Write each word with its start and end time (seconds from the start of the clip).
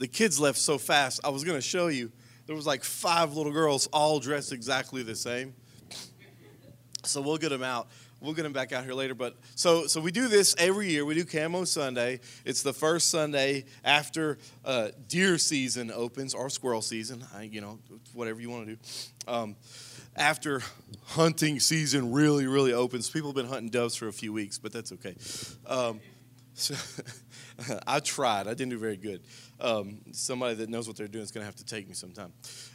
the 0.00 0.08
kids 0.08 0.40
left 0.40 0.58
so 0.58 0.78
fast. 0.78 1.20
I 1.22 1.28
was 1.28 1.44
going 1.44 1.58
to 1.58 1.62
show 1.62 1.88
you. 1.88 2.10
There 2.46 2.56
was 2.56 2.66
like 2.66 2.82
five 2.82 3.36
little 3.36 3.52
girls 3.52 3.86
all 3.92 4.18
dressed 4.18 4.52
exactly 4.52 5.02
the 5.04 5.14
same. 5.14 5.54
So 7.04 7.20
we'll 7.20 7.36
get 7.36 7.50
them 7.50 7.62
out. 7.62 7.88
We'll 8.20 8.34
get 8.34 8.42
them 8.42 8.52
back 8.52 8.72
out 8.72 8.84
here 8.84 8.94
later. 8.94 9.14
But 9.14 9.36
so 9.54 9.86
so 9.86 10.00
we 10.00 10.10
do 10.10 10.28
this 10.28 10.54
every 10.58 10.88
year. 10.90 11.04
We 11.04 11.14
do 11.14 11.24
Camo 11.24 11.64
Sunday. 11.64 12.20
It's 12.44 12.62
the 12.62 12.72
first 12.72 13.08
Sunday 13.08 13.66
after 13.84 14.38
uh, 14.64 14.88
deer 15.08 15.38
season 15.38 15.90
opens 15.90 16.34
or 16.34 16.50
squirrel 16.50 16.82
season. 16.82 17.24
I, 17.34 17.42
you 17.44 17.60
know, 17.60 17.78
whatever 18.12 18.40
you 18.40 18.50
want 18.50 18.66
to 18.66 18.74
do. 18.74 18.80
Um, 19.28 19.56
after 20.16 20.60
hunting 21.06 21.60
season 21.60 22.12
really 22.12 22.46
really 22.46 22.72
opens, 22.72 23.08
people 23.08 23.30
have 23.30 23.36
been 23.36 23.46
hunting 23.46 23.70
doves 23.70 23.96
for 23.96 24.08
a 24.08 24.12
few 24.12 24.32
weeks, 24.32 24.58
but 24.58 24.72
that's 24.72 24.92
okay. 24.92 25.16
Um, 25.66 26.00
so 26.54 26.74
I 27.86 28.00
tried. 28.00 28.46
I 28.46 28.50
didn't 28.50 28.70
do 28.70 28.78
very 28.78 28.96
good. 28.96 29.22
Um, 29.60 29.98
somebody 30.12 30.54
that 30.56 30.68
knows 30.68 30.88
what 30.88 30.96
they're 30.96 31.08
doing 31.08 31.24
is 31.24 31.30
going 31.30 31.42
to 31.42 31.46
have 31.46 31.56
to 31.56 31.64
take 31.64 31.86
me 31.88 31.94
sometime. 31.94 32.32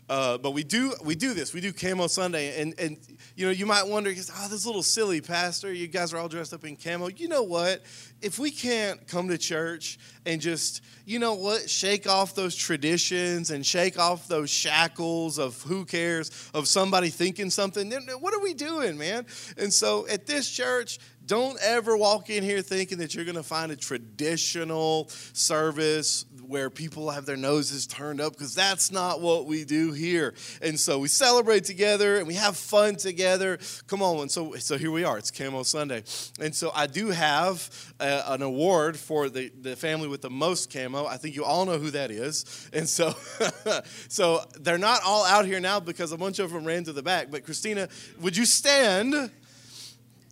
Uh, 0.07 0.37
but 0.37 0.51
we 0.51 0.63
do 0.63 0.93
we 1.03 1.15
do 1.15 1.33
this. 1.33 1.53
We 1.53 1.61
do 1.61 1.73
camo 1.73 2.07
Sunday, 2.07 2.61
and 2.61 2.79
and 2.79 2.97
you 3.35 3.45
know 3.45 3.51
you 3.51 3.65
might 3.65 3.87
wonder, 3.87 4.11
oh, 4.11 4.47
this 4.49 4.65
little 4.65 4.83
silly 4.83 5.19
pastor. 5.19 5.73
You 5.73 5.87
guys 5.87 6.13
are 6.13 6.17
all 6.17 6.27
dressed 6.27 6.53
up 6.53 6.63
in 6.63 6.75
camo. 6.75 7.07
You 7.07 7.27
know 7.27 7.43
what? 7.43 7.81
If 8.21 8.37
we 8.37 8.51
can't 8.51 9.07
come 9.07 9.29
to 9.29 9.37
church 9.37 9.97
and 10.25 10.39
just 10.39 10.81
you 11.05 11.17
know 11.17 11.33
what, 11.33 11.69
shake 11.69 12.07
off 12.07 12.35
those 12.35 12.55
traditions 12.55 13.49
and 13.49 13.65
shake 13.65 13.97
off 13.97 14.27
those 14.27 14.49
shackles 14.49 15.39
of 15.39 15.61
who 15.63 15.85
cares 15.85 16.49
of 16.53 16.67
somebody 16.67 17.09
thinking 17.09 17.49
something, 17.49 17.89
then 17.89 18.07
what 18.19 18.33
are 18.33 18.41
we 18.41 18.53
doing, 18.53 18.97
man? 18.97 19.25
And 19.57 19.73
so 19.73 20.07
at 20.07 20.25
this 20.25 20.49
church, 20.49 20.99
don't 21.25 21.57
ever 21.61 21.97
walk 21.97 22.29
in 22.29 22.43
here 22.43 22.61
thinking 22.61 22.99
that 22.99 23.15
you're 23.15 23.25
going 23.25 23.35
to 23.35 23.43
find 23.43 23.71
a 23.71 23.75
traditional 23.75 25.09
service 25.33 26.25
where 26.47 26.69
people 26.69 27.11
have 27.11 27.25
their 27.25 27.37
noses 27.37 27.87
turned 27.87 28.21
up 28.21 28.33
because 28.33 28.55
that's 28.55 28.91
not 28.91 29.21
what 29.21 29.45
we 29.45 29.63
do 29.63 29.91
here. 29.91 30.33
And 30.61 30.79
so 30.79 30.99
we 30.99 31.07
celebrate 31.07 31.63
together 31.63 32.17
and 32.17 32.27
we 32.27 32.35
have 32.35 32.57
fun 32.57 32.95
together. 32.95 33.59
Come 33.87 34.01
on. 34.01 34.21
And 34.21 34.31
so, 34.31 34.53
so 34.55 34.77
here 34.77 34.91
we 34.91 35.03
are. 35.03 35.17
It's 35.17 35.31
Camo 35.31 35.63
Sunday. 35.63 36.03
And 36.39 36.53
so 36.53 36.71
I 36.73 36.87
do 36.87 37.09
have 37.09 37.93
a, 37.99 38.33
an 38.33 38.41
award 38.41 38.97
for 38.97 39.29
the, 39.29 39.51
the 39.61 39.75
family 39.75 40.07
with 40.07 40.21
the 40.21 40.29
most 40.29 40.71
camo. 40.71 41.05
I 41.05 41.17
think 41.17 41.35
you 41.35 41.43
all 41.43 41.65
know 41.65 41.77
who 41.77 41.91
that 41.91 42.11
is. 42.11 42.69
And 42.73 42.87
so, 42.87 43.15
so 44.07 44.43
they're 44.59 44.77
not 44.77 45.01
all 45.05 45.25
out 45.25 45.45
here 45.45 45.59
now 45.59 45.79
because 45.79 46.11
a 46.11 46.17
bunch 46.17 46.39
of 46.39 46.51
them 46.51 46.65
ran 46.65 46.83
to 46.85 46.93
the 46.93 47.03
back. 47.03 47.31
But 47.31 47.43
Christina, 47.43 47.89
would 48.19 48.37
you 48.37 48.45
stand? 48.45 49.31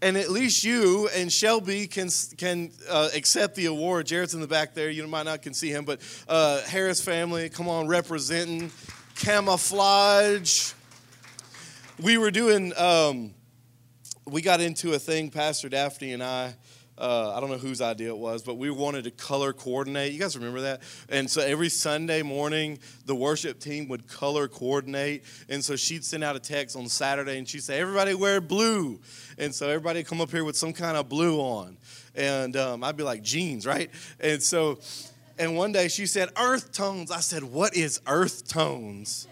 And 0.03 0.17
at 0.17 0.29
least 0.29 0.65
you 0.65 1.07
and 1.15 1.31
Shelby 1.31 1.87
can 1.87 2.09
can 2.37 2.71
uh, 2.89 3.09
accept 3.15 3.55
the 3.55 3.67
award. 3.67 4.05
Jared's 4.05 4.33
in 4.33 4.41
the 4.41 4.47
back 4.47 4.73
there. 4.73 4.89
You 4.89 5.07
might 5.07 5.23
not 5.23 5.41
can 5.41 5.53
see 5.53 5.69
him, 5.69 5.85
but 5.85 6.01
uh, 6.27 6.61
Harris 6.63 7.01
family, 7.01 7.49
come 7.49 7.69
on, 7.69 7.87
representing 7.87 8.69
camouflage. 9.15 10.73
We 12.01 12.17
were 12.17 12.31
doing. 12.31 12.73
Um, 12.77 13.33
we 14.25 14.41
got 14.41 14.61
into 14.61 14.93
a 14.93 14.99
thing, 14.99 15.29
Pastor 15.29 15.69
Daphne 15.69 16.13
and 16.13 16.23
I. 16.23 16.53
Uh, 17.03 17.33
I 17.35 17.41
don't 17.41 17.49
know 17.49 17.57
whose 17.57 17.81
idea 17.81 18.07
it 18.07 18.17
was, 18.17 18.43
but 18.43 18.53
we 18.53 18.71
wanted 18.71 19.03
to 19.03 19.11
color 19.11 19.51
coordinate. 19.51 20.13
You 20.13 20.19
guys 20.19 20.37
remember 20.37 20.61
that? 20.61 20.83
And 21.09 21.29
so 21.29 21.41
every 21.41 21.67
Sunday 21.67 22.21
morning, 22.21 22.79
the 23.05 23.13
worship 23.13 23.59
team 23.59 23.89
would 23.89 24.07
color 24.07 24.47
coordinate. 24.47 25.25
And 25.49 25.61
so 25.61 25.75
she'd 25.75 26.05
send 26.05 26.23
out 26.23 26.37
a 26.37 26.39
text 26.39 26.77
on 26.77 26.87
Saturday 26.87 27.37
and 27.37 27.45
she'd 27.45 27.63
say, 27.63 27.77
Everybody 27.81 28.13
wear 28.13 28.39
blue. 28.39 29.01
And 29.37 29.53
so 29.53 29.67
everybody 29.67 30.05
come 30.05 30.21
up 30.21 30.31
here 30.31 30.45
with 30.45 30.55
some 30.55 30.71
kind 30.71 30.95
of 30.95 31.09
blue 31.09 31.41
on. 31.41 31.75
And 32.15 32.55
um, 32.55 32.85
I'd 32.85 32.95
be 32.95 33.03
like, 33.03 33.21
Jeans, 33.21 33.65
right? 33.65 33.89
And 34.21 34.41
so, 34.41 34.79
and 35.37 35.57
one 35.57 35.73
day 35.73 35.89
she 35.89 36.05
said, 36.05 36.29
Earth 36.39 36.71
tones. 36.71 37.11
I 37.11 37.19
said, 37.19 37.43
What 37.43 37.75
is 37.75 37.99
earth 38.07 38.47
tones? 38.47 39.27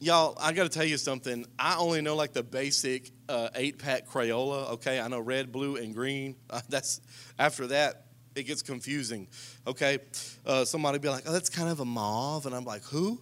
Y'all, 0.00 0.38
I 0.40 0.52
got 0.52 0.62
to 0.62 0.68
tell 0.68 0.84
you 0.84 0.96
something. 0.96 1.44
I 1.58 1.76
only 1.76 2.02
know 2.02 2.14
like 2.14 2.32
the 2.32 2.44
basic 2.44 3.10
uh, 3.28 3.48
eight 3.56 3.78
pack 3.78 4.06
Crayola. 4.06 4.70
Okay, 4.74 5.00
I 5.00 5.08
know 5.08 5.18
red, 5.18 5.50
blue, 5.50 5.76
and 5.76 5.94
green. 5.94 6.36
Uh, 6.50 6.60
that's 6.68 7.00
after 7.38 7.66
that, 7.66 8.06
it 8.34 8.44
gets 8.44 8.62
confusing. 8.62 9.28
Okay, 9.66 9.98
uh, 10.46 10.64
somebody 10.64 10.98
be 10.98 11.08
like, 11.08 11.24
"Oh, 11.26 11.32
that's 11.32 11.50
kind 11.50 11.68
of 11.68 11.80
a 11.80 11.84
mauve," 11.84 12.46
and 12.46 12.54
I'm 12.54 12.64
like, 12.64 12.82
"Who? 12.84 13.20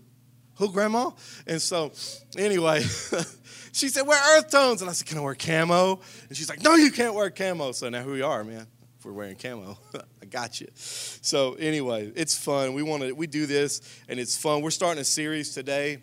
Who, 0.57 0.71
Grandma?" 0.71 1.11
And 1.47 1.61
so, 1.61 1.93
anyway, 2.39 2.83
she 3.73 3.89
said, 3.89 4.07
"Wear 4.07 4.21
earth 4.37 4.51
tones," 4.51 4.81
and 4.83 4.89
I 4.89 4.93
said, 4.93 5.09
"Can 5.09 5.19
I 5.19 5.23
wear 5.23 5.35
camo?" 5.35 6.01
And 6.29 6.37
she's 6.37 6.49
like, 6.49 6.63
"No, 6.63 6.77
you 6.77 6.93
can't 6.93 7.15
wear 7.15 7.31
camo." 7.31 7.73
So 7.73 7.89
now, 7.89 8.03
who 8.03 8.13
we 8.13 8.23
are, 8.23 8.45
man? 8.45 8.67
If 8.99 9.05
we're 9.05 9.13
wearing 9.13 9.37
camo, 9.37 9.77
I 10.23 10.27
got 10.27 10.61
you. 10.61 10.69
So 10.75 11.55
anyway, 11.55 12.13
it's 12.15 12.39
fun. 12.39 12.75
We 12.75 12.83
want 12.83 13.03
to 13.03 13.13
we 13.13 13.27
do 13.27 13.47
this, 13.47 13.81
and 14.09 14.21
it's 14.21 14.37
fun. 14.37 14.63
We're 14.63 14.71
starting 14.71 15.01
a 15.01 15.05
series 15.05 15.53
today 15.53 16.03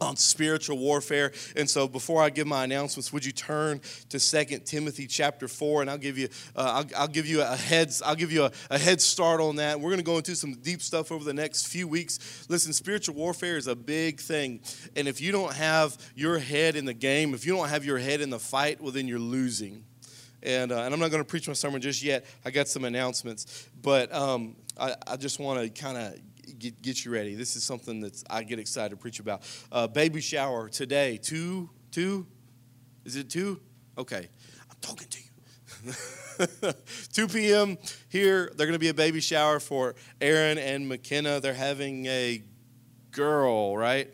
on 0.00 0.16
spiritual 0.16 0.78
warfare. 0.78 1.32
And 1.54 1.68
so 1.68 1.88
before 1.88 2.22
I 2.22 2.30
give 2.30 2.46
my 2.46 2.64
announcements, 2.64 3.12
would 3.12 3.24
you 3.24 3.32
turn 3.32 3.80
to 4.10 4.20
Second 4.20 4.66
Timothy 4.66 5.06
chapter 5.06 5.48
4 5.48 5.82
and 5.82 5.90
I'll 5.90 5.98
give 5.98 6.18
you 6.18 6.28
uh, 6.54 6.84
I'll, 6.84 7.02
I'll, 7.02 7.08
give 7.08 7.26
you 7.26 7.42
a 7.42 7.56
heads 7.56 8.02
I'll 8.02 8.14
give 8.14 8.32
you 8.32 8.44
a, 8.44 8.52
a 8.70 8.78
head 8.78 9.00
start 9.00 9.40
on 9.40 9.56
that. 9.56 9.80
We're 9.80 9.90
going 9.90 9.98
to 9.98 10.04
go 10.04 10.18
into 10.18 10.36
some 10.36 10.54
deep 10.54 10.82
stuff 10.82 11.10
over 11.10 11.24
the 11.24 11.34
next 11.34 11.66
few 11.66 11.88
weeks. 11.88 12.46
Listen, 12.48 12.72
spiritual 12.72 13.14
warfare 13.14 13.56
is 13.56 13.66
a 13.66 13.76
big 13.76 14.20
thing. 14.20 14.60
And 14.94 15.08
if 15.08 15.20
you 15.20 15.32
don't 15.32 15.54
have 15.54 15.96
your 16.14 16.38
head 16.38 16.76
in 16.76 16.84
the 16.84 16.94
game, 16.94 17.34
if 17.34 17.46
you 17.46 17.54
don't 17.54 17.68
have 17.68 17.84
your 17.84 17.98
head 17.98 18.20
in 18.20 18.30
the 18.30 18.38
fight, 18.38 18.80
well 18.80 18.92
then 18.92 19.08
you're 19.08 19.18
losing. 19.18 19.84
And, 20.42 20.70
uh, 20.70 20.82
and 20.82 20.94
I'm 20.94 21.00
not 21.00 21.10
going 21.10 21.22
to 21.22 21.28
preach 21.28 21.48
my 21.48 21.54
sermon 21.54 21.80
just 21.80 22.02
yet. 22.02 22.24
I 22.44 22.50
got 22.50 22.68
some 22.68 22.84
announcements, 22.84 23.68
but 23.82 24.14
um, 24.14 24.54
I, 24.78 24.94
I 25.06 25.16
just 25.16 25.40
want 25.40 25.60
to 25.60 25.82
kind 25.82 25.96
of 25.96 26.20
get, 26.58 26.80
get 26.82 27.04
you 27.04 27.12
ready. 27.12 27.34
This 27.34 27.56
is 27.56 27.64
something 27.64 28.00
that 28.00 28.22
I 28.30 28.42
get 28.42 28.58
excited 28.58 28.90
to 28.90 28.96
preach 28.96 29.20
about. 29.20 29.42
Uh, 29.70 29.86
baby 29.86 30.20
shower 30.20 30.68
today, 30.68 31.18
two, 31.22 31.70
two, 31.90 32.26
is 33.04 33.16
it 33.16 33.30
two? 33.30 33.60
Okay, 33.98 34.28
I'm 34.70 34.76
talking 34.80 35.08
to 35.08 35.18
you. 35.18 35.26
2 37.12 37.28
p.m. 37.28 37.78
here. 38.08 38.52
They're 38.56 38.66
going 38.66 38.74
to 38.74 38.78
be 38.78 38.88
a 38.88 38.94
baby 38.94 39.20
shower 39.20 39.60
for 39.60 39.94
Aaron 40.20 40.58
and 40.58 40.88
McKenna. 40.88 41.40
They're 41.40 41.54
having 41.54 42.06
a 42.06 42.42
girl, 43.10 43.76
right? 43.76 44.12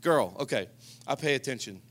Girl. 0.00 0.34
Okay, 0.40 0.68
I 1.06 1.14
pay 1.14 1.34
attention. 1.34 1.82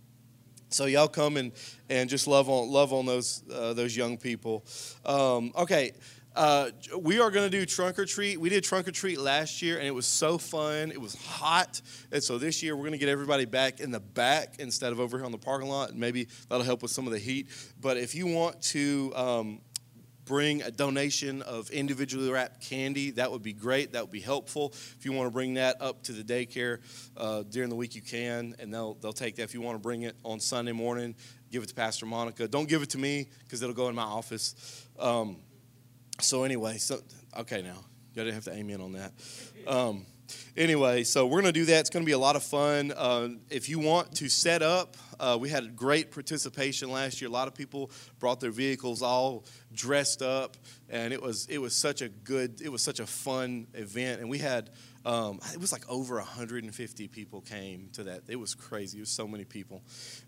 So 0.69 0.85
y'all 0.85 1.07
come 1.07 1.37
and, 1.37 1.51
and 1.89 2.09
just 2.09 2.27
love 2.27 2.49
on 2.49 2.69
love 2.69 2.91
on 2.91 3.05
those 3.05 3.43
uh, 3.53 3.73
those 3.73 3.95
young 3.95 4.17
people. 4.17 4.65
Um, 5.05 5.51
okay, 5.55 5.93
uh, 6.37 6.69
we 6.99 7.19
are 7.19 7.31
going 7.31 7.49
to 7.49 7.57
do 7.59 7.65
trunk 7.65 7.97
or 7.97 8.05
treat. 8.05 8.39
We 8.39 8.49
did 8.49 8.63
trunk 8.63 8.87
or 8.87 8.91
treat 8.91 9.19
last 9.19 9.63
year, 9.63 9.79
and 9.79 9.87
it 9.87 9.93
was 9.93 10.05
so 10.05 10.37
fun. 10.37 10.91
It 10.91 11.01
was 11.01 11.15
hot, 11.15 11.81
and 12.11 12.23
so 12.23 12.37
this 12.37 12.61
year 12.61 12.75
we're 12.75 12.83
going 12.83 12.91
to 12.91 12.99
get 12.99 13.09
everybody 13.09 13.45
back 13.45 13.79
in 13.79 13.89
the 13.89 13.99
back 13.99 14.55
instead 14.59 14.91
of 14.91 14.99
over 14.99 15.17
here 15.17 15.25
on 15.25 15.31
the 15.31 15.39
parking 15.39 15.67
lot, 15.67 15.89
and 15.89 15.99
maybe 15.99 16.27
that'll 16.47 16.63
help 16.63 16.83
with 16.83 16.91
some 16.91 17.07
of 17.07 17.11
the 17.11 17.19
heat. 17.19 17.47
But 17.81 17.97
if 17.97 18.13
you 18.13 18.27
want 18.27 18.61
to 18.63 19.11
um, 19.15 19.61
bring 20.25 20.61
a 20.61 20.69
donation 20.69 21.41
of 21.41 21.71
individually 21.71 22.29
wrapped 22.29 22.61
candy, 22.61 23.09
that 23.11 23.31
would 23.31 23.41
be 23.41 23.53
great. 23.53 23.93
That 23.93 24.03
would 24.03 24.11
be 24.11 24.19
helpful. 24.19 24.73
If 24.73 25.05
you 25.05 25.13
want 25.13 25.25
to 25.25 25.31
bring 25.31 25.55
that 25.55 25.81
up 25.81 26.03
to 26.03 26.11
the 26.11 26.23
daycare 26.23 26.81
uh, 27.17 27.43
during 27.49 27.69
the 27.69 27.75
week, 27.75 27.95
you 27.95 28.01
can, 28.03 28.55
and 28.59 28.71
they'll 28.71 28.93
they'll 28.95 29.11
take 29.11 29.37
that. 29.37 29.43
If 29.43 29.55
you 29.55 29.61
want 29.61 29.75
to 29.75 29.81
bring 29.81 30.03
it 30.03 30.15
on 30.23 30.39
Sunday 30.39 30.71
morning, 30.71 31.15
give 31.51 31.63
it 31.63 31.69
to 31.69 31.75
Pastor 31.75 32.05
Monica. 32.05 32.47
Don't 32.47 32.69
give 32.69 32.83
it 32.83 32.91
to 32.91 32.99
me 32.99 33.27
because 33.43 33.63
it'll 33.63 33.73
go 33.73 33.89
in 33.89 33.95
my 33.95 34.03
office. 34.03 34.85
Um, 34.99 35.37
so 36.19 36.43
anyway, 36.43 36.77
so 36.77 37.01
okay 37.37 37.61
now, 37.61 37.83
you 38.13 38.23
didn't 38.23 38.33
have 38.33 38.45
to 38.45 38.53
aim 38.53 38.69
in 38.69 38.81
on 38.81 38.93
that. 38.93 39.13
Um, 39.67 40.05
anyway, 40.55 41.03
so 41.03 41.25
we're 41.25 41.41
going 41.41 41.53
to 41.53 41.59
do 41.59 41.65
that. 41.65 41.79
It's 41.81 41.89
going 41.89 42.03
to 42.03 42.07
be 42.07 42.13
a 42.13 42.17
lot 42.17 42.35
of 42.35 42.43
fun. 42.43 42.91
Uh, 42.95 43.29
if 43.49 43.69
you 43.69 43.79
want 43.79 44.15
to 44.15 44.29
set 44.29 44.61
up, 44.61 44.97
uh, 45.19 45.37
we 45.39 45.49
had 45.49 45.75
great 45.75 46.11
participation 46.11 46.91
last 46.91 47.21
year. 47.21 47.29
A 47.29 47.33
lot 47.33 47.47
of 47.47 47.53
people 47.53 47.91
brought 48.19 48.39
their 48.39 48.51
vehicles 48.51 49.01
all 49.01 49.45
dressed 49.73 50.21
up, 50.21 50.57
and 50.89 51.13
it 51.13 51.21
was 51.21 51.47
it 51.49 51.59
was 51.59 51.75
such 51.75 52.01
a 52.01 52.09
good, 52.09 52.61
it 52.61 52.69
was 52.69 52.81
such 52.81 52.99
a 52.99 53.05
fun 53.05 53.67
event. 53.73 54.21
And 54.21 54.29
we 54.29 54.39
had 54.39 54.69
um, 55.07 55.39
it 55.53 55.61
was 55.61 55.71
like 55.71 55.89
over 55.89 56.15
150 56.15 57.07
people 57.07 57.39
came 57.39 57.87
to 57.93 58.03
that. 58.03 58.23
It 58.27 58.35
was 58.35 58.53
crazy. 58.53 58.97
It 58.97 59.01
was 59.01 59.09
so 59.09 59.25
many 59.25 59.45
people. 59.45 59.81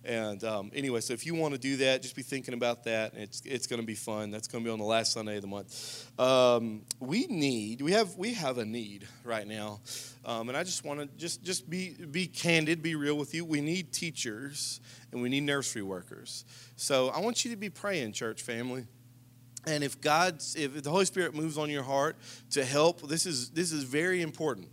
And 0.05 0.41
um, 0.45 0.71
anyway, 0.73 1.01
so 1.01 1.13
if 1.13 1.25
you 1.25 1.35
want 1.35 1.53
to 1.53 1.59
do 1.59 1.75
that, 1.77 2.01
just 2.01 2.15
be 2.15 2.21
thinking 2.21 2.53
about 2.53 2.85
that. 2.85 3.13
It's, 3.13 3.41
it's 3.43 3.67
going 3.67 3.81
to 3.81 3.85
be 3.85 3.95
fun. 3.95 4.31
That's 4.31 4.47
going 4.47 4.63
to 4.63 4.67
be 4.69 4.71
on 4.71 4.79
the 4.79 4.85
last 4.85 5.11
Sunday 5.11 5.35
of 5.35 5.41
the 5.41 5.49
month. 5.49 6.09
Um, 6.17 6.83
we 7.01 7.27
need, 7.27 7.81
we 7.81 7.91
have, 7.91 8.15
we 8.15 8.33
have 8.35 8.57
a 8.57 8.63
need 8.63 9.05
right 9.25 9.45
now. 9.45 9.81
Um, 10.23 10.47
and 10.47 10.57
I 10.57 10.63
just 10.63 10.85
want 10.85 11.01
to 11.01 11.07
just, 11.17 11.43
just 11.43 11.69
be, 11.69 11.89
be 12.09 12.27
candid, 12.27 12.81
be 12.81 12.95
real 12.95 13.17
with 13.17 13.35
you. 13.35 13.43
We 13.43 13.59
need 13.59 13.91
teachers 13.91 14.79
and 15.11 15.21
we 15.21 15.27
need 15.27 15.43
nursery 15.43 15.81
workers. 15.81 16.45
So 16.77 17.09
I 17.09 17.19
want 17.19 17.43
you 17.43 17.51
to 17.51 17.57
be 17.57 17.69
praying, 17.69 18.13
church 18.13 18.41
family. 18.43 18.85
And 19.67 19.83
if 19.83 19.99
God's, 19.99 20.55
if 20.55 20.81
the 20.81 20.89
Holy 20.89 21.05
Spirit 21.05 21.35
moves 21.35 21.57
on 21.57 21.69
your 21.69 21.83
heart 21.83 22.15
to 22.51 22.63
help, 22.63 23.07
this 23.07 23.25
is 23.25 23.49
this 23.49 23.71
is 23.71 23.83
very 23.83 24.21
important. 24.21 24.69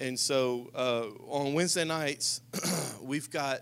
And 0.00 0.18
so 0.18 0.70
uh, 0.74 1.08
on 1.30 1.52
Wednesday 1.52 1.84
nights, 1.84 2.40
we've 3.02 3.30
got 3.30 3.60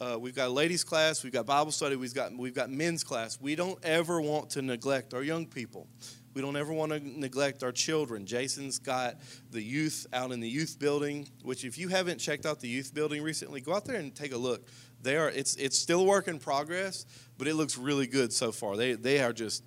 uh, 0.00 0.16
we've 0.18 0.34
got 0.34 0.50
ladies 0.52 0.82
class, 0.82 1.22
we've 1.22 1.32
got 1.32 1.44
Bible 1.44 1.72
study, 1.72 1.96
we've 1.96 2.14
got 2.14 2.34
we've 2.34 2.54
got 2.54 2.70
men's 2.70 3.04
class. 3.04 3.38
We 3.40 3.56
don't 3.56 3.78
ever 3.84 4.20
want 4.20 4.50
to 4.50 4.62
neglect 4.62 5.12
our 5.12 5.22
young 5.22 5.46
people. 5.46 5.88
We 6.32 6.40
don't 6.42 6.56
ever 6.56 6.72
want 6.72 6.92
to 6.92 7.00
neglect 7.00 7.64
our 7.64 7.72
children. 7.72 8.24
Jason's 8.24 8.78
got 8.78 9.16
the 9.50 9.60
youth 9.60 10.06
out 10.12 10.30
in 10.30 10.38
the 10.38 10.48
youth 10.48 10.78
building, 10.78 11.28
which 11.42 11.64
if 11.64 11.76
you 11.76 11.88
haven't 11.88 12.18
checked 12.18 12.46
out 12.46 12.60
the 12.60 12.68
youth 12.68 12.94
building 12.94 13.20
recently, 13.20 13.60
go 13.60 13.74
out 13.74 13.84
there 13.84 13.96
and 13.96 14.14
take 14.14 14.32
a 14.32 14.38
look. 14.38 14.64
They 15.02 15.16
are 15.16 15.28
it's 15.28 15.56
it's 15.56 15.76
still 15.76 16.02
a 16.02 16.04
work 16.04 16.28
in 16.28 16.38
progress, 16.38 17.04
but 17.36 17.48
it 17.48 17.54
looks 17.54 17.76
really 17.76 18.06
good 18.06 18.32
so 18.32 18.52
far. 18.52 18.76
They 18.76 18.92
they 18.92 19.20
are 19.20 19.32
just 19.32 19.64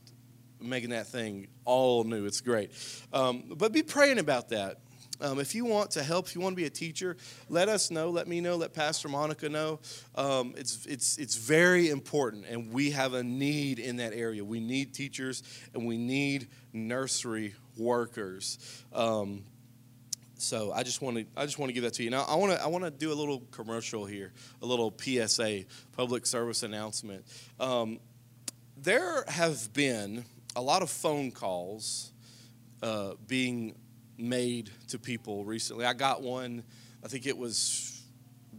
making 0.62 0.92
that 0.92 1.08
thing 1.08 1.48
all 1.66 2.06
new. 2.06 2.26
It's 2.26 2.40
great. 2.42 2.72
Um, 3.12 3.44
but 3.58 3.74
be 3.74 3.84
praying 3.84 4.20
about 4.20 4.50
that. 4.50 4.78
Um, 5.24 5.40
if 5.40 5.56
you 5.56 5.64
want 5.64 5.92
to 5.92 6.04
help, 6.04 6.28
if 6.28 6.36
you 6.36 6.42
want 6.42 6.52
to 6.52 6.62
be 6.62 6.66
a 6.66 6.70
teacher, 6.70 7.16
let 7.48 7.70
us 7.70 7.90
know. 7.90 8.10
Let 8.10 8.28
me 8.28 8.42
know. 8.42 8.58
Let 8.58 8.74
Pastor 8.74 9.08
Monica 9.08 9.48
know. 9.48 9.80
Um, 10.16 10.54
it's 10.58 10.86
it's 10.86 11.18
it's 11.18 11.36
very 11.38 11.90
important, 11.90 12.46
and 12.46 12.74
we 12.74 12.92
have 12.92 13.14
a 13.14 13.24
need 13.24 13.80
in 13.80 13.96
that 13.98 14.14
area. 14.14 14.44
We 14.44 14.60
need 14.60 14.94
teachers, 14.94 15.42
and 15.74 15.88
we 15.88 15.98
need 15.98 16.50
nursery 16.74 17.56
workers. 17.78 18.84
Um, 18.92 19.46
so 20.38 20.74
I 20.74 20.84
just 20.84 21.02
want 21.02 21.16
to 21.16 21.26
I 21.38 21.46
just 21.46 21.58
want 21.58 21.70
to 21.70 21.74
give 21.74 21.84
that 21.84 21.94
to 21.94 22.04
you. 22.04 22.10
Now 22.10 22.26
I 22.28 22.36
want 22.36 22.52
to 22.52 22.62
I 22.62 22.68
want 22.68 22.84
to 22.84 22.92
do 22.92 23.14
a 23.14 23.16
little 23.16 23.44
commercial 23.52 24.06
here, 24.06 24.34
a 24.62 24.66
little 24.66 24.94
PSA, 25.02 25.64
public 25.96 26.26
service 26.26 26.64
announcement. 26.64 27.24
Um, 27.62 28.02
there 28.76 29.24
have 29.30 29.72
been 29.72 30.26
a 30.58 30.62
lot 30.62 30.82
of 30.82 30.90
phone 30.90 31.32
calls 31.32 32.12
uh, 32.82 33.14
being 33.26 33.76
made 34.24 34.72
to 34.88 34.98
people 34.98 35.44
recently. 35.44 35.86
I 35.86 35.94
got 35.94 36.22
one, 36.22 36.64
I 37.04 37.08
think 37.08 37.28
it 37.28 37.38
was 37.38 38.02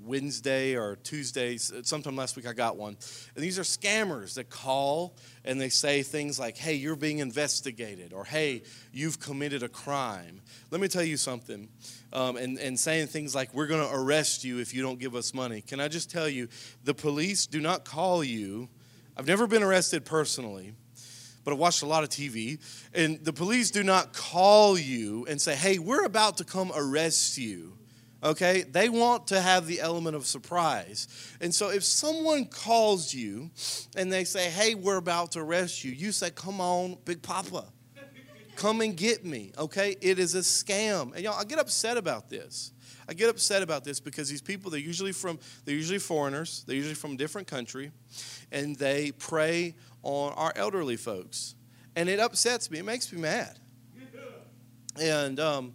Wednesday 0.04 0.76
or 0.76 0.96
Tuesday, 0.96 1.56
sometime 1.56 2.14
last 2.14 2.36
week 2.36 2.46
I 2.46 2.52
got 2.52 2.76
one. 2.76 2.96
And 3.34 3.42
these 3.42 3.58
are 3.58 3.62
scammers 3.62 4.34
that 4.34 4.50
call 4.50 5.16
and 5.44 5.60
they 5.60 5.70
say 5.70 6.02
things 6.02 6.38
like, 6.38 6.58
hey, 6.58 6.74
you're 6.74 6.96
being 6.96 7.18
investigated, 7.18 8.12
or 8.12 8.24
hey, 8.24 8.62
you've 8.92 9.18
committed 9.18 9.62
a 9.62 9.68
crime. 9.68 10.40
Let 10.70 10.80
me 10.80 10.88
tell 10.88 11.02
you 11.02 11.16
something. 11.16 11.68
Um, 12.12 12.36
and, 12.36 12.58
and 12.58 12.78
saying 12.78 13.08
things 13.08 13.34
like, 13.34 13.54
we're 13.54 13.66
going 13.66 13.86
to 13.86 13.94
arrest 13.94 14.44
you 14.44 14.58
if 14.58 14.74
you 14.74 14.82
don't 14.82 14.98
give 14.98 15.14
us 15.14 15.34
money. 15.34 15.60
Can 15.62 15.80
I 15.80 15.88
just 15.88 16.10
tell 16.10 16.28
you, 16.28 16.48
the 16.84 16.94
police 16.94 17.46
do 17.46 17.60
not 17.60 17.84
call 17.84 18.22
you. 18.22 18.68
I've 19.16 19.26
never 19.26 19.46
been 19.46 19.62
arrested 19.62 20.04
personally 20.04 20.74
but 21.44 21.52
I've 21.52 21.58
watched 21.58 21.82
a 21.82 21.86
lot 21.86 22.02
of 22.02 22.10
TV. 22.10 22.58
And 22.94 23.22
the 23.24 23.32
police 23.32 23.70
do 23.70 23.82
not 23.82 24.12
call 24.12 24.78
you 24.78 25.26
and 25.28 25.40
say, 25.40 25.54
hey, 25.54 25.78
we're 25.78 26.04
about 26.04 26.38
to 26.38 26.44
come 26.44 26.72
arrest 26.74 27.38
you. 27.38 27.74
Okay? 28.22 28.62
They 28.62 28.88
want 28.88 29.26
to 29.28 29.40
have 29.40 29.66
the 29.66 29.80
element 29.80 30.16
of 30.16 30.26
surprise. 30.26 31.06
And 31.40 31.54
so 31.54 31.68
if 31.68 31.84
someone 31.84 32.46
calls 32.46 33.12
you 33.12 33.50
and 33.94 34.10
they 34.10 34.24
say, 34.24 34.48
hey, 34.48 34.74
we're 34.74 34.96
about 34.96 35.32
to 35.32 35.40
arrest 35.40 35.84
you, 35.84 35.92
you 35.92 36.10
say, 36.10 36.30
come 36.30 36.60
on, 36.60 36.96
Big 37.04 37.22
Papa. 37.22 37.66
Come 38.56 38.80
and 38.80 38.96
get 38.96 39.24
me. 39.24 39.52
Okay? 39.58 39.96
It 40.00 40.18
is 40.18 40.34
a 40.34 40.38
scam. 40.38 41.12
And 41.14 41.22
y'all, 41.22 41.38
I 41.38 41.44
get 41.44 41.58
upset 41.58 41.96
about 41.96 42.30
this. 42.30 42.72
I 43.06 43.12
get 43.12 43.28
upset 43.28 43.62
about 43.62 43.84
this 43.84 44.00
because 44.00 44.30
these 44.30 44.40
people, 44.40 44.70
they're 44.70 44.80
usually 44.80 45.12
from, 45.12 45.38
they're 45.64 45.74
usually 45.74 45.98
foreigners, 45.98 46.64
they're 46.66 46.76
usually 46.76 46.94
from 46.94 47.12
a 47.12 47.16
different 47.16 47.46
country, 47.46 47.90
and 48.50 48.76
they 48.76 49.12
prey 49.12 49.74
on 50.04 50.32
our 50.34 50.52
elderly 50.54 50.96
folks. 50.96 51.54
And 51.96 52.08
it 52.08 52.20
upsets 52.20 52.70
me, 52.70 52.78
it 52.78 52.84
makes 52.84 53.12
me 53.12 53.20
mad. 53.20 53.58
And, 55.00 55.40
um, 55.40 55.74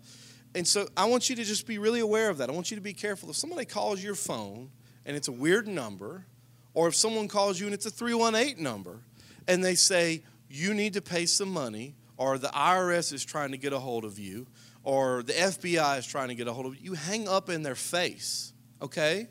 and 0.56 0.66
so 0.66 0.88
I 0.96 1.06
want 1.06 1.30
you 1.30 1.36
to 1.36 1.44
just 1.44 1.68
be 1.68 1.78
really 1.78 2.00
aware 2.00 2.30
of 2.30 2.38
that. 2.38 2.50
I 2.50 2.54
want 2.54 2.72
you 2.72 2.76
to 2.76 2.81
be 2.81 2.94
careful. 2.94 3.30
If 3.30 3.36
somebody 3.36 3.66
calls 3.66 4.04
your 4.04 4.16
phone 4.16 4.70
and 5.06 5.16
it's 5.16 5.28
a 5.28 5.31
weird 5.31 5.68
number, 5.68 6.26
or 6.74 6.88
if 6.88 6.96
someone 6.96 7.28
calls 7.28 7.60
you 7.60 7.66
and 7.66 7.74
it's 7.74 7.86
a 7.86 7.92
318 7.92 8.64
number, 8.64 9.02
and 9.48 9.64
they 9.64 9.76
say, 9.76 10.24
you 10.50 10.74
need 10.74 10.94
to 10.94 11.02
pay 11.02 11.25
some 11.25 11.50
money, 11.52 11.96
or 12.18 12.38
the 12.38 12.50
IRS 12.50 13.14
is 13.14 13.24
trying 13.24 13.52
to 13.52 13.58
get 13.58 13.74
a 13.74 13.80
hold 13.80 14.06
of 14.06 14.20
you, 14.20 14.48
or 14.84 15.24
the 15.24 15.34
FBI 15.34 16.00
is 16.00 16.06
trying 16.06 16.30
to 16.30 16.36
get 16.36 16.48
a 16.48 16.54
hold 16.54 16.66
of 16.68 16.75
you, 16.75 16.92
you 16.92 16.94
hang 16.94 17.28
up 17.28 17.50
in 17.50 17.64
their 17.64 17.75
face, 17.75 18.54
okay? 18.82 19.28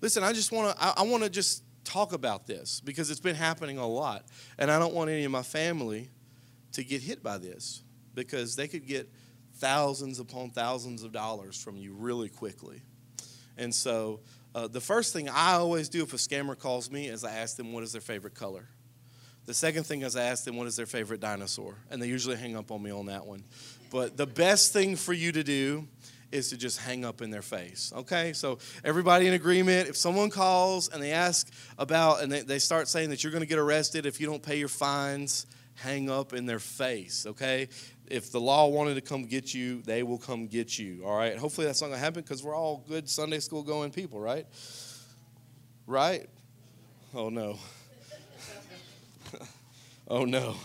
Listen, 0.00 0.22
I 0.22 0.32
just 0.32 0.52
want 0.52 0.76
to, 0.76 0.84
I, 0.84 0.94
I 0.98 1.02
want 1.02 1.22
to 1.22 1.30
just 1.30 1.63
talk 1.84 2.12
about 2.12 2.46
this 2.46 2.80
because 2.80 3.10
it's 3.10 3.20
been 3.20 3.36
happening 3.36 3.78
a 3.78 3.86
lot. 3.86 4.24
And 4.58 4.70
I 4.70 4.78
don't 4.78 4.94
want 4.94 5.10
any 5.10 5.24
of 5.24 5.30
my 5.30 5.42
family 5.42 6.10
to 6.72 6.82
get 6.82 7.02
hit 7.02 7.22
by 7.22 7.38
this 7.38 7.82
because 8.14 8.56
they 8.56 8.68
could 8.68 8.86
get 8.86 9.08
thousands 9.56 10.18
upon 10.18 10.50
thousands 10.50 11.02
of 11.02 11.12
dollars 11.12 11.60
from 11.62 11.76
you 11.76 11.94
really 11.94 12.28
quickly. 12.28 12.82
And 13.56 13.74
so 13.74 14.20
uh, 14.54 14.68
the 14.68 14.80
first 14.80 15.12
thing 15.12 15.28
I 15.28 15.52
always 15.52 15.88
do 15.88 16.02
if 16.02 16.12
a 16.12 16.16
scammer 16.16 16.58
calls 16.58 16.90
me 16.90 17.08
is 17.08 17.24
I 17.24 17.32
ask 17.36 17.56
them 17.56 17.72
what 17.72 17.84
is 17.84 17.92
their 17.92 18.00
favorite 18.00 18.34
color. 18.34 18.68
The 19.46 19.54
second 19.54 19.84
thing 19.84 20.02
is 20.02 20.16
I 20.16 20.24
ask 20.24 20.44
them 20.44 20.56
what 20.56 20.66
is 20.66 20.76
their 20.76 20.86
favorite 20.86 21.20
dinosaur. 21.20 21.76
And 21.90 22.00
they 22.00 22.06
usually 22.06 22.36
hang 22.36 22.56
up 22.56 22.70
on 22.70 22.82
me 22.82 22.90
on 22.90 23.06
that 23.06 23.26
one. 23.26 23.44
But 23.90 24.16
the 24.16 24.26
best 24.26 24.72
thing 24.72 24.96
for 24.96 25.12
you 25.12 25.32
to 25.32 25.44
do 25.44 25.86
is 26.32 26.50
to 26.50 26.56
just 26.56 26.78
hang 26.78 27.04
up 27.04 27.22
in 27.22 27.30
their 27.30 27.42
face. 27.42 27.92
Okay? 27.94 28.32
So, 28.32 28.58
everybody 28.84 29.26
in 29.26 29.34
agreement. 29.34 29.88
If 29.88 29.96
someone 29.96 30.30
calls 30.30 30.88
and 30.88 31.02
they 31.02 31.12
ask 31.12 31.50
about, 31.78 32.22
and 32.22 32.30
they, 32.30 32.40
they 32.40 32.58
start 32.58 32.88
saying 32.88 33.10
that 33.10 33.22
you're 33.22 33.32
going 33.32 33.42
to 33.42 33.48
get 33.48 33.58
arrested 33.58 34.06
if 34.06 34.20
you 34.20 34.26
don't 34.26 34.42
pay 34.42 34.58
your 34.58 34.68
fines, 34.68 35.46
hang 35.74 36.10
up 36.10 36.32
in 36.32 36.46
their 36.46 36.58
face. 36.58 37.26
Okay? 37.26 37.68
If 38.06 38.30
the 38.30 38.40
law 38.40 38.68
wanted 38.68 38.94
to 38.94 39.00
come 39.00 39.24
get 39.24 39.54
you, 39.54 39.82
they 39.82 40.02
will 40.02 40.18
come 40.18 40.46
get 40.46 40.78
you. 40.78 41.02
All 41.04 41.16
right? 41.16 41.36
Hopefully, 41.36 41.66
that's 41.66 41.80
not 41.80 41.88
going 41.88 41.98
to 41.98 42.04
happen 42.04 42.22
because 42.22 42.42
we're 42.42 42.56
all 42.56 42.84
good 42.88 43.08
Sunday 43.08 43.40
school 43.40 43.62
going 43.62 43.90
people, 43.90 44.20
right? 44.20 44.46
Right? 45.86 46.28
Oh, 47.14 47.28
no. 47.28 47.58
oh, 50.08 50.24
no. 50.24 50.56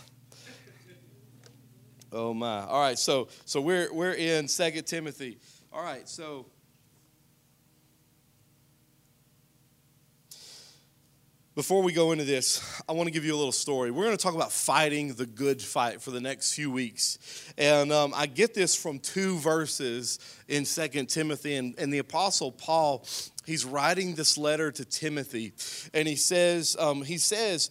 Oh 2.11 2.33
my. 2.33 2.65
All 2.65 2.81
right, 2.81 2.97
so 2.97 3.27
so 3.45 3.61
we're 3.61 3.93
we're 3.93 4.13
in 4.13 4.47
Second 4.47 4.85
Timothy. 4.85 5.37
All 5.79 5.85
right, 5.85 6.09
so 6.09 6.45
before 11.59 11.83
we 11.83 11.91
go 11.91 12.13
into 12.13 12.23
this, 12.23 12.63
I 12.87 12.93
want 12.93 13.07
to 13.07 13.11
give 13.11 13.25
you 13.25 13.35
a 13.35 13.35
little 13.35 13.51
story. 13.51 13.91
We're 13.91 14.05
going 14.05 14.15
to 14.15 14.23
talk 14.23 14.33
about 14.33 14.53
fighting 14.53 15.13
the 15.15 15.25
good 15.25 15.61
fight 15.61 16.01
for 16.01 16.09
the 16.09 16.21
next 16.21 16.53
few 16.53 16.71
weeks. 16.71 17.19
And 17.57 17.91
um, 17.91 18.13
I 18.15 18.27
get 18.27 18.53
this 18.53 18.77
from 18.77 18.97
two 18.99 19.37
verses 19.39 20.19
in 20.47 20.63
Second 20.63 21.07
Timothy. 21.07 21.55
And, 21.55 21.77
and 21.77 21.91
the 21.91 21.97
Apostle 21.97 22.53
Paul, 22.53 23.05
he's 23.45 23.65
writing 23.65 24.15
this 24.15 24.37
letter 24.37 24.71
to 24.71 24.85
Timothy. 24.85 25.51
And 25.93 26.07
he 26.07 26.15
says, 26.15 26.77
um, 26.79 27.01
he 27.01 27.17
says, 27.17 27.67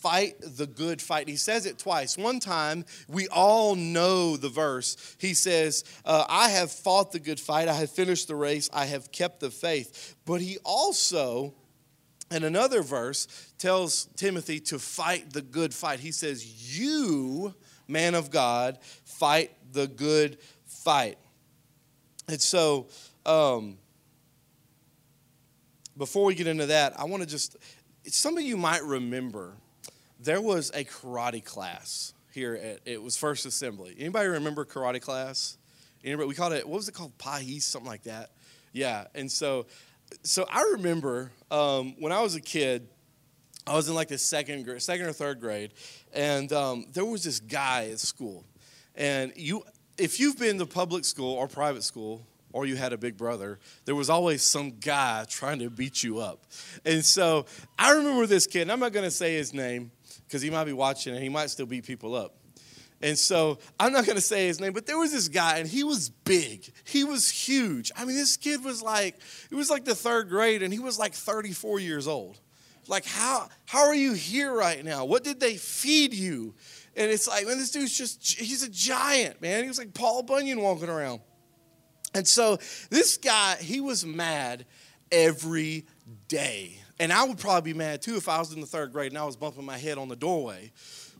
fight 0.00 0.36
the 0.40 0.66
good 0.66 1.02
fight. 1.02 1.28
He 1.28 1.36
says 1.36 1.66
it 1.66 1.78
twice. 1.78 2.16
One 2.16 2.40
time, 2.40 2.86
we 3.06 3.28
all 3.28 3.74
know 3.74 4.38
the 4.38 4.48
verse. 4.48 5.14
He 5.20 5.34
says, 5.34 5.84
uh, 6.06 6.24
I 6.26 6.48
have 6.48 6.72
fought 6.72 7.12
the 7.12 7.20
good 7.20 7.38
fight, 7.38 7.68
I 7.68 7.74
have 7.74 7.90
finished 7.90 8.28
the 8.28 8.34
race, 8.34 8.70
I 8.72 8.86
have 8.86 9.12
kept 9.12 9.40
the 9.40 9.50
faith. 9.50 10.16
But 10.24 10.40
he 10.40 10.56
also, 10.64 11.52
in 12.30 12.44
another 12.44 12.82
verse, 12.82 13.26
tells 13.58 14.06
Timothy 14.16 14.60
to 14.60 14.78
fight 14.78 15.32
the 15.32 15.42
good 15.42 15.72
fight. 15.72 16.00
He 16.00 16.12
says, 16.12 16.78
You, 16.78 17.54
man 17.88 18.14
of 18.14 18.30
God, 18.30 18.78
fight 19.04 19.52
the 19.72 19.86
good 19.86 20.38
fight. 20.64 21.18
And 22.28 22.40
so, 22.40 22.88
um, 23.24 23.78
before 25.96 26.24
we 26.24 26.34
get 26.34 26.46
into 26.46 26.66
that, 26.66 26.98
I 26.98 27.04
want 27.04 27.22
to 27.22 27.28
just, 27.28 27.56
some 28.06 28.36
of 28.36 28.42
you 28.42 28.56
might 28.56 28.82
remember 28.82 29.54
there 30.20 30.40
was 30.40 30.70
a 30.70 30.84
karate 30.84 31.44
class 31.44 32.12
here 32.32 32.54
at 32.54 32.80
it 32.84 33.02
was 33.02 33.16
First 33.16 33.46
Assembly. 33.46 33.94
Anybody 33.98 34.28
remember 34.28 34.64
karate 34.64 35.00
class? 35.00 35.56
Anybody, 36.04 36.28
we 36.28 36.34
called 36.34 36.52
it 36.52 36.68
what 36.68 36.76
was 36.76 36.88
it 36.88 36.92
called? 36.92 37.16
Pais, 37.18 37.64
something 37.64 37.88
like 37.88 38.02
that. 38.04 38.30
Yeah, 38.72 39.06
and 39.14 39.30
so 39.30 39.66
so 40.22 40.46
I 40.50 40.62
remember 40.72 41.32
um, 41.50 41.94
when 41.98 42.12
I 42.12 42.20
was 42.22 42.34
a 42.34 42.40
kid, 42.40 42.88
I 43.66 43.74
was 43.74 43.88
in 43.88 43.94
like 43.94 44.08
the 44.08 44.18
second 44.18 44.64
grade, 44.64 44.82
second 44.82 45.06
or 45.06 45.12
third 45.12 45.40
grade, 45.40 45.72
and 46.12 46.52
um, 46.52 46.86
there 46.92 47.04
was 47.04 47.24
this 47.24 47.40
guy 47.40 47.88
at 47.90 47.98
school, 47.98 48.44
and 48.94 49.32
you 49.36 49.62
if 49.98 50.20
you've 50.20 50.38
been 50.38 50.58
to 50.58 50.66
public 50.66 51.04
school 51.04 51.34
or 51.34 51.48
private 51.48 51.82
school 51.82 52.26
or 52.52 52.64
you 52.64 52.76
had 52.76 52.92
a 52.92 52.98
big 52.98 53.16
brother, 53.16 53.58
there 53.84 53.94
was 53.94 54.08
always 54.08 54.42
some 54.42 54.70
guy 54.78 55.24
trying 55.28 55.58
to 55.58 55.68
beat 55.68 56.02
you 56.02 56.18
up. 56.18 56.46
And 56.84 57.04
so 57.04 57.44
I 57.78 57.92
remember 57.92 58.26
this 58.26 58.46
kid, 58.46 58.62
and 58.62 58.72
I'm 58.72 58.80
not 58.80 58.92
going 58.92 59.04
to 59.04 59.10
say 59.10 59.34
his 59.34 59.52
name, 59.52 59.90
because 60.26 60.42
he 60.42 60.50
might 60.50 60.64
be 60.64 60.72
watching 60.72 61.14
and 61.14 61.22
he 61.22 61.28
might 61.28 61.50
still 61.50 61.66
beat 61.66 61.84
people 61.84 62.14
up. 62.14 62.34
And 63.02 63.18
so 63.18 63.58
I'm 63.78 63.92
not 63.92 64.06
going 64.06 64.16
to 64.16 64.22
say 64.22 64.46
his 64.46 64.58
name, 64.58 64.72
but 64.72 64.86
there 64.86 64.98
was 64.98 65.12
this 65.12 65.28
guy 65.28 65.58
and 65.58 65.68
he 65.68 65.84
was 65.84 66.08
big. 66.08 66.72
He 66.84 67.04
was 67.04 67.28
huge. 67.28 67.92
I 67.96 68.04
mean, 68.04 68.16
this 68.16 68.36
kid 68.36 68.64
was 68.64 68.82
like, 68.82 69.16
it 69.50 69.54
was 69.54 69.68
like 69.68 69.84
the 69.84 69.94
third 69.94 70.28
grade 70.28 70.62
and 70.62 70.72
he 70.72 70.78
was 70.78 70.98
like 70.98 71.12
34 71.12 71.78
years 71.80 72.08
old. 72.08 72.40
Like, 72.88 73.04
how, 73.04 73.48
how 73.66 73.86
are 73.86 73.94
you 73.94 74.14
here 74.14 74.52
right 74.52 74.82
now? 74.84 75.04
What 75.04 75.24
did 75.24 75.40
they 75.40 75.56
feed 75.56 76.14
you? 76.14 76.54
And 76.96 77.10
it's 77.10 77.28
like, 77.28 77.46
man, 77.46 77.58
this 77.58 77.70
dude's 77.70 77.96
just, 77.96 78.38
he's 78.38 78.62
a 78.62 78.70
giant, 78.70 79.42
man. 79.42 79.62
He 79.62 79.68
was 79.68 79.78
like 79.78 79.92
Paul 79.92 80.22
Bunyan 80.22 80.60
walking 80.60 80.88
around. 80.88 81.20
And 82.14 82.26
so 82.26 82.58
this 82.88 83.18
guy, 83.18 83.56
he 83.56 83.80
was 83.80 84.06
mad 84.06 84.64
every 85.12 85.86
day. 86.28 86.80
And 86.98 87.12
I 87.12 87.24
would 87.24 87.38
probably 87.38 87.72
be 87.72 87.78
mad 87.78 88.00
too 88.00 88.16
if 88.16 88.28
I 88.28 88.38
was 88.38 88.52
in 88.52 88.60
the 88.60 88.66
third 88.66 88.92
grade 88.92 89.12
and 89.12 89.18
I 89.18 89.24
was 89.24 89.36
bumping 89.36 89.66
my 89.66 89.76
head 89.76 89.98
on 89.98 90.08
the 90.08 90.16
doorway. 90.16 90.72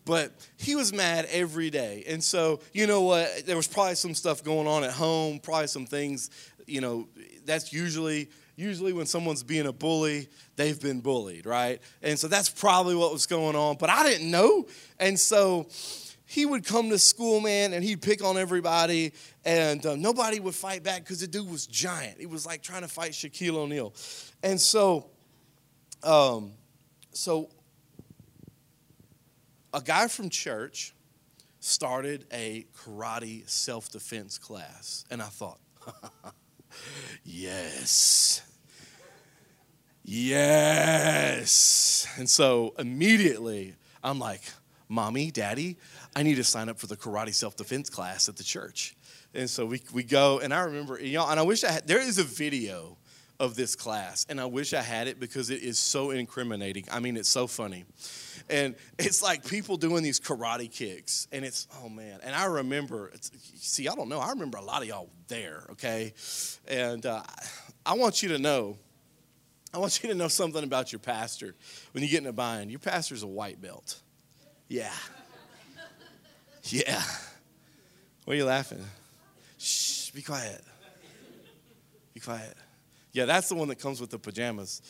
But 0.06 0.32
he 0.56 0.74
was 0.74 0.94
mad 0.94 1.26
every 1.30 1.68
day. 1.68 2.04
And 2.08 2.24
so, 2.24 2.60
you 2.72 2.86
know 2.86 3.02
what? 3.02 3.44
There 3.44 3.56
was 3.56 3.68
probably 3.68 3.96
some 3.96 4.14
stuff 4.14 4.42
going 4.42 4.66
on 4.66 4.84
at 4.84 4.92
home, 4.92 5.40
probably 5.40 5.66
some 5.66 5.84
things, 5.84 6.30
you 6.66 6.80
know, 6.80 7.08
that's 7.44 7.72
usually 7.72 8.30
usually 8.58 8.94
when 8.94 9.04
someone's 9.04 9.42
being 9.42 9.66
a 9.66 9.72
bully, 9.72 10.28
they've 10.56 10.80
been 10.80 11.00
bullied, 11.00 11.44
right? 11.44 11.78
And 12.02 12.18
so 12.18 12.26
that's 12.26 12.48
probably 12.48 12.94
what 12.94 13.12
was 13.12 13.26
going 13.26 13.54
on, 13.54 13.76
but 13.78 13.90
I 13.90 14.02
didn't 14.02 14.30
know. 14.30 14.66
And 14.98 15.20
so 15.20 15.68
he 16.24 16.46
would 16.46 16.64
come 16.64 16.88
to 16.88 16.98
school, 16.98 17.40
man, 17.40 17.74
and 17.74 17.84
he'd 17.84 18.00
pick 18.00 18.24
on 18.24 18.38
everybody, 18.38 19.12
and 19.44 19.84
uh, 19.84 19.94
nobody 19.94 20.40
would 20.40 20.54
fight 20.54 20.82
back 20.82 21.04
because 21.04 21.20
the 21.20 21.26
dude 21.26 21.50
was 21.50 21.66
giant. 21.66 22.18
He 22.18 22.24
was 22.24 22.46
like 22.46 22.62
trying 22.62 22.80
to 22.80 22.88
fight 22.88 23.12
Shaquille 23.12 23.56
O'Neal. 23.56 23.94
And 24.42 24.58
so, 24.58 25.10
um, 26.02 26.52
so 27.12 27.50
a 29.76 29.82
guy 29.82 30.08
from 30.08 30.30
church 30.30 30.94
started 31.60 32.24
a 32.32 32.66
karate 32.74 33.48
self 33.48 33.92
defense 33.92 34.38
class. 34.38 35.04
And 35.10 35.20
I 35.20 35.26
thought, 35.26 35.60
yes. 37.24 38.40
Yes. 40.02 42.08
And 42.16 42.28
so 42.28 42.74
immediately 42.78 43.74
I'm 44.02 44.18
like, 44.18 44.40
Mommy, 44.88 45.30
Daddy, 45.30 45.76
I 46.14 46.22
need 46.22 46.36
to 46.36 46.44
sign 46.44 46.70
up 46.70 46.78
for 46.78 46.86
the 46.86 46.96
karate 46.96 47.34
self 47.34 47.56
defense 47.56 47.90
class 47.90 48.30
at 48.30 48.36
the 48.36 48.44
church. 48.44 48.96
And 49.34 49.50
so 49.50 49.66
we, 49.66 49.82
we 49.92 50.04
go, 50.04 50.38
and 50.38 50.54
I 50.54 50.60
remember, 50.60 50.98
y'all, 50.98 51.30
and 51.30 51.38
I 51.38 51.42
wish 51.42 51.64
I 51.64 51.72
had, 51.72 51.86
there 51.86 52.00
is 52.00 52.16
a 52.16 52.24
video 52.24 52.96
of 53.38 53.54
this 53.54 53.76
class, 53.76 54.26
and 54.28 54.40
I 54.40 54.46
wish 54.46 54.72
I 54.72 54.80
had 54.80 55.08
it 55.08 55.20
because 55.20 55.50
it 55.50 55.62
is 55.62 55.78
so 55.78 56.10
incriminating. 56.10 56.84
I 56.90 57.00
mean, 57.00 57.16
it's 57.16 57.28
so 57.28 57.46
funny. 57.46 57.84
And 58.48 58.76
it's 58.98 59.22
like 59.22 59.46
people 59.46 59.76
doing 59.76 60.02
these 60.02 60.20
karate 60.20 60.70
kicks, 60.70 61.28
and 61.32 61.44
it's, 61.44 61.66
oh 61.82 61.88
man. 61.88 62.20
And 62.22 62.34
I 62.34 62.46
remember, 62.46 63.12
see, 63.56 63.88
I 63.88 63.94
don't 63.94 64.08
know, 64.08 64.20
I 64.20 64.30
remember 64.30 64.58
a 64.58 64.62
lot 64.62 64.82
of 64.82 64.88
y'all 64.88 65.10
there, 65.28 65.64
okay? 65.72 66.14
And 66.66 67.04
uh, 67.04 67.22
I 67.84 67.94
want 67.94 68.22
you 68.22 68.30
to 68.30 68.38
know, 68.38 68.78
I 69.74 69.78
want 69.78 70.02
you 70.02 70.08
to 70.08 70.14
know 70.14 70.28
something 70.28 70.64
about 70.64 70.92
your 70.92 71.00
pastor 71.00 71.54
when 71.92 72.02
you 72.02 72.08
get 72.08 72.22
in 72.22 72.28
a 72.28 72.32
bind. 72.32 72.70
Your 72.70 72.80
pastor's 72.80 73.22
a 73.22 73.26
white 73.26 73.60
belt. 73.60 74.00
Yeah. 74.68 74.92
Yeah. 76.64 77.02
Why 78.24 78.34
are 78.34 78.36
you 78.36 78.44
laughing? 78.44 78.84
Shh, 79.58 80.10
be 80.10 80.22
quiet. 80.22 80.62
Be 82.14 82.20
quiet. 82.20 82.56
Yeah, 83.16 83.24
that's 83.24 83.48
the 83.48 83.54
one 83.54 83.68
that 83.68 83.76
comes 83.76 83.98
with 83.98 84.10
the 84.10 84.18
pajamas. 84.18 84.82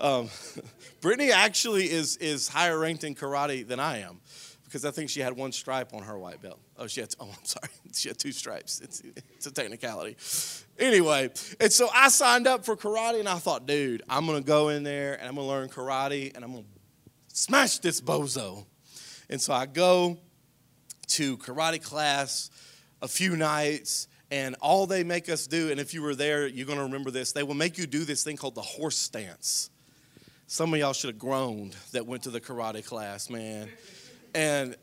Um, 0.00 0.30
Brittany 1.02 1.32
actually 1.32 1.90
is, 1.90 2.16
is 2.16 2.48
higher 2.48 2.78
ranked 2.78 3.04
in 3.04 3.14
karate 3.14 3.68
than 3.68 3.78
I 3.78 3.98
am 3.98 4.22
because 4.64 4.86
I 4.86 4.90
think 4.90 5.10
she 5.10 5.20
had 5.20 5.36
one 5.36 5.52
stripe 5.52 5.92
on 5.92 6.02
her 6.02 6.18
white 6.18 6.40
belt. 6.40 6.60
Oh, 6.78 6.86
she 6.86 7.02
had, 7.02 7.14
oh, 7.20 7.28
I'm 7.28 7.44
sorry. 7.44 7.68
She 7.92 8.08
had 8.08 8.18
two 8.18 8.32
stripes. 8.32 8.80
It's, 8.80 9.02
it's 9.36 9.46
a 9.46 9.52
technicality. 9.52 10.16
Anyway, 10.78 11.30
and 11.60 11.70
so 11.70 11.88
I 11.94 12.08
signed 12.08 12.48
up 12.48 12.64
for 12.64 12.74
karate 12.74 13.20
and 13.20 13.28
I 13.28 13.36
thought, 13.36 13.66
dude, 13.66 14.02
I'm 14.08 14.26
going 14.26 14.42
to 14.42 14.46
go 14.46 14.70
in 14.70 14.82
there 14.82 15.14
and 15.14 15.28
I'm 15.28 15.34
going 15.36 15.46
to 15.46 15.52
learn 15.52 15.68
karate 15.68 16.34
and 16.34 16.42
I'm 16.42 16.52
going 16.52 16.64
to 16.64 17.36
smash 17.36 17.78
this 17.78 18.00
bozo. 18.00 18.64
And 19.28 19.40
so 19.40 19.52
I 19.52 19.66
go 19.66 20.18
to 21.08 21.36
karate 21.36 21.82
class 21.82 22.50
a 23.02 23.06
few 23.06 23.36
nights 23.36 24.08
and 24.34 24.56
all 24.60 24.88
they 24.88 25.04
make 25.04 25.28
us 25.28 25.46
do, 25.46 25.70
and 25.70 25.78
if 25.78 25.94
you 25.94 26.02
were 26.02 26.16
there, 26.16 26.48
you're 26.48 26.66
going 26.66 26.78
to 26.78 26.84
remember 26.84 27.12
this, 27.12 27.30
they 27.30 27.44
will 27.44 27.54
make 27.54 27.78
you 27.78 27.86
do 27.86 28.04
this 28.04 28.24
thing 28.24 28.36
called 28.36 28.56
the 28.56 28.62
horse 28.62 28.96
stance. 28.96 29.70
Some 30.48 30.74
of 30.74 30.80
y'all 30.80 30.92
should 30.92 31.10
have 31.10 31.20
groaned 31.20 31.76
that 31.92 32.04
went 32.04 32.24
to 32.24 32.30
the 32.30 32.40
karate 32.40 32.84
class, 32.84 33.30
man. 33.30 33.68
And 34.34 34.74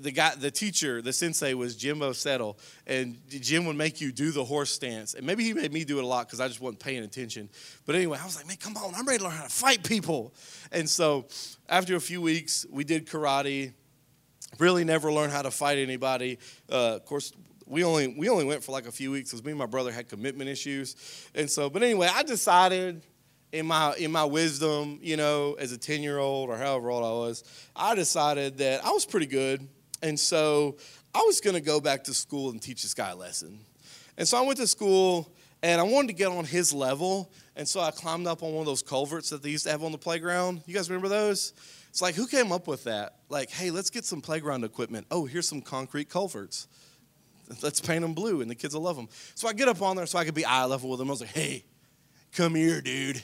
the 0.00 0.10
guy, 0.10 0.34
the 0.34 0.50
teacher, 0.50 1.02
the 1.02 1.12
sensei 1.12 1.52
was 1.52 1.76
Jimbo 1.76 2.12
Settle, 2.12 2.58
and 2.86 3.18
Jim 3.28 3.66
would 3.66 3.76
make 3.76 4.00
you 4.00 4.12
do 4.12 4.30
the 4.30 4.44
horse 4.44 4.70
stance. 4.70 5.12
And 5.12 5.26
maybe 5.26 5.44
he 5.44 5.52
made 5.52 5.74
me 5.74 5.84
do 5.84 5.98
it 5.98 6.04
a 6.04 6.06
lot 6.06 6.26
because 6.26 6.40
I 6.40 6.48
just 6.48 6.62
wasn't 6.62 6.80
paying 6.80 7.04
attention. 7.04 7.50
But 7.84 7.96
anyway, 7.96 8.18
I 8.18 8.24
was 8.24 8.36
like, 8.36 8.46
man, 8.46 8.56
come 8.56 8.78
on, 8.78 8.94
I'm 8.94 9.04
ready 9.04 9.18
to 9.18 9.24
learn 9.24 9.34
how 9.34 9.44
to 9.44 9.50
fight 9.50 9.84
people. 9.84 10.32
And 10.72 10.88
so 10.88 11.26
after 11.68 11.96
a 11.96 12.00
few 12.00 12.22
weeks, 12.22 12.64
we 12.70 12.84
did 12.84 13.06
karate. 13.06 13.74
Really 14.58 14.84
never 14.84 15.12
learned 15.12 15.32
how 15.32 15.42
to 15.42 15.50
fight 15.50 15.76
anybody. 15.76 16.38
Uh, 16.72 16.96
of 16.96 17.04
course, 17.04 17.34
we 17.70 17.84
only 17.84 18.08
we 18.08 18.28
only 18.28 18.44
went 18.44 18.64
for 18.64 18.72
like 18.72 18.86
a 18.86 18.92
few 18.92 19.10
weeks 19.10 19.30
because 19.30 19.44
me 19.44 19.52
and 19.52 19.58
my 19.58 19.66
brother 19.66 19.92
had 19.92 20.08
commitment 20.08 20.50
issues, 20.50 20.96
and 21.34 21.48
so. 21.48 21.70
But 21.70 21.82
anyway, 21.82 22.10
I 22.12 22.22
decided 22.24 23.02
in 23.52 23.66
my 23.66 23.94
in 23.96 24.10
my 24.10 24.24
wisdom, 24.24 24.98
you 25.00 25.16
know, 25.16 25.54
as 25.54 25.72
a 25.72 25.78
ten 25.78 26.02
year 26.02 26.18
old 26.18 26.50
or 26.50 26.56
however 26.56 26.90
old 26.90 27.04
I 27.04 27.10
was, 27.10 27.44
I 27.74 27.94
decided 27.94 28.58
that 28.58 28.84
I 28.84 28.90
was 28.90 29.06
pretty 29.06 29.26
good, 29.26 29.66
and 30.02 30.18
so 30.18 30.76
I 31.14 31.22
was 31.22 31.40
going 31.40 31.54
to 31.54 31.60
go 31.60 31.80
back 31.80 32.04
to 32.04 32.14
school 32.14 32.50
and 32.50 32.60
teach 32.60 32.82
this 32.82 32.94
guy 32.94 33.10
a 33.10 33.16
lesson. 33.16 33.60
And 34.18 34.26
so 34.26 34.36
I 34.36 34.42
went 34.42 34.58
to 34.58 34.66
school 34.66 35.32
and 35.62 35.80
I 35.80 35.84
wanted 35.84 36.08
to 36.08 36.14
get 36.14 36.28
on 36.28 36.44
his 36.44 36.72
level, 36.72 37.30
and 37.54 37.68
so 37.68 37.80
I 37.80 37.90
climbed 37.90 38.26
up 38.26 38.42
on 38.42 38.52
one 38.52 38.60
of 38.60 38.66
those 38.66 38.82
culverts 38.82 39.30
that 39.30 39.42
they 39.42 39.50
used 39.50 39.64
to 39.64 39.70
have 39.70 39.84
on 39.84 39.92
the 39.92 39.98
playground. 39.98 40.62
You 40.66 40.74
guys 40.74 40.88
remember 40.88 41.08
those? 41.08 41.52
It's 41.90 42.00
like, 42.00 42.14
who 42.14 42.26
came 42.26 42.50
up 42.50 42.66
with 42.66 42.84
that? 42.84 43.16
Like, 43.28 43.50
hey, 43.50 43.70
let's 43.70 43.90
get 43.90 44.04
some 44.04 44.20
playground 44.20 44.64
equipment. 44.64 45.06
Oh, 45.10 45.26
here's 45.26 45.48
some 45.48 45.60
concrete 45.60 46.08
culverts. 46.08 46.68
Let's 47.62 47.80
paint 47.80 48.02
them 48.02 48.14
blue, 48.14 48.40
and 48.40 48.50
the 48.50 48.54
kids 48.54 48.74
will 48.74 48.82
love 48.82 48.96
them. 48.96 49.08
So 49.34 49.48
I 49.48 49.52
get 49.52 49.68
up 49.68 49.82
on 49.82 49.96
there 49.96 50.06
so 50.06 50.18
I 50.18 50.24
could 50.24 50.34
be 50.34 50.44
eye 50.44 50.64
level 50.64 50.90
with 50.90 51.00
him. 51.00 51.08
I 51.08 51.10
was 51.10 51.20
like, 51.20 51.30
hey, 51.30 51.64
come 52.32 52.54
here, 52.54 52.80
dude. 52.80 53.16
And 53.16 53.22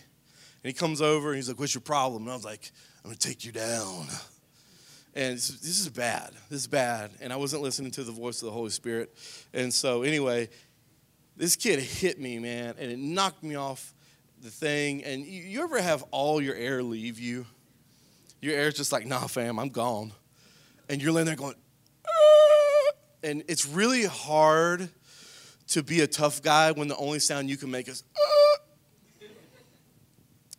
he 0.63 0.73
comes 0.73 1.01
over 1.01 1.29
and 1.29 1.37
he's 1.37 1.49
like, 1.49 1.61
what's 1.61 1.75
your 1.75 1.83
problem? 1.83 2.23
And 2.23 2.33
I 2.33 2.35
was 2.35 2.45
like, 2.45 2.73
I'm 3.05 3.13
to 3.13 3.19
take 3.19 3.45
you 3.45 3.53
down. 3.53 4.07
And 5.15 5.37
this 5.37 5.81
is 5.81 5.89
bad. 5.89 6.33
This 6.51 6.61
is 6.61 6.67
bad. 6.67 7.13
And 7.21 7.33
I 7.33 7.37
wasn't 7.37 7.63
listening 7.63 7.91
to 7.93 8.05
the 8.05 8.13
voice 8.13 8.43
of 8.43 8.47
the 8.47 8.53
Holy 8.53 8.71
Spirit. 8.71 9.17
And 9.55 9.73
so, 9.73 10.03
anyway, 10.03 10.49
this 11.37 11.55
kid 11.57 11.79
hit 11.79 12.21
me, 12.21 12.39
man, 12.39 12.75
and 12.79 12.91
it 12.91 12.99
knocked 12.99 13.43
me 13.43 13.55
off 13.55 13.95
the 14.43 14.51
thing. 14.51 15.05
And 15.05 15.25
you, 15.25 15.43
you 15.43 15.63
ever 15.63 15.81
have 15.81 16.05
all 16.11 16.43
your 16.43 16.55
air 16.55 16.83
leave 16.83 17.19
you? 17.19 17.47
Your 18.43 18.55
air's 18.57 18.75
just 18.75 18.93
like, 18.93 19.07
nah, 19.07 19.27
fam, 19.27 19.59
I'm 19.59 19.71
gone. 19.71 20.13
And 20.89 21.01
you're 21.01 21.13
laying 21.13 21.27
there 21.27 21.37
going, 21.37 21.55
and 23.27 23.43
it's 23.49 23.67
really 23.67 24.05
hard 24.05 24.89
to 25.69 25.83
be 25.83 26.01
a 26.01 26.07
tough 26.07 26.43
guy 26.43 26.71
when 26.71 26.87
the 26.87 26.97
only 26.97 27.19
sound 27.19 27.51
you 27.51 27.57
can 27.57 27.71
make 27.71 27.89
is 27.89 28.05
uh. 28.15 29.27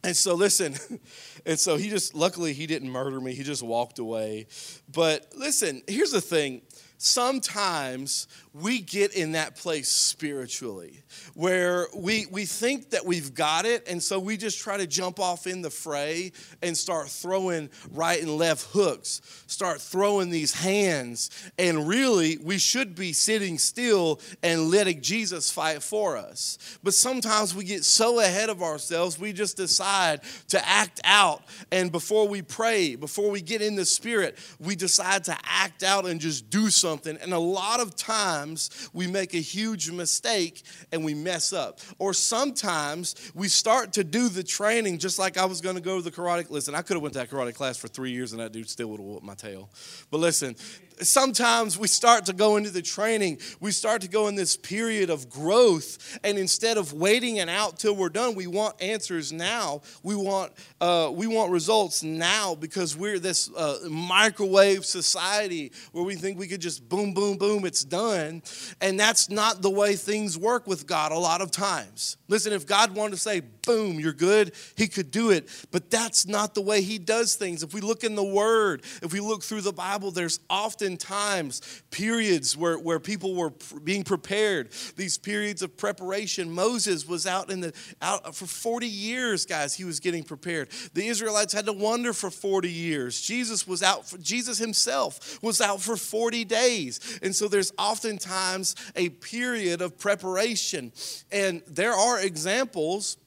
and 0.04 0.16
so 0.16 0.36
listen 0.36 0.76
and 1.46 1.58
so 1.58 1.78
he 1.78 1.90
just 1.90 2.14
luckily 2.14 2.52
he 2.52 2.68
didn't 2.68 2.90
murder 2.90 3.22
me 3.22 3.34
he 3.34 3.42
just 3.42 3.64
walked 3.64 4.00
away 4.00 4.48
but 4.94 5.32
listen 5.36 5.82
here's 5.88 6.12
the 6.12 6.22
thing 6.22 6.62
sometimes 6.98 8.28
we 8.62 8.80
get 8.80 9.14
in 9.14 9.34
that 9.34 9.56
place 9.56 9.90
spiritually 9.90 11.04
where 11.34 11.88
we, 11.96 12.26
we 12.32 12.46
think 12.46 12.92
that 12.92 13.06
we've 13.06 13.34
got 13.34 13.66
it, 13.66 13.88
and 13.88 14.02
so 14.02 14.20
we 14.20 14.38
just 14.38 14.60
try 14.60 14.78
to 14.78 14.88
jump 14.88 15.20
off 15.20 15.48
in 15.48 15.62
the 15.62 15.70
fray 15.70 16.32
and 16.62 16.76
start 16.76 17.08
throwing 17.10 17.70
right 17.92 18.22
and 18.22 18.38
left 18.38 18.68
hooks, 18.72 19.22
start 19.48 19.82
throwing 19.82 20.30
these 20.30 20.54
hands, 20.54 21.30
and 21.60 21.88
really 21.88 22.38
we 22.38 22.58
should 22.58 22.96
be 22.96 23.14
sitting 23.14 23.58
still 23.58 24.20
and 24.42 24.70
letting 24.70 25.02
Jesus 25.02 25.52
fight 25.52 25.84
for 25.84 26.18
us. 26.18 26.58
But 26.84 26.94
sometimes 26.94 27.54
we 27.54 27.64
get 27.64 27.84
so 27.84 28.20
ahead 28.20 28.50
of 28.50 28.64
ourselves, 28.64 29.20
we 29.20 29.34
just 29.34 29.58
decide 29.58 30.22
to 30.50 30.68
act 30.68 31.02
out, 31.04 31.44
and 31.72 31.92
before 31.92 32.28
we 32.28 32.42
pray, 32.42 32.96
before 32.96 33.30
we 33.30 33.42
get 33.42 33.62
in 33.62 33.76
the 33.76 33.86
spirit, 33.86 34.38
we 34.60 34.76
decide 34.76 35.24
to 35.26 35.38
act 35.44 35.84
out 35.84 36.06
and 36.06 36.20
just 36.20 36.50
do 36.50 36.70
something. 36.70 37.18
And 37.22 37.34
a 37.34 37.40
lot 37.40 37.80
of 37.80 37.96
times, 37.96 38.47
sometimes 38.48 38.89
we 38.94 39.08
make 39.08 39.34
a 39.34 39.39
huge 39.39 39.92
mistake 39.92 40.63
and 40.92 41.04
we 41.04 41.13
mess 41.13 41.54
up. 41.54 41.80
Or 42.00 42.13
sometimes 42.13 43.16
we 43.36 43.48
start 43.48 43.94
to 43.94 44.04
do 44.04 44.30
the 44.30 44.44
training 44.44 45.00
just 45.00 45.20
like 45.20 45.38
I 45.38 45.46
was 45.46 45.62
going 45.62 45.75
to 45.75 45.82
go 45.82 45.98
to 45.98 46.04
the 46.04 46.12
karate. 46.12 46.27
Class. 46.38 46.50
Listen, 46.50 46.75
I 46.75 46.82
could 46.82 46.96
have 46.96 47.01
went 47.01 47.13
to 47.13 47.20
that 47.20 47.30
karate 47.30 47.54
class 47.54 47.77
for 47.77 47.88
three 47.88 48.12
years 48.12 48.32
and 48.32 48.42
that 48.42 48.51
dude 48.51 48.70
still 48.70 48.88
would 48.89 49.00
have 49.00 49.08
whooped 49.08 49.25
my 49.25 49.36
tail. 49.36 49.70
But 50.12 50.20
listen, 50.20 50.56
sometimes 51.01 51.77
we 51.77 51.88
start 51.88 52.25
to 52.25 52.34
go 52.34 52.58
into 52.58 52.70
the 52.70 52.82
training, 52.82 53.39
we 53.60 53.72
start 53.72 54.01
to 54.01 54.10
go 54.10 54.27
in 54.27 54.36
this 54.36 54.58
period 54.58 55.10
of 55.10 55.30
growth, 55.30 56.20
and 56.24 56.38
instead 56.38 56.77
of 56.77 56.94
waiting 56.94 57.39
and 57.39 57.50
out 57.50 57.77
till 57.77 57.96
we're 57.96 58.10
done, 58.10 58.36
we 58.36 58.48
want 58.48 58.82
answers 58.82 59.32
now. 59.32 59.82
We 60.04 60.16
want 60.16 60.54
uh, 60.82 61.12
we 61.13 61.27
want 61.27 61.51
results 61.51 62.04
now 62.04 62.56
because 62.56 62.96
we're 62.96 63.20
this 63.20 63.50
uh, 63.56 63.80
microwave 63.89 64.86
society 64.86 65.72
where 65.92 66.04
we 66.04 66.16
think 66.16 66.39
we 66.39 66.48
could 66.48 66.62
just 66.62 66.88
boom, 66.88 67.13
boom, 67.13 67.38
boom, 67.38 67.66
it's 67.66 67.84
done, 67.84 68.42
and 68.82 69.00
that's 69.00 69.30
not 69.30 69.62
the 69.62 69.70
way 69.70 69.96
things 69.96 70.38
work 70.38 70.68
with 70.68 70.88
God 70.88 71.12
a 71.12 71.18
lot 71.18 71.42
of 71.42 71.51
times. 71.51 72.18
Listen, 72.27 72.54
if 72.54 72.66
God 72.66 72.96
wanted 72.96 73.12
to 73.12 73.18
say 73.18 73.42
boom, 73.68 74.00
you're 74.00 74.13
good. 74.13 74.54
He 74.75 74.88
could 74.88 75.12
do 75.12 75.30
it. 75.30 75.48
But 75.72 75.92
that's 75.92 76.25
not 76.25 76.56
the 76.56 76.62
way 76.62 76.82
he 76.82 76.98
does 76.98 77.36
things. 77.36 77.62
If 77.62 77.74
we 77.74 77.82
look 77.82 78.04
in 78.04 78.16
the 78.16 78.24
Word, 78.24 78.84
if 79.04 79.13
we 79.13 79.20
look 79.20 79.44
through 79.44 79.62
the 79.62 79.74
Bible, 79.74 80.10
there's 80.10 80.39
oftentimes 80.88 81.84
periods 81.91 82.56
where, 82.56 82.79
where 82.79 83.00
people 83.00 83.36
were 83.36 83.51
being 83.84 84.03
prepared, 84.03 84.72
these 84.96 85.17
periods 85.17 85.62
of 85.62 85.75
preparation. 85.75 86.50
Moses 86.50 87.06
was 87.06 87.27
out 87.27 87.51
in 87.51 87.60
the 87.60 87.74
out 88.01 88.34
for 88.34 88.46
40 88.46 88.88
years, 88.88 89.46
guys, 89.46 89.75
he 89.75 89.84
was 89.84 90.00
getting 90.00 90.24
prepared. 90.24 90.70
The 90.94 91.08
Israelites 91.08 91.51
had 91.51 91.65
to 91.65 91.74
wander 91.74 92.13
for 92.13 92.29
40 92.29 92.72
years. 92.72 93.20
Jesus 93.20 93.67
was 93.67 93.84
out 93.84 94.08
for, 94.08 94.17
Jesus 94.17 94.58
himself 94.58 95.41
was 95.44 95.60
out 95.60 95.82
for 95.82 95.98
40 95.98 96.46
days. 96.46 97.20
And 97.22 97.36
so 97.36 97.50
there's 97.50 97.74
oftentimes 97.77 98.75
a 98.96 99.10
period 99.10 99.82
of 99.82 99.98
preparation. 99.98 100.94
And 101.32 101.62
there 101.67 101.94
are 101.94 102.22
examples 102.22 103.17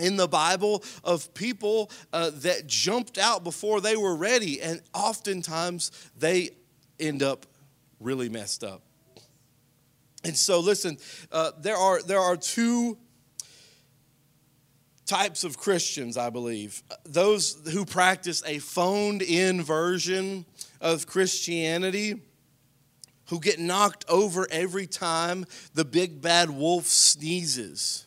in 0.00 0.16
the 0.16 0.28
Bible 0.28 0.82
of 1.04 1.32
people 1.34 1.90
uh, 2.12 2.30
that 2.36 2.66
jumped 2.66 3.18
out 3.18 3.44
before 3.44 3.80
they 3.80 3.96
were 3.96 4.16
ready, 4.16 4.60
and 4.60 4.80
oftentimes 4.94 5.90
they 6.16 6.50
end 7.00 7.22
up 7.22 7.46
really 7.98 8.28
messed 8.28 8.64
up. 8.64 8.82
And 10.24 10.36
so, 10.36 10.60
listen, 10.60 10.98
uh, 11.32 11.52
there 11.58 11.76
are 11.76 12.02
there 12.02 12.20
are 12.20 12.36
two 12.36 12.98
types 15.06 15.42
of 15.42 15.58
Christians, 15.58 16.16
I 16.16 16.30
believe. 16.30 16.82
Those 17.04 17.58
who 17.72 17.84
practice 17.84 18.42
a 18.46 18.58
phoned 18.58 19.22
in 19.22 19.62
version 19.62 20.44
of 20.80 21.06
Christianity 21.06 22.20
who 23.30 23.40
get 23.40 23.58
knocked 23.58 24.04
over 24.08 24.46
every 24.50 24.86
time 24.86 25.46
the 25.74 25.84
big 25.84 26.20
bad 26.20 26.50
wolf 26.50 26.86
sneezes. 26.86 28.06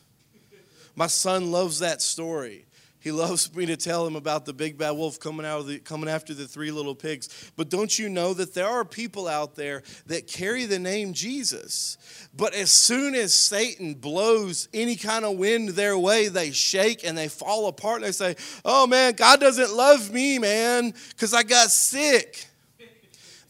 My 0.94 1.06
son 1.06 1.50
loves 1.50 1.80
that 1.80 2.00
story. 2.00 2.63
He 3.04 3.12
loves 3.12 3.54
me 3.54 3.66
to 3.66 3.76
tell 3.76 4.06
him 4.06 4.16
about 4.16 4.46
the 4.46 4.54
big 4.54 4.78
bad 4.78 4.92
wolf 4.92 5.20
coming 5.20 5.44
out 5.44 5.60
of 5.60 5.66
the, 5.66 5.78
coming 5.78 6.08
after 6.08 6.32
the 6.32 6.48
three 6.48 6.70
little 6.70 6.94
pigs. 6.94 7.52
But 7.54 7.68
don't 7.68 7.98
you 7.98 8.08
know 8.08 8.32
that 8.32 8.54
there 8.54 8.66
are 8.66 8.82
people 8.82 9.28
out 9.28 9.56
there 9.56 9.82
that 10.06 10.26
carry 10.26 10.64
the 10.64 10.78
name 10.78 11.12
Jesus, 11.12 11.98
but 12.34 12.54
as 12.54 12.70
soon 12.70 13.14
as 13.14 13.34
Satan 13.34 13.92
blows 13.92 14.70
any 14.72 14.96
kind 14.96 15.26
of 15.26 15.36
wind 15.36 15.68
their 15.70 15.98
way, 15.98 16.28
they 16.28 16.50
shake 16.50 17.04
and 17.04 17.16
they 17.16 17.28
fall 17.28 17.66
apart 17.66 17.96
and 17.96 18.06
they 18.06 18.12
say, 18.12 18.36
"Oh 18.64 18.86
man, 18.86 19.12
God 19.12 19.38
doesn't 19.38 19.74
love 19.74 20.10
me, 20.10 20.38
man, 20.38 20.94
cuz 21.18 21.34
I 21.34 21.42
got 21.42 21.70
sick." 21.70 22.46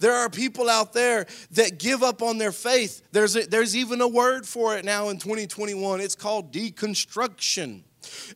There 0.00 0.14
are 0.14 0.28
people 0.28 0.68
out 0.68 0.92
there 0.92 1.26
that 1.52 1.78
give 1.78 2.02
up 2.02 2.22
on 2.22 2.38
their 2.38 2.50
faith. 2.50 3.02
There's, 3.12 3.36
a, 3.36 3.46
there's 3.46 3.76
even 3.76 4.00
a 4.00 4.08
word 4.08 4.48
for 4.48 4.76
it 4.76 4.84
now 4.84 5.10
in 5.10 5.18
2021. 5.18 6.00
It's 6.00 6.16
called 6.16 6.52
deconstruction. 6.52 7.84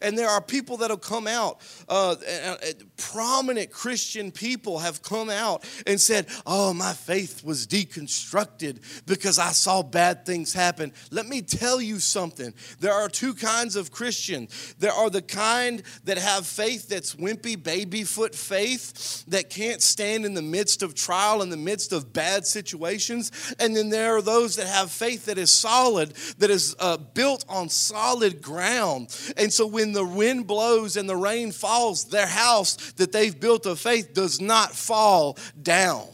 And 0.02 0.16
there 0.16 0.28
are 0.28 0.40
people 0.40 0.78
that 0.78 0.90
have 0.90 1.00
come 1.00 1.26
out, 1.26 1.60
uh, 1.88 2.16
uh, 2.40 2.56
prominent 2.96 3.70
Christian 3.70 4.30
people 4.30 4.78
have 4.78 5.02
come 5.02 5.30
out 5.30 5.64
and 5.86 6.00
said, 6.00 6.26
Oh, 6.46 6.72
my 6.74 6.92
faith 6.92 7.44
was 7.44 7.66
deconstructed 7.66 9.04
because 9.06 9.38
I 9.38 9.52
saw 9.52 9.82
bad 9.82 10.26
things 10.26 10.52
happen. 10.52 10.92
Let 11.10 11.26
me 11.26 11.42
tell 11.42 11.80
you 11.80 11.98
something. 12.00 12.54
There 12.80 12.92
are 12.92 13.08
two 13.08 13.34
kinds 13.34 13.76
of 13.76 13.90
Christians. 13.90 14.74
There 14.78 14.92
are 14.92 15.10
the 15.10 15.22
kind 15.22 15.82
that 16.04 16.18
have 16.18 16.46
faith 16.46 16.88
that's 16.88 17.14
wimpy, 17.14 17.60
baby 17.62 18.04
foot 18.04 18.34
faith 18.34 19.24
that 19.28 19.50
can't 19.50 19.82
stand 19.82 20.24
in 20.24 20.34
the 20.34 20.42
midst 20.42 20.82
of 20.82 20.94
trial, 20.94 21.42
in 21.42 21.50
the 21.50 21.56
midst 21.56 21.92
of 21.92 22.12
bad 22.12 22.46
situations. 22.46 23.54
And 23.58 23.76
then 23.76 23.88
there 23.90 24.16
are 24.16 24.22
those 24.22 24.56
that 24.56 24.66
have 24.66 24.90
faith 24.90 25.26
that 25.26 25.38
is 25.38 25.50
solid, 25.50 26.10
that 26.38 26.50
is 26.50 26.74
uh, 26.78 26.96
built 26.96 27.44
on 27.48 27.68
solid 27.68 28.42
ground. 28.42 29.16
And 29.36 29.52
so 29.58 29.66
when 29.66 29.90
the 29.90 30.04
wind 30.04 30.46
blows 30.46 30.96
and 30.96 31.08
the 31.08 31.16
rain 31.16 31.50
falls, 31.50 32.04
their 32.04 32.28
house 32.28 32.92
that 32.92 33.10
they've 33.10 33.40
built 33.40 33.66
of 33.66 33.80
faith 33.80 34.14
does 34.14 34.40
not 34.40 34.70
fall 34.70 35.36
down. 35.60 36.06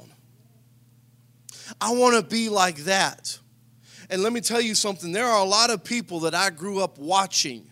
I 1.78 1.92
want 1.92 2.16
to 2.16 2.22
be 2.22 2.48
like 2.48 2.76
that. 2.84 3.38
And 4.08 4.22
let 4.22 4.32
me 4.32 4.40
tell 4.40 4.62
you 4.62 4.74
something 4.74 5.12
there 5.12 5.26
are 5.26 5.44
a 5.44 5.48
lot 5.48 5.68
of 5.68 5.84
people 5.84 6.20
that 6.20 6.34
I 6.34 6.48
grew 6.48 6.82
up 6.82 6.96
watching. 6.96 7.66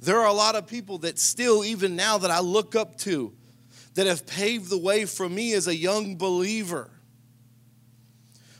There 0.00 0.18
are 0.18 0.28
a 0.28 0.32
lot 0.32 0.54
of 0.54 0.66
people 0.66 0.96
that 1.00 1.18
still, 1.18 1.62
even 1.62 1.94
now, 1.94 2.16
that 2.16 2.30
I 2.30 2.40
look 2.40 2.74
up 2.74 2.96
to 3.00 3.34
that 3.96 4.06
have 4.06 4.26
paved 4.26 4.70
the 4.70 4.78
way 4.78 5.04
for 5.04 5.28
me 5.28 5.52
as 5.52 5.66
a 5.66 5.76
young 5.76 6.16
believer 6.16 6.90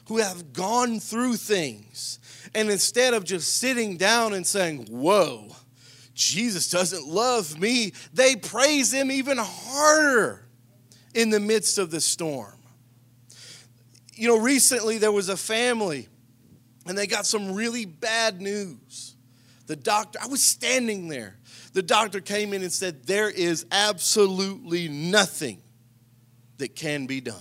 who 0.09 0.19
have 0.19 0.53
gone 0.53 1.01
through 1.01 1.37
things. 1.37 2.19
And 2.55 2.69
instead 2.69 3.15
of 3.15 3.25
just 3.25 3.57
sitting 3.57 3.97
down 3.97 4.35
and 4.35 4.47
saying, 4.47 4.89
Whoa, 4.91 5.57
Jesus 6.19 6.69
doesn't 6.69 7.07
love 7.07 7.59
me, 7.61 7.93
they 8.13 8.35
praise 8.35 8.93
him 8.93 9.11
even 9.11 9.39
harder 9.39 10.45
in 11.15 11.31
the 11.31 11.39
midst 11.39 11.79
of 11.79 11.93
the 11.93 12.01
storm. 12.01 12.59
You 14.15 14.27
know, 14.27 14.39
recently 14.39 14.99
there 14.99 15.13
was 15.13 15.29
a 15.29 15.37
family 15.37 16.09
and 16.87 16.99
they 16.99 17.07
got 17.07 17.25
some 17.25 17.55
really 17.55 17.85
bad 17.85 18.41
news. 18.41 19.15
The 19.67 19.77
doctor, 19.77 20.19
I 20.21 20.27
was 20.27 20.43
standing 20.43 21.07
there. 21.07 21.39
The 21.73 21.83
doctor 21.83 22.21
came 22.21 22.53
in 22.53 22.63
and 22.63 22.73
said, 22.73 23.05
There 23.05 23.31
is 23.31 23.65
absolutely 23.71 24.89
nothing 24.89 25.63
that 26.57 26.75
can 26.75 27.07
be 27.07 27.21
done. 27.21 27.37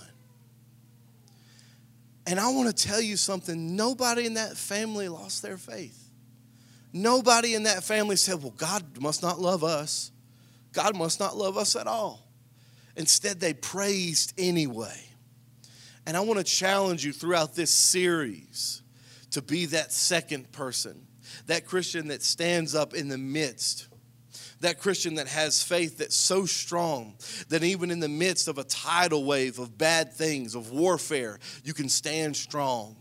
And 2.28 2.38
I 2.38 2.50
want 2.50 2.68
to 2.68 2.86
tell 2.86 3.00
you 3.00 3.16
something 3.16 3.74
nobody 3.74 4.26
in 4.26 4.34
that 4.34 4.56
family 4.56 5.08
lost 5.08 5.42
their 5.42 5.56
faith. 5.56 6.07
Nobody 6.92 7.54
in 7.54 7.64
that 7.64 7.84
family 7.84 8.16
said, 8.16 8.42
Well, 8.42 8.54
God 8.56 9.00
must 9.00 9.22
not 9.22 9.40
love 9.40 9.62
us. 9.62 10.10
God 10.72 10.96
must 10.96 11.20
not 11.20 11.36
love 11.36 11.56
us 11.56 11.76
at 11.76 11.86
all. 11.86 12.26
Instead, 12.96 13.40
they 13.40 13.54
praised 13.54 14.34
anyway. 14.38 15.08
And 16.06 16.16
I 16.16 16.20
want 16.20 16.38
to 16.38 16.44
challenge 16.44 17.04
you 17.04 17.12
throughout 17.12 17.54
this 17.54 17.70
series 17.70 18.82
to 19.32 19.42
be 19.42 19.66
that 19.66 19.92
second 19.92 20.50
person, 20.52 21.06
that 21.46 21.66
Christian 21.66 22.08
that 22.08 22.22
stands 22.22 22.74
up 22.74 22.94
in 22.94 23.08
the 23.08 23.18
midst, 23.18 23.88
that 24.60 24.78
Christian 24.78 25.16
that 25.16 25.28
has 25.28 25.62
faith 25.62 25.98
that's 25.98 26.16
so 26.16 26.46
strong 26.46 27.14
that 27.48 27.62
even 27.62 27.90
in 27.90 28.00
the 28.00 28.08
midst 28.08 28.48
of 28.48 28.58
a 28.58 28.64
tidal 28.64 29.24
wave 29.24 29.58
of 29.58 29.76
bad 29.76 30.12
things, 30.12 30.54
of 30.54 30.70
warfare, 30.70 31.38
you 31.62 31.74
can 31.74 31.88
stand 31.88 32.36
strong 32.36 32.96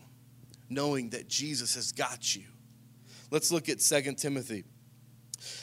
knowing 0.69 1.10
that 1.12 1.28
Jesus 1.28 1.76
has 1.76 1.91
got 1.91 2.36
you. 2.36 2.43
Let's 3.31 3.51
look 3.51 3.69
at 3.69 3.79
2 3.79 4.13
Timothy. 4.13 4.63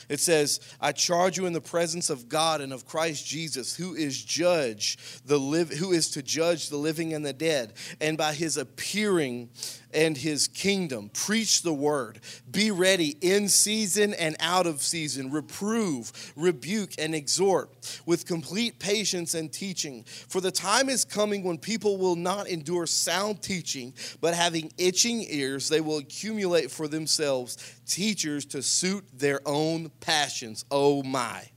It 0.09 0.21
says, 0.21 0.61
I 0.81 0.93
charge 0.93 1.37
you 1.37 1.47
in 1.47 1.53
the 1.53 1.61
presence 1.61 2.11
of 2.11 2.29
God 2.29 2.61
and 2.61 2.73
of 2.73 2.87
Christ 2.87 3.27
Jesus, 3.27 3.75
who 3.75 3.95
is 3.95 4.23
judge, 4.23 4.99
the 5.25 5.39
live, 5.39 5.71
who 5.71 5.93
is 5.93 6.11
to 6.11 6.23
judge 6.23 6.69
the 6.69 6.77
living 6.77 7.13
and 7.13 7.25
the 7.25 7.33
dead, 7.33 7.75
and 8.01 8.17
by 8.17 8.35
his 8.35 8.57
appearing 8.57 9.51
and 9.95 10.17
his 10.17 10.49
kingdom. 10.49 11.11
Preach 11.13 11.63
the 11.63 11.73
word. 11.73 12.21
Be 12.51 12.71
ready 12.71 13.17
in 13.21 13.49
season 13.49 14.15
and 14.15 14.37
out 14.41 14.67
of 14.67 14.83
season. 14.83 15.31
Reprove, 15.31 16.33
rebuke, 16.37 16.93
and 16.99 17.15
exhort 17.15 17.71
with 18.07 18.27
complete 18.27 18.79
patience 18.79 19.35
and 19.35 19.53
teaching. 19.53 20.05
For 20.05 20.41
the 20.41 20.51
time 20.51 20.89
is 20.89 21.05
coming 21.05 21.45
when 21.45 21.59
people 21.59 21.97
will 21.97 22.17
not 22.17 22.49
endure 22.49 22.87
sound 22.87 23.43
teaching, 23.43 23.95
but 24.21 24.35
having 24.35 24.73
itching 24.79 25.25
ears, 25.29 25.69
they 25.69 25.81
will 25.81 25.99
accumulate 25.99 26.71
for 26.71 26.89
themselves 26.89 27.81
teachers 27.87 28.45
to 28.47 28.63
suit 28.63 29.05
their 29.13 29.41
own 29.47 29.91
passions. 30.01 30.65
Oh 30.71 31.03
my 31.03 31.49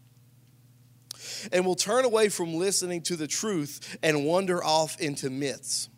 and 1.52 1.66
will 1.66 1.76
turn 1.76 2.06
away 2.06 2.30
from 2.30 2.56
listening 2.56 3.02
to 3.02 3.16
the 3.16 3.28
truth 3.28 3.98
and 4.02 4.26
wander 4.26 4.64
off 4.64 5.00
into 5.00 5.30
myths. 5.30 5.90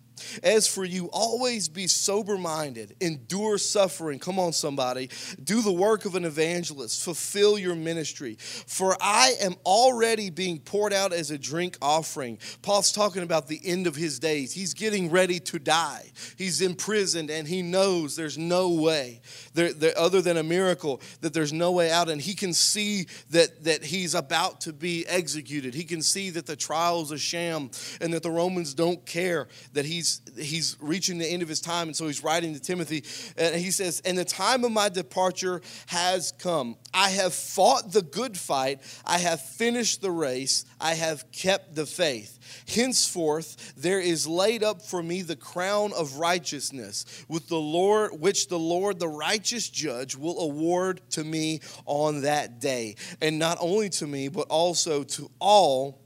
As 0.43 0.67
for 0.67 0.85
you, 0.85 1.09
always 1.11 1.69
be 1.69 1.87
sober 1.87 2.37
minded, 2.37 2.95
endure 2.99 3.57
suffering. 3.57 4.19
Come 4.19 4.39
on, 4.39 4.53
somebody. 4.53 5.09
Do 5.43 5.61
the 5.61 5.71
work 5.71 6.05
of 6.05 6.15
an 6.15 6.25
evangelist, 6.25 7.03
fulfill 7.03 7.57
your 7.57 7.75
ministry. 7.75 8.37
For 8.39 8.95
I 9.01 9.35
am 9.41 9.55
already 9.65 10.29
being 10.29 10.59
poured 10.59 10.93
out 10.93 11.13
as 11.13 11.31
a 11.31 11.37
drink 11.37 11.77
offering. 11.81 12.37
Paul's 12.61 12.91
talking 12.91 13.23
about 13.23 13.47
the 13.47 13.59
end 13.63 13.87
of 13.87 13.95
his 13.95 14.19
days. 14.19 14.53
He's 14.53 14.73
getting 14.73 15.09
ready 15.09 15.39
to 15.41 15.59
die. 15.59 16.11
He's 16.37 16.61
imprisoned 16.61 17.29
and 17.29 17.47
he 17.47 17.61
knows 17.61 18.15
there's 18.15 18.37
no 18.37 18.69
way, 18.69 19.21
there, 19.53 19.73
there, 19.73 19.97
other 19.97 20.21
than 20.21 20.37
a 20.37 20.43
miracle, 20.43 21.01
that 21.21 21.33
there's 21.33 21.53
no 21.53 21.71
way 21.71 21.91
out. 21.91 22.09
And 22.09 22.21
he 22.21 22.33
can 22.33 22.53
see 22.53 23.07
that, 23.31 23.63
that 23.63 23.83
he's 23.83 24.15
about 24.15 24.61
to 24.61 24.73
be 24.73 25.05
executed. 25.07 25.73
He 25.73 25.83
can 25.83 26.01
see 26.01 26.29
that 26.31 26.45
the 26.45 26.55
trial 26.55 27.01
is 27.01 27.11
a 27.11 27.17
sham 27.17 27.71
and 28.01 28.13
that 28.13 28.23
the 28.23 28.31
Romans 28.31 28.73
don't 28.73 29.05
care 29.05 29.47
that 29.73 29.85
he's 29.85 30.08
he's 30.35 30.49
he's 30.59 30.75
reaching 30.79 31.17
the 31.17 31.27
end 31.27 31.41
of 31.41 31.49
his 31.49 31.61
time, 31.61 31.87
and 31.87 31.95
so 31.95 32.07
he's 32.07 32.23
writing 32.23 32.53
to 32.53 32.59
Timothy, 32.59 33.03
and 33.37 33.55
he 33.55 33.71
says, 33.71 34.01
"And 34.05 34.17
the 34.17 34.25
time 34.25 34.63
of 34.63 34.71
my 34.71 34.89
departure 34.89 35.61
has 35.87 36.33
come. 36.37 36.75
I 36.93 37.09
have 37.09 37.33
fought 37.33 37.91
the 37.91 38.01
good 38.01 38.37
fight. 38.37 38.81
I 39.05 39.19
have 39.19 39.41
finished 39.41 40.01
the 40.01 40.11
race. 40.11 40.65
I 40.79 40.95
have 40.95 41.31
kept 41.31 41.75
the 41.75 41.85
faith." 41.85 42.39
Henceforth, 42.67 43.73
there 43.77 43.99
is 43.99 44.27
laid 44.27 44.63
up 44.63 44.81
for 44.81 45.03
me 45.03 45.21
the 45.21 45.35
crown 45.35 45.93
of 45.93 46.15
righteousness, 46.15 47.05
with 47.27 47.47
the 47.47 47.57
Lord, 47.57 48.19
which 48.19 48.47
the 48.47 48.59
Lord, 48.59 48.99
the 48.99 49.07
righteous 49.07 49.69
judge, 49.69 50.15
will 50.15 50.39
award 50.39 51.01
to 51.11 51.23
me 51.23 51.59
on 51.85 52.21
that 52.21 52.59
day. 52.59 52.95
And 53.21 53.37
not 53.39 53.57
only 53.59 53.89
to 53.91 54.07
me, 54.07 54.27
but 54.29 54.47
also 54.47 55.03
to 55.03 55.29
all 55.39 56.01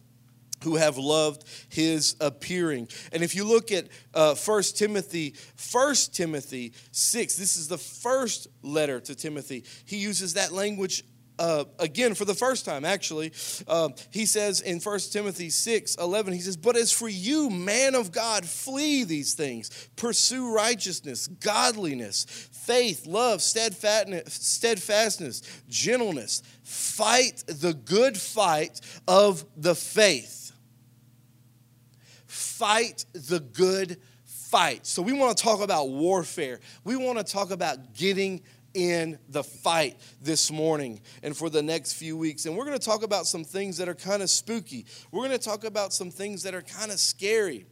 who 0.63 0.75
have 0.75 0.97
loved 0.97 1.43
his 1.69 2.15
appearing. 2.19 2.87
And 3.11 3.23
if 3.23 3.35
you 3.35 3.43
look 3.43 3.71
at 3.71 3.87
uh, 4.13 4.35
1 4.35 4.63
Timothy, 4.75 5.35
1 5.71 5.95
Timothy 6.11 6.73
6, 6.91 7.35
this 7.35 7.57
is 7.57 7.67
the 7.67 7.77
first 7.77 8.47
letter 8.61 8.99
to 9.01 9.15
Timothy. 9.15 9.63
He 9.85 9.97
uses 9.97 10.35
that 10.35 10.51
language 10.51 11.03
uh, 11.39 11.63
again 11.79 12.13
for 12.13 12.25
the 12.25 12.33
first 12.33 12.65
time 12.65 12.83
actually 12.85 13.31
uh, 13.67 13.89
he 14.11 14.25
says 14.25 14.61
in 14.61 14.79
1 14.79 14.99
timothy 15.11 15.49
6 15.49 15.95
11 15.95 16.33
he 16.33 16.39
says 16.39 16.57
but 16.57 16.77
as 16.77 16.91
for 16.91 17.09
you 17.09 17.49
man 17.49 17.95
of 17.95 18.11
god 18.11 18.45
flee 18.45 19.03
these 19.03 19.33
things 19.33 19.89
pursue 19.95 20.53
righteousness 20.53 21.27
godliness 21.27 22.25
faith 22.51 23.07
love 23.07 23.41
steadfastness 23.41 25.41
gentleness 25.67 26.43
fight 26.63 27.43
the 27.47 27.73
good 27.73 28.17
fight 28.17 28.79
of 29.07 29.45
the 29.57 29.75
faith 29.75 30.42
fight 32.63 33.05
the 33.13 33.41
good 33.41 33.99
fight 34.23 34.85
so 34.85 35.01
we 35.01 35.11
want 35.11 35.35
to 35.35 35.43
talk 35.43 35.61
about 35.61 35.89
warfare 35.89 36.61
we 36.85 36.95
want 36.95 37.17
to 37.17 37.23
talk 37.25 37.51
about 37.51 37.93
getting 37.93 38.41
in 38.73 39.19
the 39.29 39.43
fight 39.43 39.99
this 40.21 40.49
morning 40.49 41.01
and 41.21 41.35
for 41.35 41.49
the 41.49 41.61
next 41.61 41.93
few 41.93 42.17
weeks. 42.17 42.45
And 42.45 42.57
we're 42.57 42.65
going 42.65 42.77
to 42.77 42.83
talk 42.83 43.03
about 43.03 43.27
some 43.27 43.43
things 43.43 43.77
that 43.77 43.87
are 43.87 43.93
kind 43.93 44.23
of 44.23 44.29
spooky. 44.31 44.85
We're 45.11 45.27
going 45.27 45.37
to 45.37 45.43
talk 45.43 45.63
about 45.63 45.93
some 45.93 46.09
things 46.09 46.41
that 46.43 46.55
are 46.55 46.61
kind 46.61 46.91
of 46.91 46.99
scary. 46.99 47.65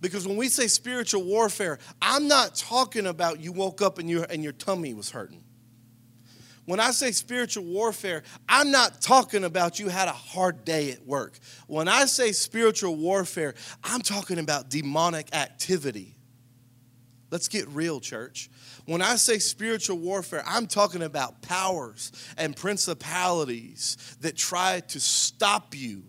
Because 0.00 0.28
when 0.28 0.36
we 0.36 0.48
say 0.48 0.68
spiritual 0.68 1.24
warfare, 1.24 1.78
I'm 2.00 2.28
not 2.28 2.54
talking 2.54 3.06
about 3.06 3.40
you 3.40 3.50
woke 3.50 3.82
up 3.82 3.98
and, 3.98 4.08
you, 4.08 4.24
and 4.30 4.44
your 4.44 4.52
tummy 4.52 4.94
was 4.94 5.10
hurting. 5.10 5.42
When 6.70 6.78
I 6.78 6.92
say 6.92 7.10
spiritual 7.10 7.64
warfare, 7.64 8.22
I'm 8.48 8.70
not 8.70 9.00
talking 9.00 9.42
about 9.42 9.80
you 9.80 9.88
had 9.88 10.06
a 10.06 10.12
hard 10.12 10.64
day 10.64 10.92
at 10.92 11.04
work. 11.04 11.36
When 11.66 11.88
I 11.88 12.04
say 12.04 12.30
spiritual 12.30 12.94
warfare, 12.94 13.54
I'm 13.82 14.02
talking 14.02 14.38
about 14.38 14.70
demonic 14.70 15.34
activity. 15.34 16.14
Let's 17.32 17.48
get 17.48 17.66
real, 17.70 17.98
church. 17.98 18.50
When 18.86 19.02
I 19.02 19.16
say 19.16 19.40
spiritual 19.40 19.98
warfare, 19.98 20.44
I'm 20.46 20.68
talking 20.68 21.02
about 21.02 21.42
powers 21.42 22.12
and 22.38 22.54
principalities 22.54 24.16
that 24.20 24.36
try 24.36 24.78
to 24.78 25.00
stop 25.00 25.74
you 25.74 26.04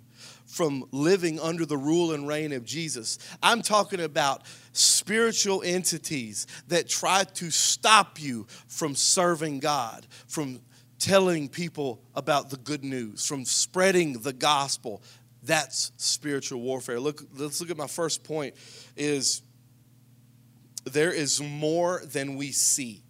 from 0.46 0.86
living 0.92 1.40
under 1.40 1.66
the 1.66 1.78
rule 1.78 2.12
and 2.12 2.28
reign 2.28 2.52
of 2.52 2.66
Jesus. 2.66 3.18
I'm 3.42 3.64
talking 3.64 4.02
about 4.02 4.44
spiritual 4.74 5.62
entities 5.64 6.48
that 6.68 6.88
try 6.88 7.24
to 7.24 7.52
stop 7.52 8.22
you 8.22 8.48
from 8.68 8.96
serving 8.96 9.60
God, 9.60 10.06
from 10.28 10.62
telling 11.00 11.50
people 11.50 12.02
about 12.14 12.50
the 12.50 12.58
good 12.58 12.84
news, 12.84 13.26
from 13.26 13.44
spreading 13.44 14.14
the 14.22 14.34
gospel. 14.34 15.02
That's 15.44 15.92
spiritual 15.98 16.62
warfare. 16.62 17.00
Look, 17.00 17.24
let's 17.36 17.60
look 17.60 17.72
at 17.72 17.78
my 17.78 17.88
first 17.88 18.24
point 18.24 18.56
is 18.96 19.42
there 20.86 21.12
is 21.12 21.42
more 21.42 22.02
than 22.06 22.36
we 22.36 22.52
see. 22.52 23.02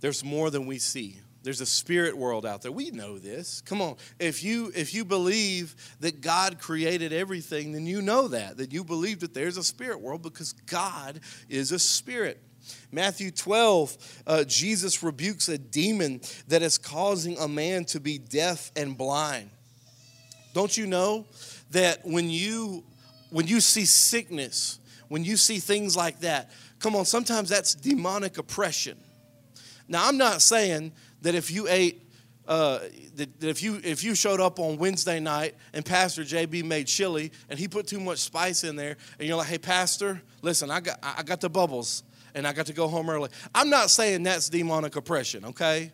There's 0.00 0.24
more 0.24 0.50
than 0.50 0.66
we 0.66 0.78
see. 0.78 1.18
There's 1.44 1.60
a 1.60 1.66
spirit 1.66 2.16
world 2.16 2.46
out 2.46 2.62
there. 2.62 2.72
We 2.72 2.90
know 2.90 3.18
this. 3.18 3.60
Come 3.60 3.82
on. 3.82 3.96
If 4.18 4.42
you 4.42 4.72
if 4.74 4.94
you 4.94 5.04
believe 5.04 5.76
that 6.00 6.22
God 6.22 6.58
created 6.58 7.12
everything, 7.12 7.72
then 7.72 7.86
you 7.86 8.00
know 8.00 8.28
that. 8.28 8.56
That 8.56 8.72
you 8.72 8.82
believe 8.82 9.20
that 9.20 9.34
there's 9.34 9.58
a 9.58 9.62
spirit 9.62 10.00
world 10.00 10.22
because 10.22 10.54
God 10.54 11.20
is 11.50 11.70
a 11.70 11.78
spirit. 11.78 12.40
Matthew 12.90 13.30
12, 13.30 14.22
uh, 14.26 14.44
Jesus 14.44 15.02
rebukes 15.02 15.50
a 15.50 15.58
demon 15.58 16.22
that 16.48 16.62
is 16.62 16.78
causing 16.78 17.36
a 17.36 17.46
man 17.46 17.84
to 17.86 18.00
be 18.00 18.16
deaf 18.16 18.72
and 18.74 18.96
blind. 18.96 19.50
Don't 20.54 20.74
you 20.74 20.86
know 20.86 21.26
that 21.72 22.06
when 22.06 22.30
you 22.30 22.84
when 23.28 23.46
you 23.46 23.60
see 23.60 23.84
sickness, 23.84 24.78
when 25.08 25.24
you 25.24 25.36
see 25.36 25.58
things 25.58 25.94
like 25.94 26.20
that, 26.20 26.50
come 26.78 26.96
on, 26.96 27.04
sometimes 27.04 27.50
that's 27.50 27.74
demonic 27.74 28.38
oppression. 28.38 28.96
Now, 29.86 30.08
I'm 30.08 30.16
not 30.16 30.40
saying 30.40 30.92
that 31.24 31.34
if 31.34 31.50
you 31.50 31.66
ate, 31.68 32.02
uh, 32.46 32.80
that, 33.16 33.40
that 33.40 33.48
if 33.48 33.62
you 33.62 33.80
if 33.82 34.04
you 34.04 34.14
showed 34.14 34.40
up 34.40 34.60
on 34.60 34.76
Wednesday 34.76 35.18
night 35.18 35.54
and 35.72 35.84
Pastor 35.84 36.22
JB 36.22 36.62
made 36.64 36.86
chili 36.86 37.32
and 37.48 37.58
he 37.58 37.66
put 37.66 37.86
too 37.86 37.98
much 37.98 38.18
spice 38.18 38.62
in 38.62 38.76
there, 38.76 38.96
and 39.18 39.26
you're 39.26 39.36
like, 39.36 39.48
"Hey, 39.48 39.58
Pastor, 39.58 40.22
listen, 40.42 40.70
I 40.70 40.80
got 40.80 40.98
I 41.02 41.22
got 41.22 41.40
the 41.40 41.48
bubbles 41.48 42.02
and 42.34 42.46
I 42.46 42.52
got 42.52 42.66
to 42.66 42.74
go 42.74 42.86
home 42.86 43.08
early." 43.08 43.30
I'm 43.54 43.70
not 43.70 43.90
saying 43.90 44.22
that's 44.24 44.50
demonic 44.50 44.96
oppression, 44.96 45.46
okay? 45.46 45.92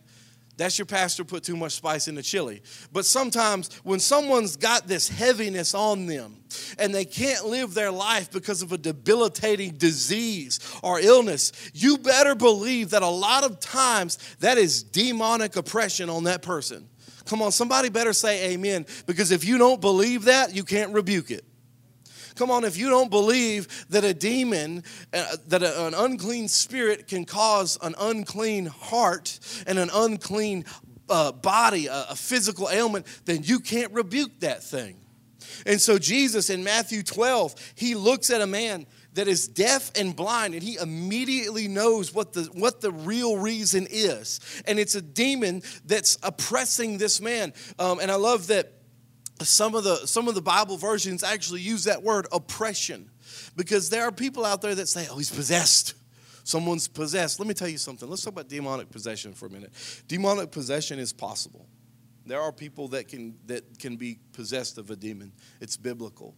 That's 0.61 0.79
your 0.79 0.85
pastor 0.85 1.25
put 1.25 1.43
too 1.43 1.57
much 1.57 1.73
spice 1.73 2.07
in 2.07 2.15
the 2.15 2.23
chili. 2.23 2.61
But 2.93 3.07
sometimes 3.07 3.75
when 3.83 3.99
someone's 3.99 4.57
got 4.57 4.87
this 4.87 5.09
heaviness 5.09 5.75
on 5.75 6.05
them 6.05 6.37
and 6.79 6.95
they 6.95 7.07
can't 7.07 7.47
live 7.47 7.73
their 7.73 7.91
life 7.91 8.31
because 8.31 8.61
of 8.61 8.71
a 8.71 8.77
debilitating 8.77 9.79
disease 9.79 10.61
or 10.83 11.01
illness, 11.01 11.53
you 11.73 11.97
better 11.97 12.35
believe 12.35 12.91
that 12.91 13.01
a 13.01 13.09
lot 13.09 13.43
of 13.43 13.59
times 13.59 14.19
that 14.41 14.59
is 14.59 14.83
demonic 14.83 15.57
oppression 15.57 16.11
on 16.11 16.25
that 16.25 16.43
person. 16.43 16.87
Come 17.25 17.41
on, 17.41 17.53
somebody 17.53 17.89
better 17.89 18.13
say 18.13 18.53
amen 18.53 18.85
because 19.07 19.31
if 19.31 19.47
you 19.47 19.57
don't 19.57 19.81
believe 19.81 20.25
that, 20.25 20.55
you 20.55 20.65
can't 20.65 20.93
rebuke 20.93 21.31
it. 21.31 21.43
Come 22.41 22.51
on, 22.51 22.65
if 22.65 22.79
you 22.79 22.89
don't 22.89 23.11
believe 23.11 23.69
that 23.91 24.03
a 24.03 24.15
demon, 24.15 24.83
uh, 25.13 25.37
that 25.49 25.63
an 25.63 25.93
unclean 25.93 26.49
spirit 26.49 27.07
can 27.07 27.27
cause 27.27 27.77
an 27.83 27.95
unclean 28.01 28.65
heart 28.65 29.39
and 29.67 29.79
an 29.79 29.91
unclean 29.93 30.65
uh, 31.11 31.33
body, 31.33 31.89
a, 31.89 32.07
a 32.09 32.17
physical 32.17 32.71
ailment, 32.71 33.05
then 33.27 33.43
you 33.43 33.61
can't 33.61 33.93
rebuke 33.93 34.41
that 34.41 34.63
thing. 34.63 34.97
And 35.67 35.79
so, 35.79 35.99
Jesus 35.99 36.49
in 36.49 36.65
Matthew 36.65 37.03
12, 37.03 37.73
he 37.75 37.95
looks 37.95 38.31
at 38.31 38.41
a 38.41 38.47
man 38.47 38.87
that 39.13 39.29
is 39.29 39.47
deaf 39.47 39.91
and 39.95 40.17
blind 40.17 40.55
and 40.55 40.63
he 40.63 40.77
immediately 40.77 41.69
knows 41.69 42.15
what 42.15 42.33
the 42.33 42.45
what 42.55 42.81
the 42.81 42.93
real 42.93 43.37
reason 43.37 43.87
is 43.91 44.41
and 44.67 44.79
it's 44.79 44.95
a 44.95 45.03
demon 45.03 45.63
that's 45.85 46.17
oppressing 46.23 46.97
this 46.97 47.21
man 47.21 47.53
um, 47.81 47.99
and 47.99 48.09
i 48.09 48.15
love 48.15 48.47
that 48.47 48.80
some 49.43 49.75
of 49.75 49.85
the 49.85 50.07
some 50.07 50.29
of 50.29 50.35
the 50.35 50.43
bible 50.43 50.77
versions 50.77 51.23
actually 51.23 51.61
use 51.61 51.85
that 51.85 52.03
word 52.03 52.27
oppression. 52.33 53.11
Because 53.57 53.91
there 53.91 54.05
are 54.05 54.13
people 54.13 54.45
out 54.45 54.63
there 54.63 54.75
that 54.75 54.89
say 54.89 55.07
oh 55.11 55.19
he's 55.19 55.31
possessed. 55.31 55.95
Someone's 56.45 56.89
possessed. 56.89 57.39
Let 57.39 57.47
me 57.47 57.55
tell 57.55 57.69
you 57.69 57.79
something. 57.79 58.09
Let's 58.09 58.23
talk 58.23 58.33
about 58.33 58.49
demonic 58.49 58.91
possession 58.91 59.35
for 59.35 59.47
a 59.47 59.51
minute. 59.51 59.73
Demonic 60.09 60.51
possession 60.51 60.99
is 60.99 61.13
possible. 61.13 61.67
There 62.27 62.41
are 62.41 62.53
people 62.53 62.89
that 62.89 63.09
can 63.09 63.37
that 63.47 63.79
can 63.79 63.97
be 63.97 64.19
possessed 64.33 64.79
of 64.79 64.91
a 64.91 64.97
demon. 64.97 65.33
It's 65.61 65.77
biblical. 65.77 66.35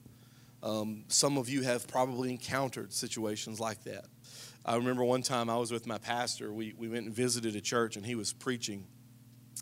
Um, 0.63 1.05
some 1.09 1.39
of 1.39 1.49
you 1.49 1.63
have 1.63 1.89
probably 1.89 2.31
encountered 2.31 2.93
situations 2.93 3.59
like 3.59 3.83
that. 3.85 4.05
I 4.65 4.77
remember 4.77 5.03
one 5.05 5.23
time 5.23 5.51
i 5.51 5.57
was 5.57 5.73
with 5.73 5.89
my 5.89 5.99
pastor. 5.99 6.53
We, 6.53 6.73
we 6.79 6.89
went 6.89 7.07
and 7.07 7.15
visited 7.15 7.57
a 7.57 7.61
church 7.61 7.97
and 7.97 8.07
he 8.07 8.15
was 8.15 8.33
preaching. 8.33 8.87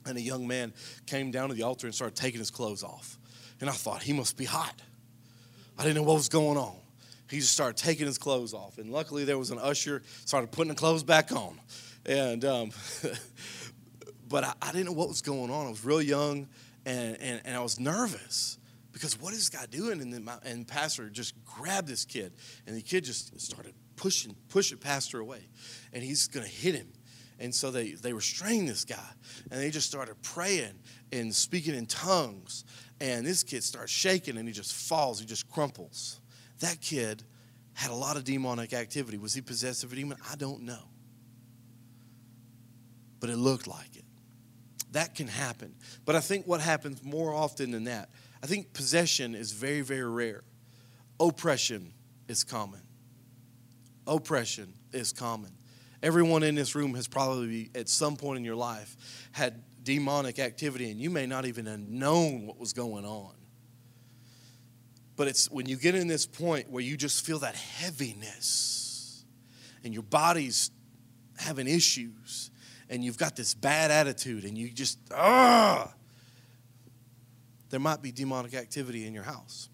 And 0.04 0.18
a 0.18 0.20
young 0.20 0.46
man 0.46 0.74
came 1.06 1.30
down 1.30 1.48
to 1.48 1.54
the 1.54 1.62
altar 1.62 1.86
and 1.86 1.94
started 1.94 2.16
taking 2.16 2.38
his 2.38 2.50
clothes 2.50 2.82
off 2.82 3.18
and 3.60 3.68
I 3.68 3.72
thought, 3.72 4.02
he 4.02 4.12
must 4.12 4.36
be 4.36 4.44
hot. 4.44 4.80
I 5.78 5.82
didn't 5.82 5.96
know 5.96 6.02
what 6.02 6.14
was 6.14 6.28
going 6.28 6.58
on. 6.58 6.76
He 7.30 7.38
just 7.38 7.52
started 7.52 7.76
taking 7.76 8.06
his 8.06 8.18
clothes 8.18 8.52
off. 8.52 8.78
And 8.78 8.90
luckily, 8.90 9.24
there 9.24 9.38
was 9.38 9.50
an 9.50 9.58
usher, 9.58 10.02
started 10.24 10.50
putting 10.50 10.70
the 10.70 10.74
clothes 10.74 11.04
back 11.04 11.30
on. 11.30 11.60
And, 12.04 12.44
um, 12.44 12.70
but 14.28 14.44
I, 14.44 14.52
I, 14.60 14.72
didn't 14.72 14.86
know 14.86 14.92
what 14.92 15.08
was 15.08 15.22
going 15.22 15.50
on. 15.50 15.66
I 15.66 15.70
was 15.70 15.84
real 15.84 16.02
young 16.02 16.48
and, 16.84 17.16
and, 17.20 17.40
and 17.44 17.56
I 17.56 17.60
was 17.60 17.78
nervous 17.78 18.58
because 18.92 19.20
what 19.20 19.32
is 19.32 19.38
this 19.38 19.48
guy 19.48 19.66
doing? 19.66 20.00
And 20.00 20.12
then 20.12 20.24
my, 20.24 20.38
and 20.44 20.66
pastor 20.66 21.08
just 21.08 21.34
grabbed 21.44 21.88
this 21.88 22.04
kid, 22.04 22.32
and 22.66 22.76
the 22.76 22.82
kid 22.82 23.04
just 23.04 23.40
started 23.40 23.74
pushing, 23.96 24.34
pushing 24.48 24.78
pastor 24.78 25.20
away. 25.20 25.48
And 25.92 26.02
he's 26.02 26.26
going 26.26 26.44
to 26.44 26.52
hit 26.52 26.74
him. 26.74 26.88
And 27.38 27.54
so 27.54 27.70
they, 27.70 27.92
they 27.92 28.12
restrained 28.12 28.68
this 28.68 28.84
guy, 28.84 29.08
and 29.50 29.60
they 29.60 29.70
just 29.70 29.86
started 29.86 30.20
praying 30.22 30.74
and 31.12 31.34
speaking 31.34 31.74
in 31.74 31.86
tongues 31.86 32.64
and 33.00 33.26
this 33.26 33.42
kid 33.42 33.64
starts 33.64 33.90
shaking 33.90 34.36
and 34.36 34.46
he 34.46 34.52
just 34.52 34.74
falls, 34.74 35.20
he 35.20 35.26
just 35.26 35.50
crumples. 35.50 36.20
That 36.60 36.80
kid 36.80 37.22
had 37.72 37.90
a 37.90 37.94
lot 37.94 38.16
of 38.16 38.24
demonic 38.24 38.72
activity. 38.72 39.16
Was 39.16 39.32
he 39.32 39.40
possessed 39.40 39.84
of 39.84 39.92
a 39.92 39.96
demon? 39.96 40.18
I 40.30 40.36
don't 40.36 40.62
know. 40.62 40.82
But 43.20 43.30
it 43.30 43.36
looked 43.36 43.66
like 43.66 43.96
it. 43.96 44.04
That 44.92 45.14
can 45.14 45.28
happen. 45.28 45.74
But 46.04 46.16
I 46.16 46.20
think 46.20 46.46
what 46.46 46.60
happens 46.60 47.02
more 47.02 47.32
often 47.32 47.70
than 47.70 47.84
that, 47.84 48.10
I 48.42 48.46
think 48.46 48.72
possession 48.72 49.34
is 49.34 49.52
very, 49.52 49.80
very 49.80 50.08
rare. 50.08 50.42
oppression 51.18 51.92
is 52.28 52.44
common. 52.44 52.80
Oppression 54.06 54.74
is 54.92 55.12
common. 55.12 55.52
Everyone 56.02 56.42
in 56.42 56.54
this 56.54 56.74
room 56.74 56.94
has 56.94 57.06
probably, 57.06 57.70
at 57.74 57.88
some 57.88 58.16
point 58.16 58.38
in 58.38 58.44
your 58.44 58.56
life, 58.56 58.96
had 59.32 59.62
demonic 59.82 60.38
activity, 60.38 60.90
and 60.90 61.00
you 61.00 61.10
may 61.10 61.26
not 61.26 61.46
even 61.46 61.66
have 61.66 61.80
known 61.80 62.46
what 62.46 62.58
was 62.58 62.72
going 62.72 63.04
on. 63.04 63.32
But 65.16 65.28
it's 65.28 65.50
when 65.50 65.66
you 65.66 65.76
get 65.76 65.94
in 65.94 66.08
this 66.08 66.26
point 66.26 66.70
where 66.70 66.82
you 66.82 66.96
just 66.96 67.26
feel 67.26 67.40
that 67.40 67.54
heaviness 67.54 69.24
and 69.84 69.92
your 69.92 70.02
body's 70.02 70.70
having 71.36 71.66
issues 71.66 72.50
and 72.88 73.04
you've 73.04 73.18
got 73.18 73.36
this 73.36 73.52
bad 73.54 73.90
attitude 73.90 74.44
and 74.44 74.56
you 74.56 74.70
just, 74.70 74.98
ah, 75.14 75.92
there 77.68 77.80
might 77.80 78.02
be 78.02 78.12
demonic 78.12 78.54
activity 78.54 79.06
in 79.06 79.12
your 79.12 79.22
house. 79.22 79.68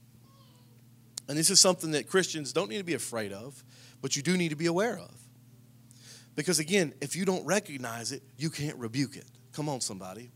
And 1.29 1.38
this 1.38 1.51
is 1.51 1.61
something 1.61 1.92
that 1.92 2.09
Christians 2.09 2.53
don't 2.53 2.69
need 2.69 2.79
to 2.79 2.85
be 2.85 2.95
afraid 2.95 3.33
of, 3.33 3.64
but 4.01 4.16
you 4.16 4.23
do 4.23 4.37
need 4.37 4.51
to 4.51 4.57
be 4.57 4.66
aware 4.66 4.99
of. 4.99 5.14
Because 6.35 6.59
again, 6.59 6.92
if 7.01 7.16
you 7.16 7.25
don't 7.25 7.45
recognize 7.47 8.12
it, 8.12 8.23
you 8.37 8.51
can't 8.51 8.77
rebuke 8.79 9.16
it. 9.16 9.27
Come 9.57 9.71
on, 9.71 9.81
somebody. 9.81 10.31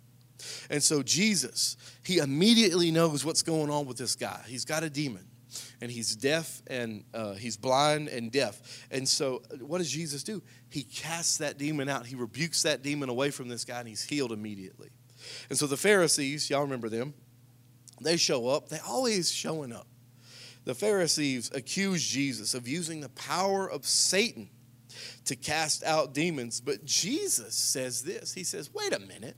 And 0.71 0.83
so 0.83 1.03
Jesus, 1.03 1.77
he 2.03 2.17
immediately 2.17 2.91
knows 2.91 3.23
what's 3.23 3.43
going 3.43 3.71
on 3.71 3.85
with 3.85 3.99
this 3.99 4.17
guy. 4.17 4.41
He's 4.47 4.65
got 4.65 4.83
a 4.83 4.89
demon, 4.89 5.27
and 5.83 5.91
he's 5.91 6.17
deaf 6.17 6.63
and 6.69 7.05
uh, 7.13 7.35
he's 7.35 7.59
blind 7.59 8.09
and 8.09 8.33
deaf. 8.33 8.87
And 8.91 9.07
so, 9.07 9.43
what 9.61 9.77
does 9.77 9.91
Jesus 9.91 10.23
do? 10.23 10.43
He 10.71 10.85
casts 10.85 11.37
that 11.37 11.59
demon 11.59 11.91
out. 11.91 12.07
He 12.07 12.15
rebukes 12.15 12.63
that 12.63 12.83
demon 12.83 13.11
away 13.11 13.31
from 13.31 13.49
this 13.49 13.67
guy, 13.67 13.81
and 13.81 13.89
he's 13.89 14.03
healed 14.03 14.33
immediately. 14.33 14.89
And 15.51 15.59
so 15.59 15.67
the 15.67 15.77
Pharisees, 15.77 16.49
y'all 16.49 16.63
remember 16.63 16.89
them? 16.89 17.13
They 18.01 18.17
show 18.17 18.49
up. 18.49 18.71
They 18.71 18.79
always 18.79 19.31
showing 19.31 19.71
up. 19.71 19.87
The 20.65 20.75
Pharisees 20.75 21.51
accuse 21.55 22.03
Jesus 22.03 22.55
of 22.55 22.67
using 22.67 23.03
the 23.03 23.11
power 23.11 23.71
of 23.71 23.85
Satan 23.85 24.49
to 25.27 25.37
cast 25.37 25.85
out 25.85 26.15
demons. 26.15 26.61
But 26.61 26.85
Jesus 26.85 27.55
says 27.55 28.03
this 28.03 28.35
He 28.35 28.45
says, 28.45 28.73
wait 28.73 28.93
a 28.93 29.01
minute. 29.01 29.37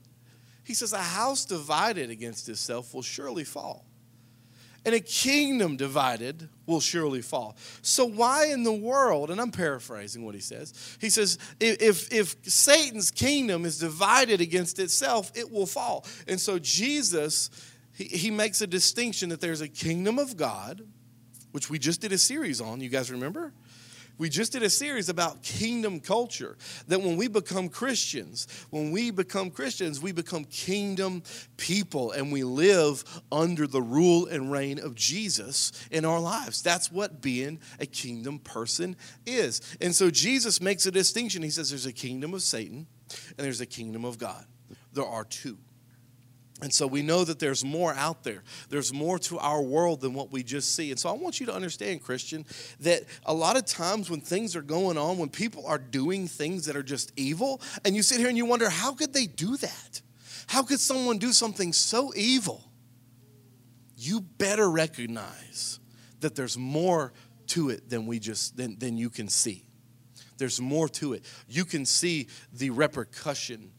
He 0.65 0.75
says, 0.75 0.93
a 0.93 0.99
house 0.99 1.45
divided 1.45 2.11
against 2.11 2.49
itself 2.49 2.95
will 2.95 3.03
surely 3.03 3.45
fall. 3.45 3.85
And 4.85 4.95
a 4.97 5.01
kingdom 5.01 5.77
divided 5.77 6.49
will 6.67 6.81
surely 6.81 7.23
fall. 7.23 7.57
So, 7.83 8.05
why 8.05 8.47
in 8.47 8.65
the 8.65 8.73
world, 8.73 9.31
and 9.31 9.41
I'm 9.41 9.53
paraphrasing 9.53 10.25
what 10.25 10.35
he 10.35 10.41
says, 10.41 10.97
he 11.01 11.09
says, 11.09 11.39
if, 11.61 12.13
if 12.13 12.35
Satan's 12.43 13.13
kingdom 13.13 13.65
is 13.65 13.79
divided 13.79 14.41
against 14.41 14.81
itself, 14.81 15.31
it 15.37 15.53
will 15.53 15.67
fall. 15.67 16.05
And 16.27 16.41
so, 16.41 16.59
Jesus, 16.59 17.49
he, 17.95 18.05
he 18.05 18.31
makes 18.33 18.61
a 18.61 18.67
distinction 18.67 19.29
that 19.29 19.41
there's 19.41 19.61
a 19.61 19.69
kingdom 19.69 20.19
of 20.19 20.37
God, 20.37 20.83
which 21.53 21.71
we 21.71 21.79
just 21.79 22.01
did 22.01 22.11
a 22.11 22.19
series 22.19 22.61
on. 22.61 22.81
You 22.81 22.89
guys 22.89 23.09
remember? 23.13 23.53
We 24.19 24.29
just 24.29 24.53
did 24.53 24.63
a 24.63 24.71
series 24.71 25.09
about 25.09 25.43
kingdom 25.43 26.01
culture. 26.01 26.57
That 26.89 27.01
when 27.01 27.17
we 27.17 27.29
become 27.29 27.69
Christians, 27.69 28.47
when 28.71 28.91
we 28.93 29.11
become 29.11 29.51
Christians, 29.51 30.01
we 30.01 30.13
become 30.13 30.45
kingdom 30.45 31.23
people 31.57 32.13
and 32.13 32.33
we 32.33 32.45
live 32.45 33.05
under 33.31 33.67
the 33.67 33.83
rule 33.83 34.27
and 34.27 34.53
reign 34.53 34.79
of 34.79 34.95
Jesus 34.95 35.73
in 35.91 36.05
our 36.05 36.21
lives. 36.21 36.63
That's 36.63 36.93
what 36.93 37.21
being 37.21 37.61
a 37.81 37.87
kingdom 37.87 38.39
person 38.39 38.97
is. 39.27 39.61
And 39.81 39.95
so 39.95 40.11
Jesus 40.11 40.61
makes 40.61 40.87
a 40.87 40.91
distinction. 40.91 41.43
He 41.43 41.51
says 41.51 41.71
there's 41.71 41.87
a 41.87 41.93
kingdom 41.93 42.35
of 42.35 42.43
Satan 42.43 42.87
and 43.37 43.45
there's 43.45 43.61
a 43.61 43.67
kingdom 43.67 44.05
of 44.05 44.19
God. 44.19 44.45
There 44.93 45.07
are 45.07 45.25
two. 45.25 45.59
And 46.63 46.73
so 46.73 46.87
we 46.87 47.03
know 47.03 47.25
that 47.25 47.41
there's 47.41 47.65
more 47.65 47.93
out 47.95 48.23
there. 48.23 48.45
There's 48.69 48.93
more 48.93 49.19
to 49.21 49.39
our 49.41 49.61
world 49.61 50.01
than 50.01 50.15
what 50.15 50.31
we 50.31 50.45
just 50.45 50.77
see. 50.77 50.93
And 50.93 50.99
so 50.99 51.09
I 51.09 51.13
want 51.13 51.41
you 51.41 51.47
to 51.47 51.55
understand, 51.55 52.05
Christian, 52.05 52.47
that 52.81 53.03
a 53.27 53.35
lot 53.35 53.57
of 53.57 53.67
times 53.67 54.09
when 54.09 54.21
things 54.21 54.55
are 54.55 54.63
going 54.63 54.97
on, 54.97 55.19
when 55.19 55.29
people 55.29 55.67
are 55.67 55.79
doing 55.79 56.29
things 56.29 56.67
that 56.67 56.77
are 56.77 56.83
just 56.85 57.13
evil, 57.17 57.61
and 57.85 57.97
you 57.97 58.03
sit 58.03 58.21
here 58.21 58.29
and 58.29 58.37
you 58.37 58.47
wonder, 58.47 58.71
how 58.71 58.93
could 58.93 59.13
they 59.13 59.27
do 59.27 59.57
that? 59.57 60.03
How 60.47 60.63
could 60.63 60.79
someone 60.79 61.19
do 61.19 61.33
something 61.33 61.73
so 61.73 62.13
evil? 62.15 62.63
You 63.97 64.21
better 64.21 64.71
recognize 64.71 65.81
that 66.21 66.37
there's 66.37 66.57
more 66.57 67.13
to 67.49 67.71
it 67.71 67.91
than 67.91 68.07
we 68.07 68.21
just 68.21 68.57
than, 68.57 68.79
than 68.79 68.97
you 68.97 69.11
can 69.11 69.29
see. 69.29 69.65
There's 70.39 70.61
more 70.61 70.89
to 70.91 71.15
it. 71.15 71.25
You 71.49 71.65
can 71.65 71.85
see 71.85 72.29
the 72.53 72.71
repercussion 72.71 73.73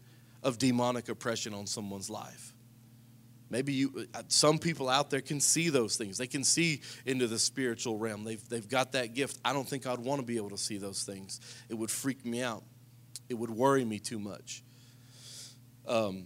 of 0.43 0.57
demonic 0.57 1.07
oppression 1.07 1.53
on 1.53 1.65
someone's 1.65 2.09
life 2.09 2.52
Maybe 3.53 3.71
you, 3.71 4.07
uh, 4.15 4.23
some 4.29 4.57
people 4.57 4.89
out 4.89 5.11
there 5.11 5.21
can 5.21 5.39
see 5.39 5.69
those 5.69 5.95
things. 5.95 6.17
They 6.17 6.25
can 6.25 6.43
see 6.43 6.81
into 7.05 7.27
the 7.27 7.37
spiritual 7.37 7.99
realm. 7.99 8.23
They've, 8.23 8.49
they've 8.49 8.67
got 8.67 8.93
that 8.93 9.13
gift. 9.13 9.37
I 9.45 9.53
don't 9.53 9.69
think 9.69 9.85
I'd 9.85 9.99
want 9.99 10.21
to 10.21 10.25
be 10.25 10.37
able 10.37 10.49
to 10.49 10.57
see 10.57 10.79
those 10.79 11.03
things. 11.03 11.39
It 11.69 11.75
would 11.75 11.91
freak 11.91 12.25
me 12.25 12.41
out, 12.41 12.63
it 13.29 13.35
would 13.35 13.51
worry 13.51 13.85
me 13.85 13.99
too 13.99 14.17
much. 14.17 14.63
Um, 15.87 16.25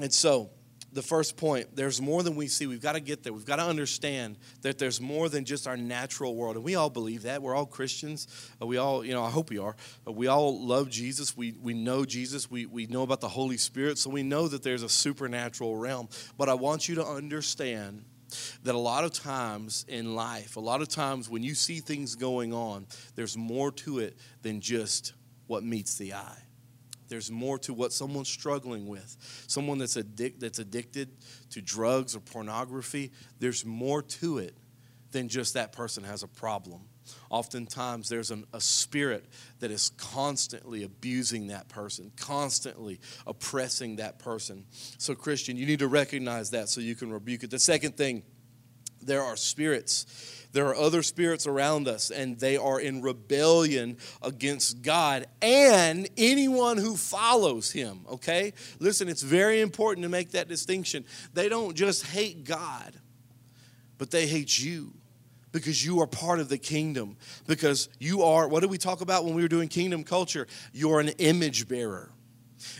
and 0.00 0.10
so, 0.10 0.48
the 0.92 1.02
first 1.02 1.36
point 1.36 1.76
there's 1.76 2.00
more 2.00 2.22
than 2.22 2.34
we 2.36 2.48
see. 2.48 2.66
We've 2.66 2.80
got 2.80 2.92
to 2.92 3.00
get 3.00 3.22
there. 3.22 3.32
We've 3.32 3.44
got 3.44 3.56
to 3.56 3.64
understand 3.64 4.38
that 4.62 4.78
there's 4.78 5.00
more 5.00 5.28
than 5.28 5.44
just 5.44 5.66
our 5.66 5.76
natural 5.76 6.34
world. 6.34 6.56
And 6.56 6.64
we 6.64 6.74
all 6.74 6.90
believe 6.90 7.22
that. 7.22 7.42
We're 7.42 7.54
all 7.54 7.66
Christians. 7.66 8.26
Uh, 8.60 8.66
we 8.66 8.76
all, 8.76 9.04
you 9.04 9.12
know, 9.12 9.24
I 9.24 9.30
hope 9.30 9.50
we 9.50 9.58
are. 9.58 9.76
Uh, 10.06 10.12
we 10.12 10.26
all 10.26 10.64
love 10.64 10.90
Jesus. 10.90 11.36
We, 11.36 11.52
we 11.52 11.74
know 11.74 12.04
Jesus. 12.04 12.50
We, 12.50 12.66
we 12.66 12.86
know 12.86 13.02
about 13.02 13.20
the 13.20 13.28
Holy 13.28 13.56
Spirit. 13.56 13.98
So 13.98 14.10
we 14.10 14.22
know 14.22 14.48
that 14.48 14.62
there's 14.62 14.82
a 14.82 14.88
supernatural 14.88 15.76
realm. 15.76 16.08
But 16.36 16.48
I 16.48 16.54
want 16.54 16.88
you 16.88 16.96
to 16.96 17.06
understand 17.06 18.04
that 18.62 18.74
a 18.74 18.78
lot 18.78 19.04
of 19.04 19.12
times 19.12 19.84
in 19.88 20.14
life, 20.14 20.56
a 20.56 20.60
lot 20.60 20.80
of 20.80 20.88
times 20.88 21.28
when 21.28 21.42
you 21.42 21.54
see 21.54 21.80
things 21.80 22.14
going 22.14 22.52
on, 22.52 22.86
there's 23.16 23.36
more 23.36 23.72
to 23.72 23.98
it 23.98 24.16
than 24.42 24.60
just 24.60 25.14
what 25.46 25.64
meets 25.64 25.96
the 25.96 26.14
eye. 26.14 26.42
There's 27.10 27.30
more 27.30 27.58
to 27.58 27.74
what 27.74 27.92
someone's 27.92 28.28
struggling 28.28 28.86
with. 28.86 29.16
Someone 29.48 29.78
that's, 29.78 29.96
addic- 29.96 30.38
that's 30.38 30.60
addicted 30.60 31.10
to 31.50 31.60
drugs 31.60 32.16
or 32.16 32.20
pornography, 32.20 33.10
there's 33.40 33.66
more 33.66 34.00
to 34.00 34.38
it 34.38 34.56
than 35.10 35.28
just 35.28 35.54
that 35.54 35.72
person 35.72 36.04
has 36.04 36.22
a 36.22 36.28
problem. 36.28 36.82
Oftentimes, 37.28 38.08
there's 38.08 38.30
an, 38.30 38.46
a 38.52 38.60
spirit 38.60 39.24
that 39.58 39.72
is 39.72 39.90
constantly 39.96 40.84
abusing 40.84 41.48
that 41.48 41.68
person, 41.68 42.12
constantly 42.16 43.00
oppressing 43.26 43.96
that 43.96 44.20
person. 44.20 44.64
So, 44.98 45.16
Christian, 45.16 45.56
you 45.56 45.66
need 45.66 45.80
to 45.80 45.88
recognize 45.88 46.50
that 46.50 46.68
so 46.68 46.80
you 46.80 46.94
can 46.94 47.12
rebuke 47.12 47.42
it. 47.42 47.50
The 47.50 47.58
second 47.58 47.96
thing, 47.96 48.22
there 49.02 49.22
are 49.22 49.34
spirits 49.34 50.39
there 50.52 50.66
are 50.66 50.74
other 50.74 51.02
spirits 51.02 51.46
around 51.46 51.86
us, 51.86 52.10
and 52.10 52.38
they 52.38 52.56
are 52.56 52.80
in 52.80 53.02
rebellion 53.02 53.98
against 54.22 54.82
God 54.82 55.26
and 55.40 56.08
anyone 56.16 56.76
who 56.76 56.96
follows 56.96 57.70
Him, 57.70 58.00
okay? 58.10 58.52
Listen, 58.78 59.08
it's 59.08 59.22
very 59.22 59.60
important 59.60 60.02
to 60.04 60.08
make 60.08 60.32
that 60.32 60.48
distinction. 60.48 61.04
They 61.34 61.48
don't 61.48 61.76
just 61.76 62.06
hate 62.06 62.44
God, 62.44 62.94
but 63.98 64.10
they 64.10 64.26
hate 64.26 64.58
you 64.58 64.92
because 65.52 65.84
you 65.84 66.00
are 66.00 66.06
part 66.06 66.40
of 66.40 66.48
the 66.48 66.58
kingdom. 66.58 67.16
Because 67.46 67.88
you 67.98 68.22
are, 68.22 68.48
what 68.48 68.60
did 68.60 68.70
we 68.70 68.78
talk 68.78 69.00
about 69.00 69.24
when 69.24 69.34
we 69.34 69.42
were 69.42 69.48
doing 69.48 69.68
kingdom 69.68 70.04
culture? 70.04 70.46
You're 70.72 71.00
an 71.00 71.08
image 71.18 71.68
bearer. 71.68 72.10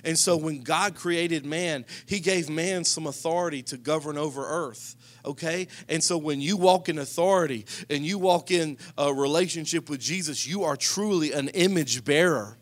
And 0.04 0.18
so 0.18 0.36
when 0.36 0.62
God 0.62 0.94
created 0.94 1.44
man, 1.44 1.84
he 2.06 2.20
gave 2.20 2.48
man 2.48 2.84
some 2.84 3.06
authority 3.06 3.62
to 3.64 3.76
govern 3.76 4.18
over 4.18 4.46
earth 4.46 4.96
okay? 5.24 5.68
And 5.88 6.02
so 6.02 6.16
when 6.16 6.40
you 6.40 6.56
walk 6.56 6.88
in 6.88 6.98
authority 6.98 7.66
and 7.88 8.04
you 8.04 8.18
walk 8.18 8.50
in 8.50 8.78
a 8.96 9.12
relationship 9.12 9.90
with 9.90 10.00
Jesus, 10.00 10.46
you 10.46 10.64
are 10.64 10.76
truly 10.76 11.32
an 11.32 11.48
image 11.48 12.04
bearer. 12.04 12.56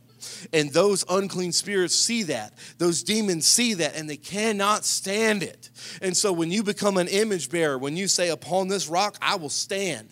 And 0.53 0.73
those 0.73 1.05
unclean 1.09 1.53
spirits 1.53 1.95
see 1.95 2.25
that. 2.25 2.53
Those 2.79 3.03
demons 3.03 3.47
see 3.47 3.75
that 3.75 3.97
and 3.97 4.11
they 4.11 4.17
cannot 4.17 4.85
stand 4.85 5.43
it. 5.43 5.71
And 6.03 6.17
so 6.17 6.33
when 6.33 6.51
you 6.51 6.63
become 6.63 6.97
an 6.97 7.09
image 7.09 7.51
bearer, 7.51 7.79
when 7.79 7.97
you 7.97 8.09
say, 8.09 8.29
Upon 8.31 8.69
this 8.69 8.89
rock 8.89 9.17
I 9.23 9.37
will 9.37 9.49
stand, 9.49 10.09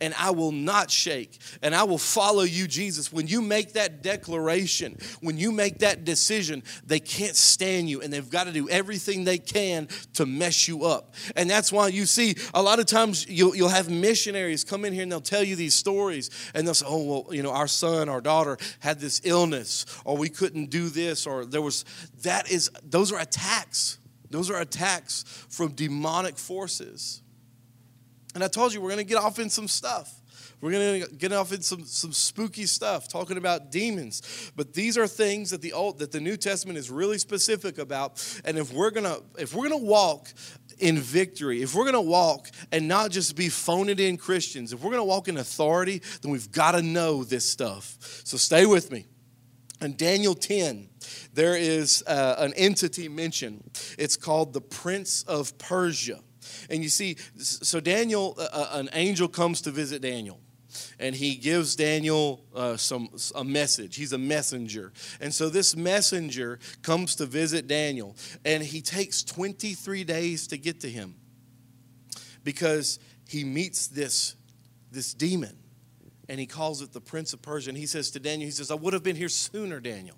and 0.00 0.14
I 0.18 0.30
will 0.30 0.52
not 0.52 0.90
shake, 0.90 1.38
and 1.62 1.74
I 1.74 1.84
will 1.84 1.98
follow 1.98 2.42
you, 2.42 2.66
Jesus. 2.66 3.12
When 3.12 3.26
you 3.26 3.42
make 3.42 3.72
that 3.74 4.02
declaration, 4.02 4.98
when 5.20 5.38
you 5.38 5.52
make 5.52 5.78
that 5.78 6.04
decision, 6.04 6.62
they 6.86 7.00
can't 7.00 7.36
stand 7.36 7.88
you, 7.88 8.00
and 8.00 8.12
they've 8.12 8.28
got 8.28 8.44
to 8.44 8.52
do 8.52 8.68
everything 8.68 9.24
they 9.24 9.38
can 9.38 9.88
to 10.14 10.26
mess 10.26 10.68
you 10.68 10.84
up. 10.84 11.14
And 11.36 11.48
that's 11.48 11.72
why 11.72 11.88
you 11.88 12.06
see 12.06 12.34
a 12.54 12.62
lot 12.62 12.78
of 12.78 12.86
times 12.86 13.28
you'll, 13.28 13.54
you'll 13.54 13.68
have 13.68 13.90
missionaries 13.90 14.64
come 14.64 14.84
in 14.84 14.92
here 14.92 15.02
and 15.02 15.12
they'll 15.12 15.20
tell 15.20 15.44
you 15.44 15.56
these 15.56 15.74
stories, 15.74 16.30
and 16.54 16.66
they'll 16.66 16.74
say, 16.74 16.86
Oh, 16.88 17.04
well, 17.04 17.34
you 17.34 17.42
know, 17.42 17.52
our 17.52 17.68
son, 17.68 18.08
our 18.08 18.20
daughter 18.20 18.58
had 18.80 19.00
this 19.00 19.20
illness, 19.24 19.86
or 20.04 20.16
we 20.16 20.28
couldn't 20.28 20.70
do 20.70 20.88
this, 20.88 21.26
or 21.26 21.44
there 21.44 21.62
was 21.62 21.84
that 22.22 22.50
is, 22.50 22.70
those 22.82 23.12
are 23.12 23.20
attacks. 23.20 23.98
Those 24.30 24.50
are 24.50 24.60
attacks 24.60 25.24
from 25.50 25.72
demonic 25.72 26.38
forces. 26.38 27.21
And 28.34 28.42
I 28.42 28.48
told 28.48 28.72
you 28.72 28.80
we're 28.80 28.90
going 28.90 28.98
to 28.98 29.04
get 29.04 29.18
off 29.18 29.38
in 29.38 29.50
some 29.50 29.68
stuff. 29.68 30.22
We're 30.62 30.70
going 30.70 31.02
to 31.02 31.14
get 31.16 31.32
off 31.32 31.52
in 31.52 31.60
some, 31.60 31.84
some 31.84 32.12
spooky 32.12 32.66
stuff, 32.66 33.08
talking 33.08 33.36
about 33.36 33.72
demons. 33.72 34.52
But 34.54 34.72
these 34.72 34.96
are 34.96 35.08
things 35.08 35.50
that 35.50 35.60
the 35.60 35.72
old 35.72 35.98
that 35.98 36.12
the 36.12 36.20
New 36.20 36.36
Testament 36.36 36.78
is 36.78 36.88
really 36.88 37.18
specific 37.18 37.78
about. 37.78 38.24
And 38.44 38.56
if 38.56 38.72
we're 38.72 38.92
gonna 38.92 39.18
if 39.36 39.54
we're 39.54 39.68
gonna 39.68 39.82
walk 39.82 40.32
in 40.78 40.98
victory, 40.98 41.62
if 41.62 41.74
we're 41.74 41.84
gonna 41.84 42.00
walk 42.00 42.48
and 42.70 42.86
not 42.86 43.10
just 43.10 43.34
be 43.34 43.48
phone 43.48 43.88
it 43.88 43.98
in 43.98 44.16
Christians, 44.16 44.72
if 44.72 44.80
we're 44.80 44.92
gonna 44.92 45.04
walk 45.04 45.26
in 45.26 45.36
authority, 45.36 46.00
then 46.22 46.30
we've 46.30 46.52
got 46.52 46.72
to 46.72 46.82
know 46.82 47.24
this 47.24 47.48
stuff. 47.48 47.98
So 48.22 48.36
stay 48.36 48.64
with 48.64 48.92
me. 48.92 49.06
In 49.80 49.96
Daniel 49.96 50.36
10, 50.36 50.88
there 51.34 51.56
is 51.56 52.04
uh, 52.06 52.36
an 52.38 52.52
entity 52.54 53.08
mentioned. 53.08 53.68
It's 53.98 54.16
called 54.16 54.52
the 54.52 54.60
Prince 54.60 55.24
of 55.24 55.58
Persia. 55.58 56.20
And 56.70 56.82
you 56.82 56.88
see, 56.88 57.16
so 57.36 57.80
Daniel, 57.80 58.34
uh, 58.38 58.48
uh 58.52 58.68
an 58.72 58.90
angel 58.92 59.28
comes 59.28 59.60
to 59.62 59.70
visit 59.70 60.02
Daniel 60.02 60.40
and 60.98 61.14
he 61.14 61.36
gives 61.36 61.76
Daniel 61.76 62.44
uh, 62.54 62.76
some 62.76 63.08
a 63.34 63.44
message. 63.44 63.96
He's 63.96 64.12
a 64.12 64.18
messenger, 64.18 64.92
and 65.20 65.32
so 65.32 65.48
this 65.48 65.76
messenger 65.76 66.58
comes 66.82 67.16
to 67.16 67.26
visit 67.26 67.66
Daniel, 67.66 68.16
and 68.44 68.62
he 68.62 68.80
takes 68.80 69.22
23 69.22 70.04
days 70.04 70.46
to 70.48 70.56
get 70.56 70.80
to 70.80 70.90
him 70.90 71.14
because 72.44 72.98
he 73.28 73.44
meets 73.44 73.88
this 73.88 74.36
this 74.90 75.14
demon, 75.14 75.56
and 76.28 76.38
he 76.38 76.46
calls 76.46 76.82
it 76.82 76.92
the 76.92 77.00
Prince 77.00 77.32
of 77.32 77.42
Persia. 77.42 77.70
And 77.70 77.78
he 77.78 77.86
says 77.86 78.10
to 78.12 78.20
Daniel, 78.20 78.46
he 78.46 78.52
says, 78.52 78.70
"I 78.70 78.74
would 78.74 78.92
have 78.92 79.02
been 79.02 79.16
here 79.16 79.28
sooner, 79.28 79.80
Daniel." 79.80 80.16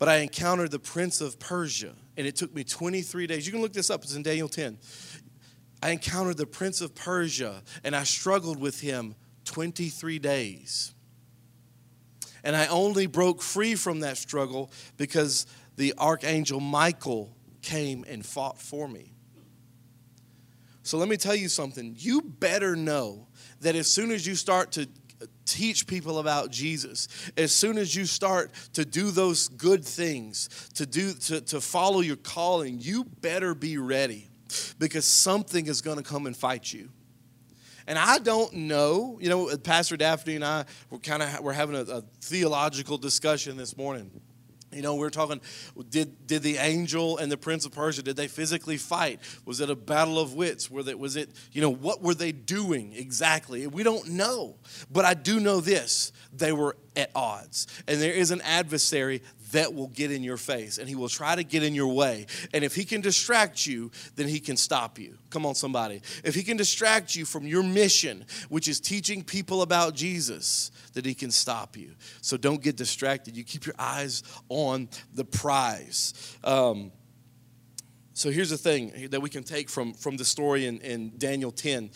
But 0.00 0.08
I 0.08 0.16
encountered 0.16 0.70
the 0.70 0.78
prince 0.78 1.20
of 1.20 1.38
Persia, 1.38 1.94
and 2.16 2.26
it 2.26 2.34
took 2.34 2.54
me 2.54 2.64
23 2.64 3.26
days. 3.26 3.46
You 3.46 3.52
can 3.52 3.60
look 3.60 3.74
this 3.74 3.90
up, 3.90 4.02
it's 4.02 4.16
in 4.16 4.22
Daniel 4.22 4.48
10. 4.48 4.78
I 5.82 5.90
encountered 5.90 6.38
the 6.38 6.46
prince 6.46 6.80
of 6.80 6.94
Persia 6.94 7.62
and 7.84 7.94
I 7.94 8.04
struggled 8.04 8.58
with 8.58 8.80
him 8.80 9.14
23 9.44 10.18
days. 10.18 10.94
And 12.42 12.56
I 12.56 12.66
only 12.68 13.06
broke 13.06 13.42
free 13.42 13.74
from 13.74 14.00
that 14.00 14.16
struggle 14.16 14.70
because 14.96 15.46
the 15.76 15.94
archangel 15.98 16.60
Michael 16.60 17.34
came 17.62 18.04
and 18.08 18.24
fought 18.24 18.58
for 18.58 18.88
me. 18.88 19.12
So 20.82 20.96
let 20.96 21.08
me 21.08 21.16
tell 21.18 21.34
you 21.34 21.48
something. 21.48 21.94
You 21.98 22.22
better 22.22 22.74
know 22.74 23.28
that 23.60 23.76
as 23.76 23.86
soon 23.86 24.10
as 24.10 24.26
you 24.26 24.34
start 24.34 24.72
to 24.72 24.88
teach 25.44 25.86
people 25.86 26.18
about 26.18 26.50
Jesus, 26.50 27.08
as 27.36 27.54
soon 27.54 27.78
as 27.78 27.94
you 27.94 28.04
start 28.04 28.52
to 28.74 28.84
do 28.84 29.10
those 29.10 29.48
good 29.48 29.84
things, 29.84 30.48
to 30.74 30.86
do 30.86 31.12
to, 31.12 31.40
to 31.40 31.60
follow 31.60 32.00
your 32.00 32.16
calling, 32.16 32.78
you 32.80 33.04
better 33.04 33.54
be 33.54 33.78
ready 33.78 34.28
because 34.78 35.04
something 35.04 35.66
is 35.66 35.80
going 35.80 35.96
to 35.96 36.02
come 36.02 36.26
and 36.26 36.36
fight 36.36 36.72
you. 36.72 36.90
And 37.86 37.98
I 37.98 38.18
don't 38.18 38.52
know, 38.52 39.18
you 39.20 39.28
know, 39.28 39.56
Pastor 39.56 39.96
Daphne 39.96 40.36
and 40.36 40.44
I 40.44 40.64
were 40.90 40.98
kind 40.98 41.22
of 41.22 41.40
we're 41.40 41.52
having 41.52 41.76
a, 41.76 41.82
a 41.82 42.02
theological 42.20 42.98
discussion 42.98 43.56
this 43.56 43.76
morning. 43.76 44.10
You 44.72 44.82
know, 44.82 44.94
we 44.94 45.06
are 45.06 45.10
talking, 45.10 45.40
did, 45.88 46.26
did 46.26 46.42
the 46.42 46.58
angel 46.58 47.18
and 47.18 47.30
the 47.30 47.36
prince 47.36 47.66
of 47.66 47.72
Persia, 47.72 48.02
did 48.02 48.16
they 48.16 48.28
physically 48.28 48.76
fight? 48.76 49.20
Was 49.44 49.60
it 49.60 49.68
a 49.68 49.74
battle 49.74 50.18
of 50.18 50.34
wits? 50.34 50.70
Were 50.70 50.82
was 50.96 51.16
it, 51.16 51.30
you 51.52 51.60
know, 51.60 51.70
what 51.70 52.02
were 52.02 52.14
they 52.14 52.30
doing 52.30 52.92
exactly? 52.94 53.66
We 53.66 53.82
don't 53.82 54.10
know. 54.10 54.56
But 54.90 55.04
I 55.04 55.14
do 55.14 55.40
know 55.40 55.60
this 55.60 56.12
they 56.32 56.52
were 56.52 56.76
at 56.94 57.10
odds. 57.14 57.66
And 57.88 58.00
there 58.00 58.12
is 58.12 58.30
an 58.30 58.40
adversary 58.42 59.22
that 59.52 59.74
will 59.74 59.88
get 59.88 60.10
in 60.10 60.22
your 60.22 60.36
face 60.36 60.78
and 60.78 60.88
he 60.88 60.94
will 60.94 61.08
try 61.08 61.34
to 61.34 61.44
get 61.44 61.62
in 61.62 61.74
your 61.74 61.92
way. 61.92 62.26
And 62.52 62.64
if 62.64 62.74
he 62.74 62.84
can 62.84 63.00
distract 63.00 63.66
you, 63.66 63.90
then 64.16 64.28
he 64.28 64.40
can 64.40 64.56
stop 64.56 64.98
you. 64.98 65.16
Come 65.30 65.46
on, 65.46 65.54
somebody. 65.54 66.02
If 66.24 66.34
he 66.34 66.42
can 66.42 66.56
distract 66.56 67.14
you 67.14 67.24
from 67.24 67.46
your 67.46 67.62
mission, 67.62 68.24
which 68.48 68.68
is 68.68 68.80
teaching 68.80 69.22
people 69.22 69.62
about 69.62 69.94
Jesus, 69.94 70.70
that 70.94 71.04
he 71.04 71.14
can 71.14 71.30
stop 71.30 71.76
you. 71.76 71.94
So 72.20 72.36
don't 72.36 72.62
get 72.62 72.76
distracted. 72.76 73.36
You 73.36 73.44
keep 73.44 73.66
your 73.66 73.76
eyes 73.78 74.22
on 74.48 74.88
the 75.14 75.24
prize. 75.24 76.36
Um, 76.44 76.92
so 78.12 78.30
here's 78.30 78.50
the 78.50 78.58
thing 78.58 79.08
that 79.10 79.22
we 79.22 79.30
can 79.30 79.44
take 79.44 79.70
from, 79.70 79.94
from 79.94 80.16
the 80.16 80.24
story 80.24 80.66
in, 80.66 80.80
in 80.80 81.16
Daniel 81.16 81.50
10. 81.50 81.90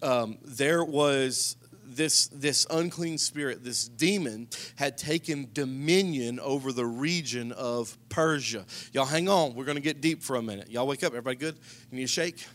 Um, 0.00 0.38
there 0.42 0.84
was 0.84 1.56
this, 1.88 2.28
this 2.28 2.66
unclean 2.70 3.18
spirit, 3.18 3.64
this 3.64 3.88
demon, 3.88 4.48
had 4.76 4.98
taken 4.98 5.48
dominion 5.52 6.38
over 6.40 6.72
the 6.72 6.86
region 6.86 7.52
of 7.52 7.96
Persia. 8.08 8.66
Y'all 8.92 9.06
hang 9.06 9.28
on. 9.28 9.54
We're 9.54 9.64
going 9.64 9.76
to 9.76 9.82
get 9.82 10.00
deep 10.00 10.22
for 10.22 10.36
a 10.36 10.42
minute. 10.42 10.70
Y'all 10.70 10.86
wake 10.86 11.02
up. 11.02 11.12
Everybody 11.12 11.36
good? 11.36 11.58
You 11.90 11.98
need 11.98 12.04
a 12.04 12.08
shake? 12.08 12.46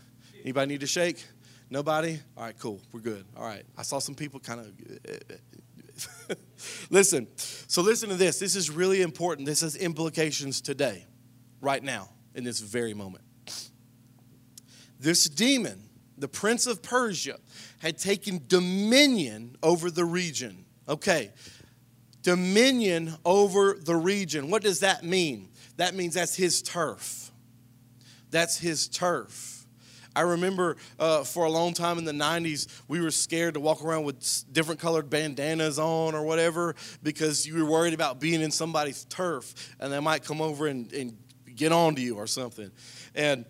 Anybody 0.42 0.72
need 0.72 0.82
a 0.82 0.86
shake? 0.86 1.24
Nobody? 1.70 2.18
All 2.36 2.44
right, 2.44 2.58
cool. 2.58 2.80
We're 2.92 3.00
good. 3.00 3.24
All 3.36 3.44
right. 3.44 3.64
I 3.76 3.82
saw 3.82 3.98
some 3.98 4.14
people 4.14 4.40
kind 4.40 4.60
of. 4.60 6.36
listen. 6.90 7.26
So, 7.36 7.82
listen 7.82 8.08
to 8.10 8.16
this. 8.16 8.38
This 8.38 8.56
is 8.56 8.70
really 8.70 9.02
important. 9.02 9.46
This 9.46 9.62
has 9.62 9.76
implications 9.76 10.60
today, 10.60 11.06
right 11.60 11.82
now, 11.82 12.10
in 12.34 12.44
this 12.44 12.60
very 12.60 12.94
moment. 12.94 13.24
This 15.00 15.28
demon, 15.28 15.83
the 16.18 16.28
prince 16.28 16.66
of 16.66 16.82
Persia, 16.82 17.38
had 17.80 17.98
taken 17.98 18.42
dominion 18.46 19.56
over 19.62 19.90
the 19.90 20.04
region. 20.04 20.64
Okay, 20.88 21.30
dominion 22.22 23.14
over 23.24 23.74
the 23.80 23.96
region. 23.96 24.50
What 24.50 24.62
does 24.62 24.80
that 24.80 25.04
mean? 25.04 25.48
That 25.76 25.94
means 25.94 26.14
that's 26.14 26.36
his 26.36 26.62
turf. 26.62 27.30
That's 28.30 28.58
his 28.58 28.88
turf. 28.88 29.54
I 30.16 30.22
remember 30.22 30.76
uh, 30.98 31.24
for 31.24 31.44
a 31.44 31.50
long 31.50 31.72
time 31.74 31.98
in 31.98 32.04
the 32.04 32.12
90s, 32.12 32.68
we 32.86 33.00
were 33.00 33.10
scared 33.10 33.54
to 33.54 33.60
walk 33.60 33.84
around 33.84 34.04
with 34.04 34.44
different 34.52 34.80
colored 34.80 35.10
bandanas 35.10 35.78
on 35.78 36.14
or 36.14 36.22
whatever 36.22 36.76
because 37.02 37.46
you 37.46 37.56
were 37.56 37.64
worried 37.64 37.94
about 37.94 38.20
being 38.20 38.40
in 38.40 38.50
somebody's 38.50 39.04
turf 39.06 39.74
and 39.80 39.92
they 39.92 40.00
might 40.00 40.24
come 40.24 40.40
over 40.40 40.68
and, 40.68 40.92
and 40.92 41.16
get 41.56 41.72
onto 41.72 42.00
you 42.00 42.16
or 42.16 42.26
something. 42.26 42.70
And 43.14 43.44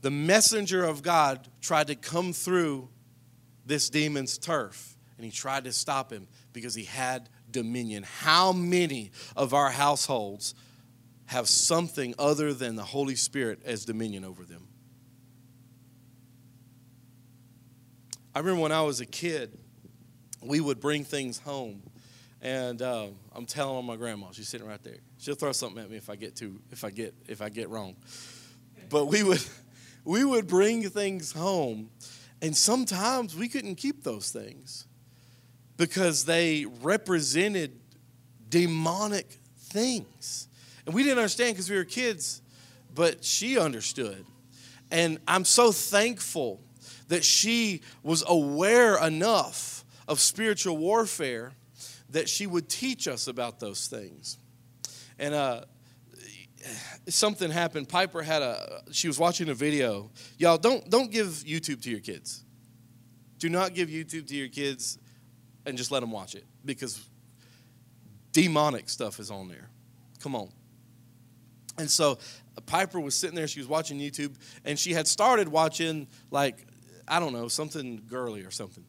the 0.00 0.10
messenger 0.10 0.84
of 0.84 1.02
God 1.02 1.48
tried 1.60 1.88
to 1.88 1.94
come 1.94 2.32
through 2.32 2.88
this 3.66 3.90
demon's 3.90 4.38
turf 4.38 4.96
and 5.16 5.24
he 5.24 5.30
tried 5.30 5.64
to 5.64 5.72
stop 5.72 6.12
him 6.12 6.28
because 6.52 6.74
he 6.74 6.84
had 6.84 7.28
dominion. 7.50 8.04
How 8.04 8.52
many 8.52 9.10
of 9.36 9.52
our 9.52 9.70
households 9.70 10.54
have 11.26 11.48
something 11.48 12.14
other 12.18 12.54
than 12.54 12.76
the 12.76 12.84
Holy 12.84 13.16
Spirit 13.16 13.60
as 13.64 13.84
dominion 13.84 14.24
over 14.24 14.44
them? 14.44 14.68
I 18.34 18.38
remember 18.38 18.62
when 18.62 18.72
I 18.72 18.82
was 18.82 19.00
a 19.00 19.06
kid, 19.06 19.58
we 20.40 20.60
would 20.60 20.78
bring 20.78 21.02
things 21.02 21.40
home, 21.40 21.82
and 22.40 22.80
uh, 22.80 23.08
I'm 23.34 23.46
telling 23.46 23.76
on 23.76 23.84
my 23.84 23.96
grandma. 23.96 24.28
She's 24.30 24.48
sitting 24.48 24.66
right 24.66 24.82
there. 24.84 24.98
She'll 25.18 25.34
throw 25.34 25.50
something 25.50 25.82
at 25.82 25.90
me 25.90 25.96
if 25.96 26.08
I 26.08 26.14
get 26.14 26.36
too 26.36 26.60
if 26.70 26.84
I 26.84 26.90
get 26.90 27.14
if 27.26 27.42
I 27.42 27.48
get 27.48 27.68
wrong. 27.68 27.96
But 28.90 29.06
we 29.06 29.24
would 29.24 29.44
we 30.04 30.24
would 30.24 30.46
bring 30.46 30.88
things 30.88 31.32
home, 31.32 31.90
and 32.40 32.56
sometimes 32.56 33.36
we 33.36 33.48
couldn't 33.48 33.76
keep 33.76 34.02
those 34.02 34.30
things 34.30 34.86
because 35.76 36.24
they 36.24 36.66
represented 36.82 37.78
demonic 38.48 39.38
things. 39.58 40.48
And 40.86 40.94
we 40.94 41.02
didn't 41.02 41.18
understand 41.18 41.54
because 41.54 41.70
we 41.70 41.76
were 41.76 41.84
kids, 41.84 42.42
but 42.94 43.24
she 43.24 43.58
understood. 43.58 44.24
And 44.90 45.18
I'm 45.28 45.44
so 45.44 45.72
thankful 45.72 46.60
that 47.08 47.24
she 47.24 47.82
was 48.02 48.24
aware 48.26 49.02
enough 49.04 49.84
of 50.06 50.20
spiritual 50.20 50.76
warfare 50.76 51.52
that 52.10 52.28
she 52.28 52.46
would 52.46 52.68
teach 52.68 53.06
us 53.06 53.28
about 53.28 53.60
those 53.60 53.86
things. 53.86 54.38
And 55.18 55.34
uh, 55.34 55.62
something 57.08 57.50
happened. 57.50 57.88
Piper 57.88 58.22
had 58.22 58.42
a 58.42 58.82
she 58.90 59.06
was 59.08 59.18
watching 59.18 59.48
a 59.48 59.54
video. 59.54 60.10
Y'all 60.38 60.58
don't 60.58 60.88
don't 60.90 61.10
give 61.10 61.28
YouTube 61.28 61.82
to 61.82 61.90
your 61.90 62.00
kids. 62.00 62.44
Do 63.38 63.48
not 63.48 63.74
give 63.74 63.88
YouTube 63.88 64.26
to 64.28 64.34
your 64.34 64.48
kids 64.48 64.98
and 65.64 65.76
just 65.76 65.90
let 65.90 66.00
them 66.00 66.10
watch 66.10 66.34
it 66.34 66.44
because 66.64 67.00
demonic 68.32 68.88
stuff 68.88 69.20
is 69.20 69.30
on 69.30 69.48
there. 69.48 69.68
Come 70.20 70.34
on. 70.34 70.48
And 71.78 71.90
so 71.90 72.18
uh, 72.56 72.60
Piper 72.62 72.98
was 72.98 73.14
sitting 73.14 73.36
there, 73.36 73.46
she 73.46 73.60
was 73.60 73.68
watching 73.68 73.98
YouTube, 73.98 74.34
and 74.64 74.78
she 74.78 74.92
had 74.92 75.06
started 75.06 75.48
watching 75.48 76.08
like 76.30 76.66
I 77.06 77.20
don't 77.20 77.32
know, 77.32 77.48
something 77.48 78.02
girly 78.06 78.42
or 78.44 78.50
something. 78.50 78.84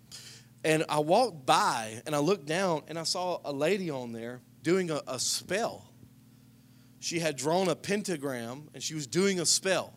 And 0.63 0.83
I 0.89 0.99
walked 0.99 1.45
by 1.45 2.01
and 2.05 2.13
I 2.13 2.19
looked 2.19 2.45
down 2.45 2.81
and 2.87 2.99
I 2.99 3.03
saw 3.03 3.39
a 3.45 3.53
lady 3.53 3.89
on 3.89 4.11
there 4.11 4.41
doing 4.61 4.91
a, 4.91 5.01
a 5.07 5.17
spell 5.19 5.88
she 6.99 7.19
had 7.19 7.37
drawn 7.37 7.69
a 7.69 7.75
pentagram 7.75 8.69
and 8.73 8.83
she 8.83 8.93
was 8.93 9.07
doing 9.07 9.39
a 9.39 9.45
spell. 9.45 9.93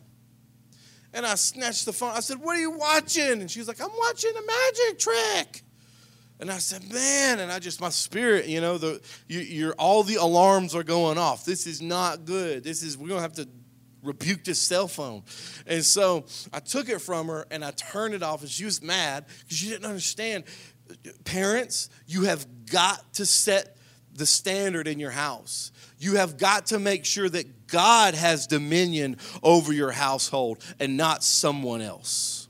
And 1.15 1.27
I 1.27 1.35
snatched 1.35 1.85
the 1.85 1.93
phone. 1.93 2.13
I 2.15 2.21
said, 2.21 2.39
What 2.39 2.57
are 2.57 2.61
you 2.61 2.71
watching? 2.71 3.41
And 3.41 3.51
she 3.51 3.59
was 3.59 3.69
like, 3.69 3.81
I'm 3.81 3.91
watching 3.99 4.31
a 4.31 4.47
magic 4.47 4.99
trick. 4.99 5.63
And 6.41 6.51
I 6.51 6.59
said, 6.59 6.91
Man, 6.91 7.41
and 7.41 7.53
I 7.53 7.59
just, 7.59 7.81
my 7.81 7.91
spirit, 7.91 8.47
you 8.47 8.61
know, 8.61 8.79
the, 8.79 9.01
you, 9.29 9.41
you're, 9.41 9.75
all 9.75 10.03
the 10.03 10.17
alarms 10.17 10.75
are 10.75 10.83
going 10.83 11.19
off. 11.19 11.45
This 11.45 11.67
is 11.67 11.83
not 11.83 12.25
good. 12.25 12.65
This 12.65 12.83
is, 12.83 12.97
we're 12.97 13.09
going 13.09 13.19
to 13.19 13.23
have 13.23 13.35
to 13.35 13.49
rebuke 14.03 14.45
this 14.45 14.59
cell 14.59 14.89
phone. 14.89 15.23
And 15.67 15.85
so 15.85 16.25
I 16.53 16.61
took 16.61 16.89
it 16.89 17.01
from 17.01 17.29
her 17.29 17.47
and 17.51 17.65
I 17.65 17.71
turned 17.73 18.15
it 18.15 18.23
off, 18.23 18.41
and 18.43 18.51
she 18.51 18.65
was 18.65 18.83
mad 18.83 19.27
because 19.41 19.57
she 19.57 19.69
didn't 19.69 19.87
understand. 19.87 20.45
Parents, 21.25 21.89
you 22.07 22.23
have 22.23 22.47
got 22.67 23.15
to 23.15 23.27
set 23.27 23.77
the 24.15 24.27
standard 24.27 24.87
in 24.87 24.99
your 24.99 25.11
house. 25.11 25.73
You 25.99 26.17
have 26.17 26.37
got 26.37 26.67
to 26.67 26.79
make 26.79 27.05
sure 27.05 27.29
that 27.29 27.67
God 27.67 28.15
has 28.15 28.47
dominion 28.47 29.17
over 29.43 29.73
your 29.73 29.91
household 29.91 30.63
and 30.79 30.97
not 30.97 31.25
someone 31.25 31.81
else. 31.81 32.49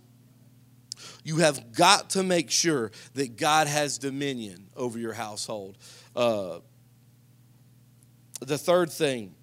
You 1.25 1.37
have 1.37 1.73
got 1.73 2.11
to 2.11 2.23
make 2.23 2.51
sure 2.51 2.91
that 3.15 3.37
God 3.37 3.69
has 3.69 3.99
dominion 3.99 4.69
over 4.77 4.99
your 4.99 5.13
household. 5.13 5.79
Uh, 6.17 6.59
the 8.41 8.59
third 8.59 8.91
thing, 8.91 9.35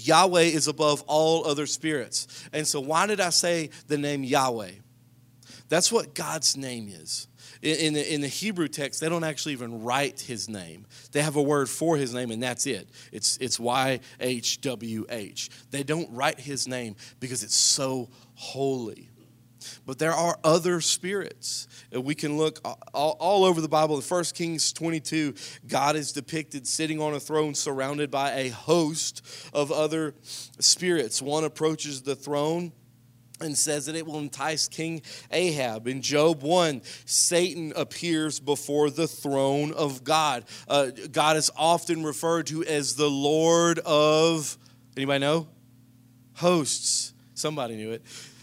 Yahweh 0.00 0.42
is 0.42 0.68
above 0.68 1.02
all 1.06 1.46
other 1.46 1.66
spirits. 1.66 2.48
And 2.52 2.66
so, 2.66 2.80
why 2.80 3.06
did 3.06 3.20
I 3.20 3.28
say 3.28 3.70
the 3.88 3.98
name 3.98 4.24
Yahweh? 4.24 4.70
That's 5.68 5.92
what 5.92 6.14
God's 6.14 6.56
name 6.56 6.88
is. 6.88 7.28
In, 7.62 7.94
the, 7.94 8.12
in 8.12 8.20
the 8.20 8.28
Hebrew 8.28 8.66
text, 8.66 9.00
they 9.00 9.08
don't 9.08 9.22
actually 9.22 9.52
even 9.52 9.82
write 9.84 10.20
his 10.20 10.48
name. 10.48 10.84
They 11.12 11.22
have 11.22 11.36
a 11.36 11.42
word 11.42 11.70
for 11.70 11.96
his 11.96 12.12
name, 12.12 12.32
and 12.32 12.42
that's 12.42 12.66
it. 12.66 12.88
It's, 13.12 13.38
it's 13.40 13.58
YHWH. 13.58 15.48
They 15.70 15.84
don't 15.84 16.10
write 16.12 16.40
his 16.40 16.66
name 16.66 16.96
because 17.20 17.44
it's 17.44 17.54
so 17.54 18.08
holy. 18.34 19.10
But 19.86 19.98
there 19.98 20.12
are 20.12 20.38
other 20.42 20.80
spirits. 20.80 21.68
We 21.92 22.16
can 22.16 22.36
look 22.36 22.58
all, 22.92 23.16
all 23.20 23.44
over 23.44 23.60
the 23.60 23.68
Bible. 23.68 23.96
In 23.96 24.02
1 24.02 24.24
Kings 24.34 24.72
22, 24.72 25.34
God 25.68 25.94
is 25.94 26.12
depicted 26.12 26.66
sitting 26.66 27.00
on 27.00 27.14
a 27.14 27.20
throne 27.20 27.54
surrounded 27.54 28.10
by 28.10 28.32
a 28.32 28.48
host 28.48 29.24
of 29.52 29.70
other 29.70 30.14
spirits. 30.22 31.22
One 31.22 31.44
approaches 31.44 32.02
the 32.02 32.16
throne 32.16 32.72
and 33.42 33.56
says 33.56 33.86
that 33.86 33.96
it 33.96 34.06
will 34.06 34.18
entice 34.18 34.68
King 34.68 35.02
Ahab. 35.30 35.86
In 35.86 36.02
Job 36.02 36.42
1, 36.42 36.82
Satan 37.04 37.72
appears 37.76 38.40
before 38.40 38.90
the 38.90 39.06
throne 39.06 39.72
of 39.72 40.04
God. 40.04 40.44
Uh, 40.68 40.90
God 41.10 41.36
is 41.36 41.50
often 41.56 42.02
referred 42.04 42.46
to 42.48 42.64
as 42.64 42.94
the 42.94 43.10
Lord 43.10 43.78
of, 43.80 44.56
anybody 44.96 45.20
know? 45.20 45.48
Hosts. 46.34 47.12
Somebody 47.34 47.76
knew 47.76 47.92
it. 47.92 48.02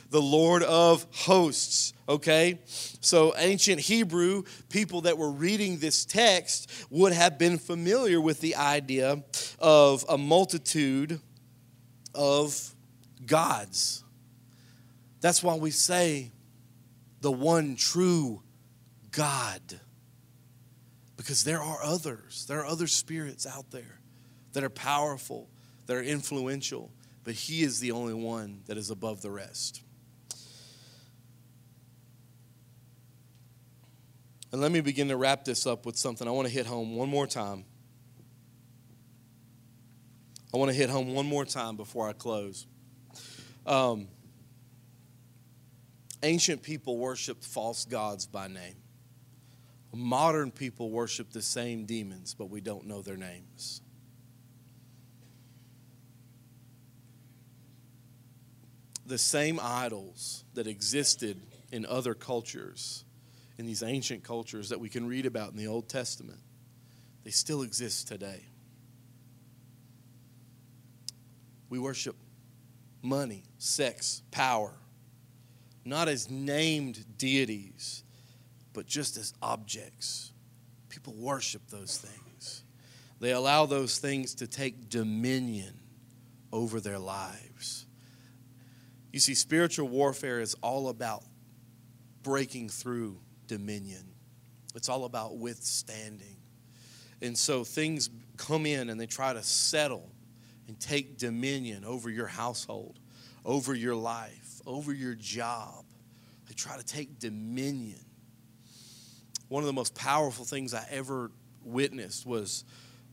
The 0.09 0.21
Lord 0.21 0.63
of 0.63 1.05
hosts, 1.11 1.93
okay? 2.07 2.59
So, 2.65 3.35
ancient 3.37 3.79
Hebrew 3.79 4.43
people 4.69 5.01
that 5.01 5.17
were 5.17 5.29
reading 5.29 5.77
this 5.77 6.03
text 6.03 6.71
would 6.89 7.13
have 7.13 7.37
been 7.37 7.59
familiar 7.59 8.19
with 8.19 8.41
the 8.41 8.55
idea 8.55 9.23
of 9.59 10.03
a 10.09 10.17
multitude 10.17 11.21
of 12.15 12.73
gods 13.27 14.03
that's 15.21 15.43
why 15.43 15.55
we 15.55 15.71
say 15.71 16.31
the 17.21 17.31
one 17.31 17.75
true 17.75 18.41
God. 19.11 19.61
Because 21.17 21.43
there 21.43 21.61
are 21.61 21.83
others, 21.83 22.45
there 22.47 22.59
are 22.59 22.65
other 22.65 22.87
spirits 22.87 23.45
out 23.45 23.71
there 23.71 23.99
that 24.53 24.63
are 24.63 24.69
powerful, 24.69 25.49
that 25.85 25.97
are 25.97 26.01
influential, 26.01 26.91
but 27.23 27.33
He 27.33 27.61
is 27.61 27.79
the 27.79 27.91
only 27.91 28.13
one 28.13 28.61
that 28.67 28.77
is 28.77 28.89
above 28.89 29.21
the 29.21 29.29
rest. 29.29 29.81
And 34.51 34.61
let 34.61 34.71
me 34.71 34.81
begin 34.81 35.09
to 35.09 35.17
wrap 35.17 35.45
this 35.45 35.67
up 35.67 35.85
with 35.85 35.97
something 35.97 36.27
I 36.27 36.31
want 36.31 36.47
to 36.47 36.53
hit 36.53 36.65
home 36.65 36.95
one 36.95 37.09
more 37.09 37.27
time. 37.27 37.65
I 40.51 40.57
want 40.57 40.71
to 40.71 40.75
hit 40.75 40.89
home 40.89 41.13
one 41.13 41.27
more 41.27 41.45
time 41.45 41.75
before 41.75 42.09
I 42.09 42.13
close. 42.13 42.65
Um, 43.67 44.07
Ancient 46.21 46.61
people 46.61 46.97
worshiped 46.97 47.45
false 47.45 47.85
gods 47.85 48.25
by 48.25 48.47
name. 48.47 48.75
Modern 49.93 50.51
people 50.51 50.91
worship 50.91 51.31
the 51.31 51.41
same 51.41 51.85
demons, 51.85 52.33
but 52.33 52.49
we 52.49 52.61
don't 52.61 52.85
know 52.85 53.01
their 53.01 53.17
names. 53.17 53.81
The 59.05 59.17
same 59.17 59.59
idols 59.61 60.43
that 60.53 60.67
existed 60.67 61.41
in 61.71 61.85
other 61.85 62.13
cultures, 62.13 63.05
in 63.57 63.65
these 63.65 63.81
ancient 63.81 64.23
cultures 64.23 64.69
that 64.69 64.79
we 64.79 64.89
can 64.89 65.07
read 65.07 65.25
about 65.25 65.51
in 65.51 65.57
the 65.57 65.67
Old 65.67 65.89
Testament, 65.89 66.39
they 67.23 67.31
still 67.31 67.63
exist 67.63 68.07
today. 68.07 68.45
We 71.69 71.79
worship 71.79 72.15
money, 73.01 73.43
sex, 73.57 74.21
power, 74.31 74.73
not 75.85 76.07
as 76.07 76.29
named 76.29 77.05
deities, 77.17 78.03
but 78.73 78.85
just 78.85 79.17
as 79.17 79.33
objects. 79.41 80.31
People 80.89 81.13
worship 81.13 81.61
those 81.69 81.97
things. 81.97 82.63
They 83.19 83.31
allow 83.31 83.65
those 83.65 83.97
things 83.97 84.35
to 84.35 84.47
take 84.47 84.89
dominion 84.89 85.73
over 86.51 86.79
their 86.79 86.99
lives. 86.99 87.85
You 89.11 89.19
see, 89.19 89.33
spiritual 89.33 89.87
warfare 89.87 90.39
is 90.39 90.55
all 90.61 90.89
about 90.89 91.23
breaking 92.23 92.69
through 92.69 93.17
dominion, 93.47 94.03
it's 94.75 94.89
all 94.89 95.05
about 95.05 95.37
withstanding. 95.37 96.35
And 97.21 97.37
so 97.37 97.65
things 97.65 98.09
come 98.37 98.65
in 98.65 98.89
and 98.89 98.99
they 98.99 99.05
try 99.05 99.33
to 99.33 99.43
settle 99.43 100.09
and 100.67 100.79
take 100.79 101.17
dominion 101.17 101.83
over 101.83 102.09
your 102.09 102.27
household, 102.27 102.97
over 103.43 103.75
your 103.75 103.95
life 103.95 104.48
over 104.65 104.93
your 104.93 105.15
job. 105.15 105.85
They 106.47 106.53
try 106.53 106.77
to 106.77 106.83
take 106.83 107.19
dominion. 107.19 107.99
One 109.47 109.63
of 109.63 109.67
the 109.67 109.73
most 109.73 109.95
powerful 109.95 110.45
things 110.45 110.73
I 110.73 110.85
ever 110.89 111.31
witnessed 111.63 112.25
was 112.25 112.63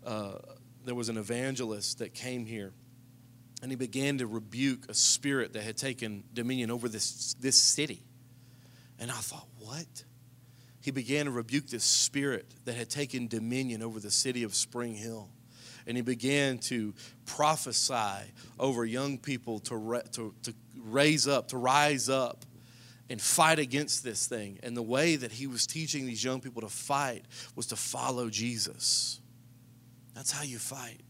uh, 0.05 0.39
there 0.85 0.95
was 0.95 1.09
an 1.09 1.17
evangelist 1.17 1.99
that 1.99 2.15
came 2.15 2.47
here 2.47 2.73
and 3.63 3.73
he 3.73 3.77
began 3.77 4.19
to 4.19 4.27
rebuke 4.27 4.87
a 4.89 4.95
spirit 4.95 5.55
that 5.55 5.63
had 5.63 5.77
taken 5.77 6.25
dominion 6.35 6.71
over 6.71 6.89
this, 6.89 7.35
this 7.41 7.61
city. 7.61 8.03
And 8.99 9.11
I 9.11 9.15
thought, 9.15 9.49
what? 9.59 10.05
He 10.83 10.91
began 10.91 11.25
to 11.25 11.31
rebuke 11.31 11.67
this 11.67 11.85
spirit 11.85 12.47
that 12.67 12.75
had 12.75 12.91
taken 12.91 13.29
dominion 13.29 13.83
over 13.83 13.99
the 13.99 14.11
city 14.11 14.43
of 14.43 14.55
Spring 14.55 14.95
Hill 14.95 15.31
and 15.87 15.97
he 15.97 16.03
began 16.03 16.59
to 16.59 16.95
prophesy 17.25 18.33
over 18.59 18.85
young 18.85 19.19
people 19.19 19.61
to, 19.61 20.03
to, 20.13 20.35
to 20.43 20.55
raise 20.87 21.27
up, 21.29 21.49
to 21.49 21.59
rise 21.59 22.09
up 22.09 22.45
and 23.09 23.21
fight 23.21 23.59
against 23.59 24.03
this 24.03 24.27
thing. 24.27 24.59
And 24.63 24.77
the 24.77 24.83
way 24.83 25.17
that 25.17 25.33
he 25.33 25.47
was 25.47 25.67
teaching 25.67 26.07
these 26.07 26.23
young 26.23 26.41
people 26.41 26.63
to 26.63 26.69
fight 26.69 27.25
was 27.55 27.67
to 27.69 27.77
follow 27.77 28.29
Jesus. 28.29 29.21
That's 30.15 30.33
how 30.33 30.43
you 30.43 30.59
fight. 30.59 31.01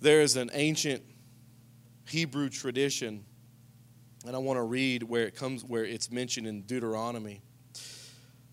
There 0.00 0.20
is 0.20 0.36
an 0.36 0.50
ancient 0.52 1.02
Hebrew 2.08 2.50
tradition, 2.50 3.24
and 4.26 4.36
I 4.36 4.38
want 4.38 4.58
to 4.58 4.62
read 4.62 5.02
where 5.02 5.26
it 5.26 5.34
comes, 5.34 5.64
where 5.64 5.84
it's 5.84 6.10
mentioned 6.10 6.46
in 6.46 6.62
Deuteronomy. 6.62 7.40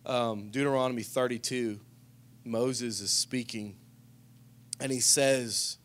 Um, 0.06 0.50
Deuteronomy 0.50 1.04
32, 1.04 1.80
Moses 2.46 3.02
is 3.02 3.12
speaking 3.12 3.76
and 4.82 4.92
he 4.92 5.00
says, 5.00 5.78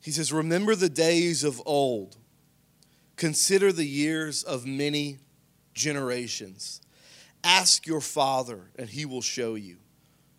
He 0.00 0.10
says, 0.10 0.32
Remember 0.32 0.74
the 0.74 0.88
days 0.88 1.44
of 1.44 1.60
old. 1.66 2.16
Consider 3.16 3.70
the 3.70 3.86
years 3.86 4.42
of 4.42 4.66
many 4.66 5.18
generations. 5.74 6.80
Ask 7.44 7.86
your 7.86 8.00
father, 8.00 8.70
and 8.76 8.88
he 8.88 9.04
will 9.04 9.22
show 9.22 9.54
you. 9.54 9.76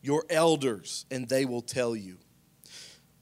Your 0.01 0.25
elders, 0.29 1.05
and 1.11 1.29
they 1.29 1.45
will 1.45 1.61
tell 1.61 1.95
you. 1.95 2.17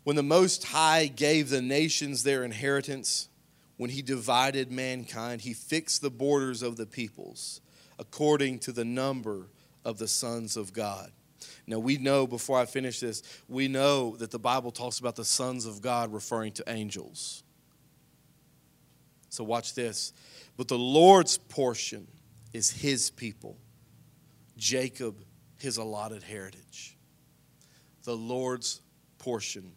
When 0.04 0.16
the 0.16 0.24
Most 0.24 0.64
High 0.64 1.08
gave 1.08 1.50
the 1.50 1.62
nations 1.62 2.24
their 2.24 2.44
inheritance, 2.44 3.28
when 3.78 3.90
he 3.90 4.02
divided 4.02 4.72
mankind, 4.72 5.42
he 5.42 5.54
fixed 5.54 6.02
the 6.02 6.10
borders 6.10 6.62
of 6.62 6.78
the 6.78 6.86
peoples 6.86 7.62
according 7.98 8.60
to 8.60 8.72
the 8.72 8.86
number 8.86 9.48
of 9.84 9.98
the 9.98 10.08
sons 10.08 10.56
of 10.56 10.74
God. 10.74 11.12
Now, 11.70 11.78
we 11.78 11.97
know, 11.97 12.26
before 12.26 12.57
I 12.57 12.65
finish 12.65 12.99
this, 12.99 13.22
we 13.47 13.67
know 13.67 14.15
that 14.17 14.32
the 14.32 14.39
Bible 14.39 14.72
talks 14.72 14.97
about 14.97 15.15
the 15.15 15.24
sons 15.24 15.67
of 15.67 15.84
God 15.84 16.11
referring 16.11 16.51
to 16.53 16.63
angels. 16.67 17.43
So, 19.30 19.43
watch 19.43 19.76
this. 19.76 20.11
But 20.57 20.67
the 20.67 20.80
Lord's 20.80 21.38
portion 21.38 22.07
is 22.53 22.72
his 22.72 23.11
people, 23.11 23.55
Jacob, 24.57 25.24
his 25.59 25.78
allotted 25.78 26.24
heritage. 26.24 26.97
The 28.03 28.15
Lord's 28.15 28.82
portion. 29.20 29.72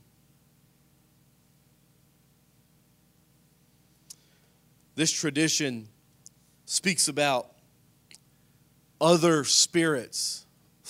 This 4.95 5.12
tradition 5.12 5.88
speaks 6.64 7.09
about 7.09 7.51
other 8.99 9.45
spirits, 9.45 10.41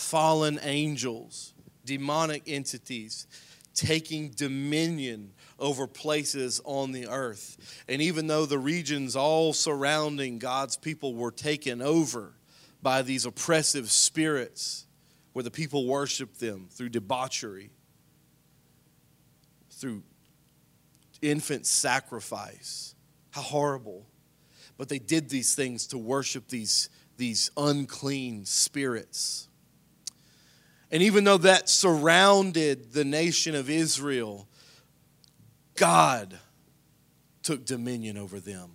fallen 0.02 0.58
angels, 0.62 1.54
demonic 1.84 2.42
entities 2.46 3.26
taking 3.74 4.28
dominion 4.30 5.32
over 5.58 5.86
places 5.86 6.60
on 6.64 6.92
the 6.92 7.08
earth. 7.08 7.82
And 7.88 8.02
even 8.02 8.26
though 8.26 8.44
the 8.44 8.58
regions 8.58 9.16
all 9.16 9.52
surrounding 9.52 10.38
God's 10.38 10.76
people 10.76 11.14
were 11.14 11.30
taken 11.30 11.80
over 11.80 12.34
by 12.82 13.02
these 13.02 13.24
oppressive 13.24 13.90
spirits, 13.90 14.86
where 15.32 15.42
the 15.42 15.50
people 15.50 15.86
worshiped 15.86 16.40
them 16.40 16.68
through 16.70 16.90
debauchery, 16.90 17.70
through 19.70 20.02
infant 21.22 21.66
sacrifice. 21.66 22.94
How 23.30 23.42
horrible. 23.42 24.06
But 24.76 24.88
they 24.88 24.98
did 24.98 25.30
these 25.30 25.54
things 25.54 25.86
to 25.88 25.98
worship 25.98 26.48
these, 26.48 26.90
these 27.16 27.50
unclean 27.56 28.44
spirits. 28.44 29.48
And 30.92 31.02
even 31.02 31.24
though 31.24 31.38
that 31.38 31.70
surrounded 31.70 32.92
the 32.92 33.04
nation 33.04 33.54
of 33.54 33.70
Israel, 33.70 34.46
God 35.74 36.38
took 37.42 37.64
dominion 37.64 38.18
over 38.18 38.38
them. 38.38 38.72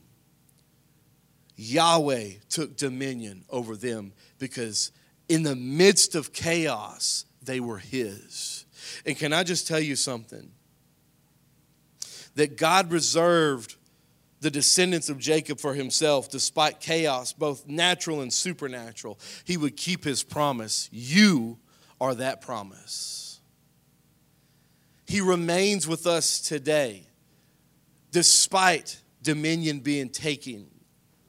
Yahweh 1.56 2.32
took 2.50 2.76
dominion 2.76 3.46
over 3.50 3.76
them 3.76 4.14
because 4.40 4.92
in 5.30 5.44
the 5.44 5.56
midst 5.56 6.16
of 6.16 6.34
chaos, 6.34 7.26
they 7.42 7.60
were 7.60 7.78
His. 7.78 8.66
And 9.06 9.16
can 9.16 9.32
I 9.32 9.44
just 9.44 9.68
tell 9.68 9.80
you 9.80 9.96
something? 9.96 10.52
That 12.36 12.58
God 12.58 12.92
reserved 12.92 13.76
the 14.40 14.52
descendants 14.52 15.10
of 15.10 15.18
Jacob 15.18 15.60
for 15.60 15.74
himself 15.74 16.30
despite 16.30 16.80
chaos, 16.80 17.34
both 17.34 17.68
natural 17.68 18.22
and 18.22 18.32
supernatural. 18.32 19.20
He 19.44 19.58
would 19.58 19.76
keep 19.76 20.04
his 20.04 20.22
promise. 20.24 20.90
You 20.92 21.58
are 22.00 22.16
that 22.16 22.42
promise. 22.42 23.40
He 25.08 25.22
remains 25.22 25.88
with 25.88 26.06
us 26.06 26.42
today, 26.42 27.08
despite 28.12 29.02
dominion 29.22 29.80
being 29.80 30.10
taken 30.10 30.68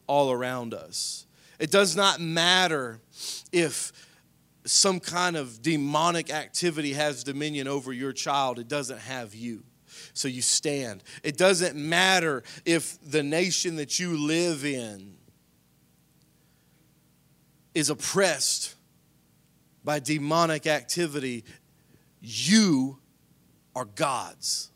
all 0.07 0.31
around 0.31 0.75
us. 0.75 1.27
It 1.59 1.71
does 1.71 1.97
not 1.97 2.21
matter 2.21 3.01
if 3.53 3.93
some 4.65 5.01
kind 5.01 5.37
of 5.37 5.63
demonic 5.63 6.31
activity 6.31 6.93
has 6.93 7.25
dominion 7.25 7.69
over 7.69 7.93
your 7.93 8.13
child, 8.13 8.59
it 8.59 8.69
doesn't 8.69 9.01
have 9.01 9.35
you. 9.35 9.65
So 10.13 10.29
you 10.29 10.43
stand. 10.43 11.03
It 11.23 11.37
doesn't 11.37 11.75
matter 11.75 12.43
if 12.65 12.99
the 13.01 13.23
nation 13.23 13.77
that 13.77 13.99
you 13.99 14.17
live 14.17 14.65
in 14.65 15.15
is 17.75 17.91
oppressed 17.91 18.75
by 19.89 19.99
demonic 19.99 20.67
activity, 20.67 21.43
you 22.21 22.99
are 23.75 23.87
God's. 23.87 24.71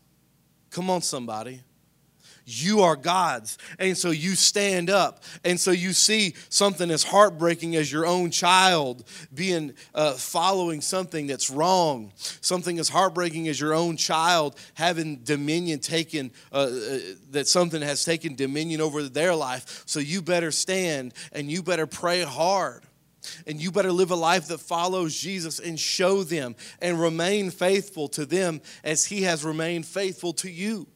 Come 0.71 0.89
on, 0.89 1.03
somebody. 1.03 1.61
You 2.47 2.81
are 2.81 2.95
God's. 2.95 3.59
And 3.77 3.95
so 3.95 4.09
you 4.09 4.33
stand 4.33 4.89
up. 4.89 5.23
And 5.45 5.59
so 5.59 5.69
you 5.69 5.93
see 5.93 6.33
something 6.49 6.89
as 6.89 7.03
heartbreaking 7.03 7.75
as 7.75 7.91
your 7.91 8.07
own 8.07 8.31
child 8.31 9.03
being 9.31 9.75
uh, 9.93 10.13
following 10.13 10.81
something 10.81 11.27
that's 11.27 11.51
wrong. 11.51 12.11
Something 12.41 12.79
as 12.79 12.89
heartbreaking 12.89 13.47
as 13.49 13.59
your 13.59 13.75
own 13.75 13.97
child 13.97 14.57
having 14.73 15.17
dominion 15.17 15.77
taken, 15.77 16.31
uh, 16.51 16.55
uh, 16.55 16.97
that 17.29 17.47
something 17.47 17.83
has 17.83 18.03
taken 18.03 18.33
dominion 18.33 18.81
over 18.81 19.03
their 19.03 19.35
life. 19.35 19.83
So 19.85 19.99
you 19.99 20.23
better 20.23 20.49
stand 20.49 21.13
and 21.31 21.51
you 21.51 21.61
better 21.61 21.85
pray 21.85 22.23
hard. 22.23 22.81
And 23.47 23.61
you 23.61 23.71
better 23.71 23.91
live 23.91 24.11
a 24.11 24.15
life 24.15 24.47
that 24.47 24.59
follows 24.59 25.15
Jesus 25.15 25.59
and 25.59 25.79
show 25.79 26.23
them 26.23 26.55
and 26.81 26.99
remain 26.99 27.51
faithful 27.51 28.07
to 28.09 28.25
them 28.25 28.61
as 28.83 29.05
He 29.05 29.23
has 29.23 29.43
remained 29.43 29.85
faithful 29.85 30.33
to 30.33 30.49
you. 30.49 30.87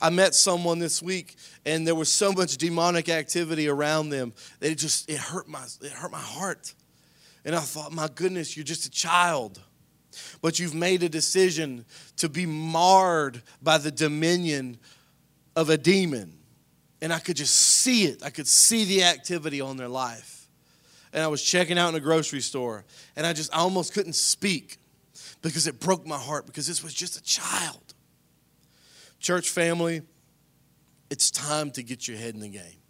I 0.00 0.10
met 0.10 0.34
someone 0.34 0.78
this 0.78 1.02
week 1.02 1.36
and 1.66 1.86
there 1.86 1.94
was 1.94 2.12
so 2.12 2.32
much 2.32 2.56
demonic 2.56 3.08
activity 3.08 3.68
around 3.68 4.10
them 4.10 4.32
that 4.60 4.70
it 4.70 4.78
just 4.78 5.10
it 5.10 5.18
hurt 5.18 5.48
my 5.48 5.64
it 5.80 5.92
hurt 5.92 6.12
my 6.12 6.18
heart. 6.18 6.74
And 7.44 7.54
I 7.54 7.60
thought, 7.60 7.92
my 7.92 8.08
goodness, 8.14 8.56
you're 8.56 8.64
just 8.64 8.86
a 8.86 8.90
child. 8.90 9.60
But 10.40 10.58
you've 10.58 10.74
made 10.74 11.02
a 11.02 11.08
decision 11.08 11.84
to 12.16 12.28
be 12.28 12.46
marred 12.46 13.42
by 13.60 13.78
the 13.78 13.90
dominion 13.90 14.78
of 15.56 15.68
a 15.68 15.76
demon. 15.76 16.38
And 17.02 17.12
I 17.12 17.18
could 17.18 17.36
just 17.36 17.54
see 17.54 18.04
it. 18.04 18.22
I 18.22 18.30
could 18.30 18.46
see 18.46 18.84
the 18.84 19.02
activity 19.02 19.60
on 19.60 19.76
their 19.76 19.88
life 19.88 20.33
and 21.14 21.22
I 21.22 21.28
was 21.28 21.42
checking 21.42 21.78
out 21.78 21.90
in 21.90 21.94
a 21.94 22.00
grocery 22.00 22.40
store, 22.40 22.84
and 23.14 23.24
I 23.24 23.32
just 23.32 23.54
I 23.54 23.58
almost 23.58 23.94
couldn't 23.94 24.16
speak 24.16 24.78
because 25.40 25.68
it 25.68 25.78
broke 25.78 26.04
my 26.06 26.18
heart 26.18 26.44
because 26.44 26.66
this 26.66 26.82
was 26.82 26.92
just 26.92 27.16
a 27.16 27.22
child. 27.22 27.94
Church 29.20 29.48
family, 29.48 30.02
it's 31.08 31.30
time 31.30 31.70
to 31.70 31.82
get 31.84 32.08
your 32.08 32.16
head 32.18 32.34
in 32.34 32.40
the 32.40 32.48
game. 32.48 32.82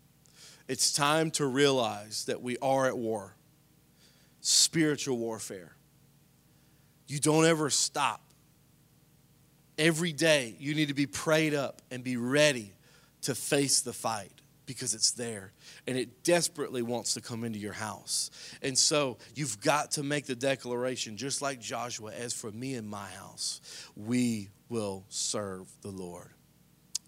It's 0.66 0.92
time 0.92 1.30
to 1.32 1.44
realize 1.44 2.24
that 2.24 2.40
we 2.40 2.56
are 2.62 2.86
at 2.86 2.96
war, 2.96 3.36
spiritual 4.40 5.18
warfare. 5.18 5.76
You 7.06 7.18
don't 7.18 7.44
ever 7.44 7.68
stop. 7.68 8.22
Every 9.76 10.12
day, 10.12 10.56
you 10.58 10.74
need 10.74 10.88
to 10.88 10.94
be 10.94 11.06
prayed 11.06 11.52
up 11.52 11.82
and 11.90 12.02
be 12.02 12.16
ready 12.16 12.72
to 13.22 13.34
face 13.34 13.82
the 13.82 13.92
fight 13.92 14.40
because 14.66 14.94
it's 14.94 15.12
there 15.12 15.52
and 15.86 15.96
it 15.96 16.22
desperately 16.24 16.82
wants 16.82 17.14
to 17.14 17.20
come 17.20 17.44
into 17.44 17.58
your 17.58 17.72
house. 17.72 18.30
And 18.62 18.78
so 18.78 19.18
you've 19.34 19.60
got 19.60 19.92
to 19.92 20.02
make 20.02 20.26
the 20.26 20.34
declaration, 20.34 21.16
just 21.16 21.42
like 21.42 21.60
Joshua, 21.60 22.12
as 22.12 22.32
for 22.32 22.50
me 22.50 22.74
and 22.74 22.88
my 22.88 23.08
house, 23.08 23.60
we 23.96 24.50
will 24.68 25.04
serve 25.08 25.66
the 25.82 25.90
Lord. 25.90 26.30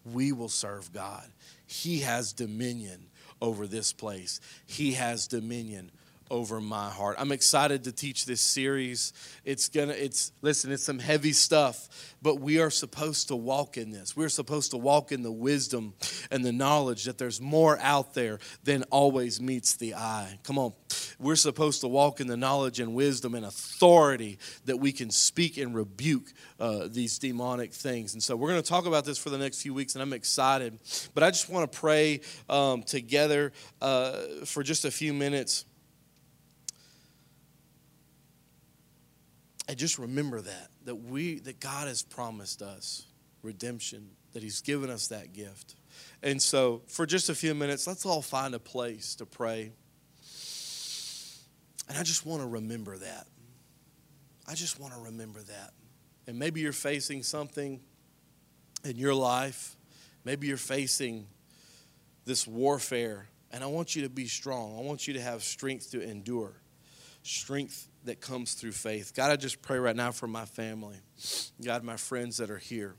We 0.04 0.32
will 0.32 0.48
serve 0.48 0.92
God. 0.92 1.28
He 1.66 2.00
has 2.00 2.32
dominion 2.32 3.08
over 3.40 3.66
this 3.66 3.92
place, 3.92 4.40
He 4.64 4.92
has 4.92 5.26
dominion 5.26 5.90
over 6.30 6.60
my 6.60 6.90
heart. 6.90 7.16
I'm 7.18 7.32
excited 7.32 7.84
to 7.84 7.92
teach 7.92 8.26
this 8.26 8.40
series. 8.40 9.12
It's 9.44 9.68
going 9.68 9.88
to 9.88 10.04
it's 10.04 10.32
listen, 10.42 10.72
it's 10.72 10.82
some 10.82 10.98
heavy 10.98 11.32
stuff, 11.32 12.14
but 12.22 12.40
we 12.40 12.60
are 12.60 12.70
supposed 12.70 13.28
to 13.28 13.36
walk 13.36 13.76
in 13.76 13.90
this. 13.90 14.16
We're 14.16 14.28
supposed 14.28 14.72
to 14.72 14.76
walk 14.76 15.12
in 15.12 15.22
the 15.22 15.32
wisdom 15.32 15.94
and 16.30 16.44
the 16.44 16.52
knowledge 16.52 17.04
that 17.04 17.18
there's 17.18 17.40
more 17.40 17.78
out 17.80 18.14
there 18.14 18.38
than 18.64 18.82
always 18.84 19.40
meets 19.40 19.76
the 19.76 19.94
eye. 19.94 20.38
Come 20.42 20.58
on. 20.58 20.72
We're 21.18 21.36
supposed 21.36 21.80
to 21.80 21.88
walk 21.88 22.20
in 22.20 22.26
the 22.26 22.36
knowledge 22.36 22.80
and 22.80 22.94
wisdom 22.94 23.34
and 23.34 23.46
authority 23.46 24.38
that 24.66 24.78
we 24.78 24.92
can 24.92 25.10
speak 25.10 25.56
and 25.56 25.74
rebuke 25.74 26.32
uh, 26.60 26.88
these 26.90 27.18
demonic 27.18 27.72
things. 27.72 28.12
And 28.12 28.22
so 28.22 28.36
we're 28.36 28.50
going 28.50 28.62
to 28.62 28.68
talk 28.68 28.86
about 28.86 29.04
this 29.04 29.18
for 29.18 29.30
the 29.30 29.38
next 29.38 29.62
few 29.62 29.72
weeks, 29.72 29.94
and 29.94 30.02
I'm 30.02 30.12
excited. 30.12 30.78
But 31.14 31.22
I 31.22 31.30
just 31.30 31.48
want 31.48 31.70
to 31.70 31.78
pray 31.78 32.20
um, 32.48 32.82
together 32.82 33.52
uh, 33.80 34.12
for 34.44 34.62
just 34.62 34.84
a 34.84 34.90
few 34.90 35.14
minutes. 35.14 35.64
And 39.68 39.76
just 39.76 39.98
remember 39.98 40.40
that, 40.40 40.68
that 40.84 40.94
we, 40.94 41.40
that 41.40 41.60
God 41.60 41.88
has 41.88 42.02
promised 42.02 42.62
us 42.62 43.06
redemption, 43.42 44.10
that 44.32 44.42
He's 44.42 44.60
given 44.60 44.90
us 44.90 45.08
that 45.08 45.32
gift. 45.32 45.74
And 46.22 46.40
so, 46.40 46.82
for 46.86 47.06
just 47.06 47.28
a 47.28 47.34
few 47.34 47.54
minutes, 47.54 47.86
let's 47.86 48.06
all 48.06 48.22
find 48.22 48.54
a 48.54 48.58
place 48.58 49.14
to 49.16 49.26
pray. 49.26 49.72
And 51.88 51.96
I 51.96 52.02
just 52.02 52.26
want 52.26 52.42
to 52.42 52.48
remember 52.48 52.98
that. 52.98 53.26
I 54.48 54.54
just 54.54 54.78
want 54.78 54.94
to 54.94 55.00
remember 55.00 55.40
that. 55.40 55.72
And 56.26 56.38
maybe 56.38 56.60
you're 56.60 56.72
facing 56.72 57.22
something 57.22 57.80
in 58.84 58.96
your 58.96 59.14
life. 59.14 59.76
Maybe 60.24 60.46
you're 60.48 60.56
facing 60.56 61.26
this 62.24 62.46
warfare. 62.46 63.28
And 63.52 63.62
I 63.62 63.68
want 63.68 63.94
you 63.96 64.02
to 64.02 64.08
be 64.08 64.26
strong. 64.26 64.76
I 64.76 64.82
want 64.82 65.06
you 65.06 65.14
to 65.14 65.20
have 65.20 65.42
strength 65.42 65.92
to 65.92 66.02
endure, 66.02 66.60
strength 67.22 67.88
that 68.06 68.20
comes 68.20 68.54
through 68.54 68.72
faith. 68.72 69.12
God, 69.14 69.30
I 69.30 69.36
just 69.36 69.62
pray 69.62 69.78
right 69.78 69.96
now 69.96 70.10
for 70.10 70.26
my 70.26 70.44
family. 70.44 70.96
God, 71.64 71.84
my 71.84 71.96
friends 71.96 72.38
that 72.38 72.50
are 72.50 72.58
here. 72.58 72.96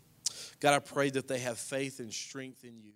God, 0.60 0.74
I 0.74 0.80
pray 0.80 1.10
that 1.10 1.28
they 1.28 1.40
have 1.40 1.58
faith 1.58 2.00
and 2.00 2.14
strength 2.14 2.64
in 2.64 2.80
you. 2.82 2.94